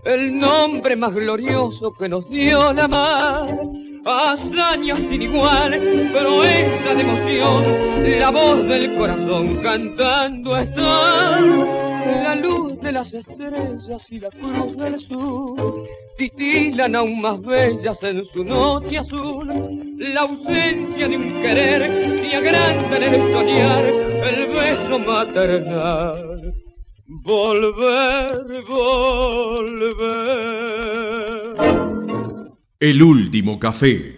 El 0.06 0.38
nombre 0.40 0.96
más 0.96 1.14
glorioso 1.14 1.94
que 1.94 2.08
nos 2.08 2.30
dio 2.30 2.72
la 2.72 2.88
mar. 2.88 3.60
Hazañas 4.06 5.00
sin 5.00 5.22
igual, 5.22 5.72
proeza 6.14 6.96
de 6.96 7.02
emoción, 7.02 8.20
la 8.20 8.32
voz 8.32 8.66
del 8.66 8.96
corazón 8.96 9.58
cantando 9.58 10.58
está. 10.58 11.42
La 11.42 12.36
luz 12.36 12.80
de 12.80 12.92
las 12.94 13.14
estrellas 13.14 14.02
y 14.10 14.20
la 14.20 14.30
cruz 14.30 14.78
del 14.78 15.00
sur 15.10 15.84
titilan 16.18 16.96
aún 16.96 17.20
más 17.20 17.42
bellas 17.42 18.02
en 18.02 18.24
su 18.34 18.46
noche 18.46 19.00
azul. 19.00 19.48
La 19.98 20.22
ausencia 20.22 21.08
de 21.10 21.18
un 21.18 21.42
querer 21.42 22.26
y 22.26 22.34
agranda 22.34 22.96
en 22.96 23.04
el 23.04 23.34
soñar 23.34 23.86
el 23.86 24.48
beso 24.48 25.00
maternal 25.00 26.54
volver, 27.08 28.64
volver. 28.68 29.98
El 32.80 33.02
último 33.02 33.60
café. 33.60 34.17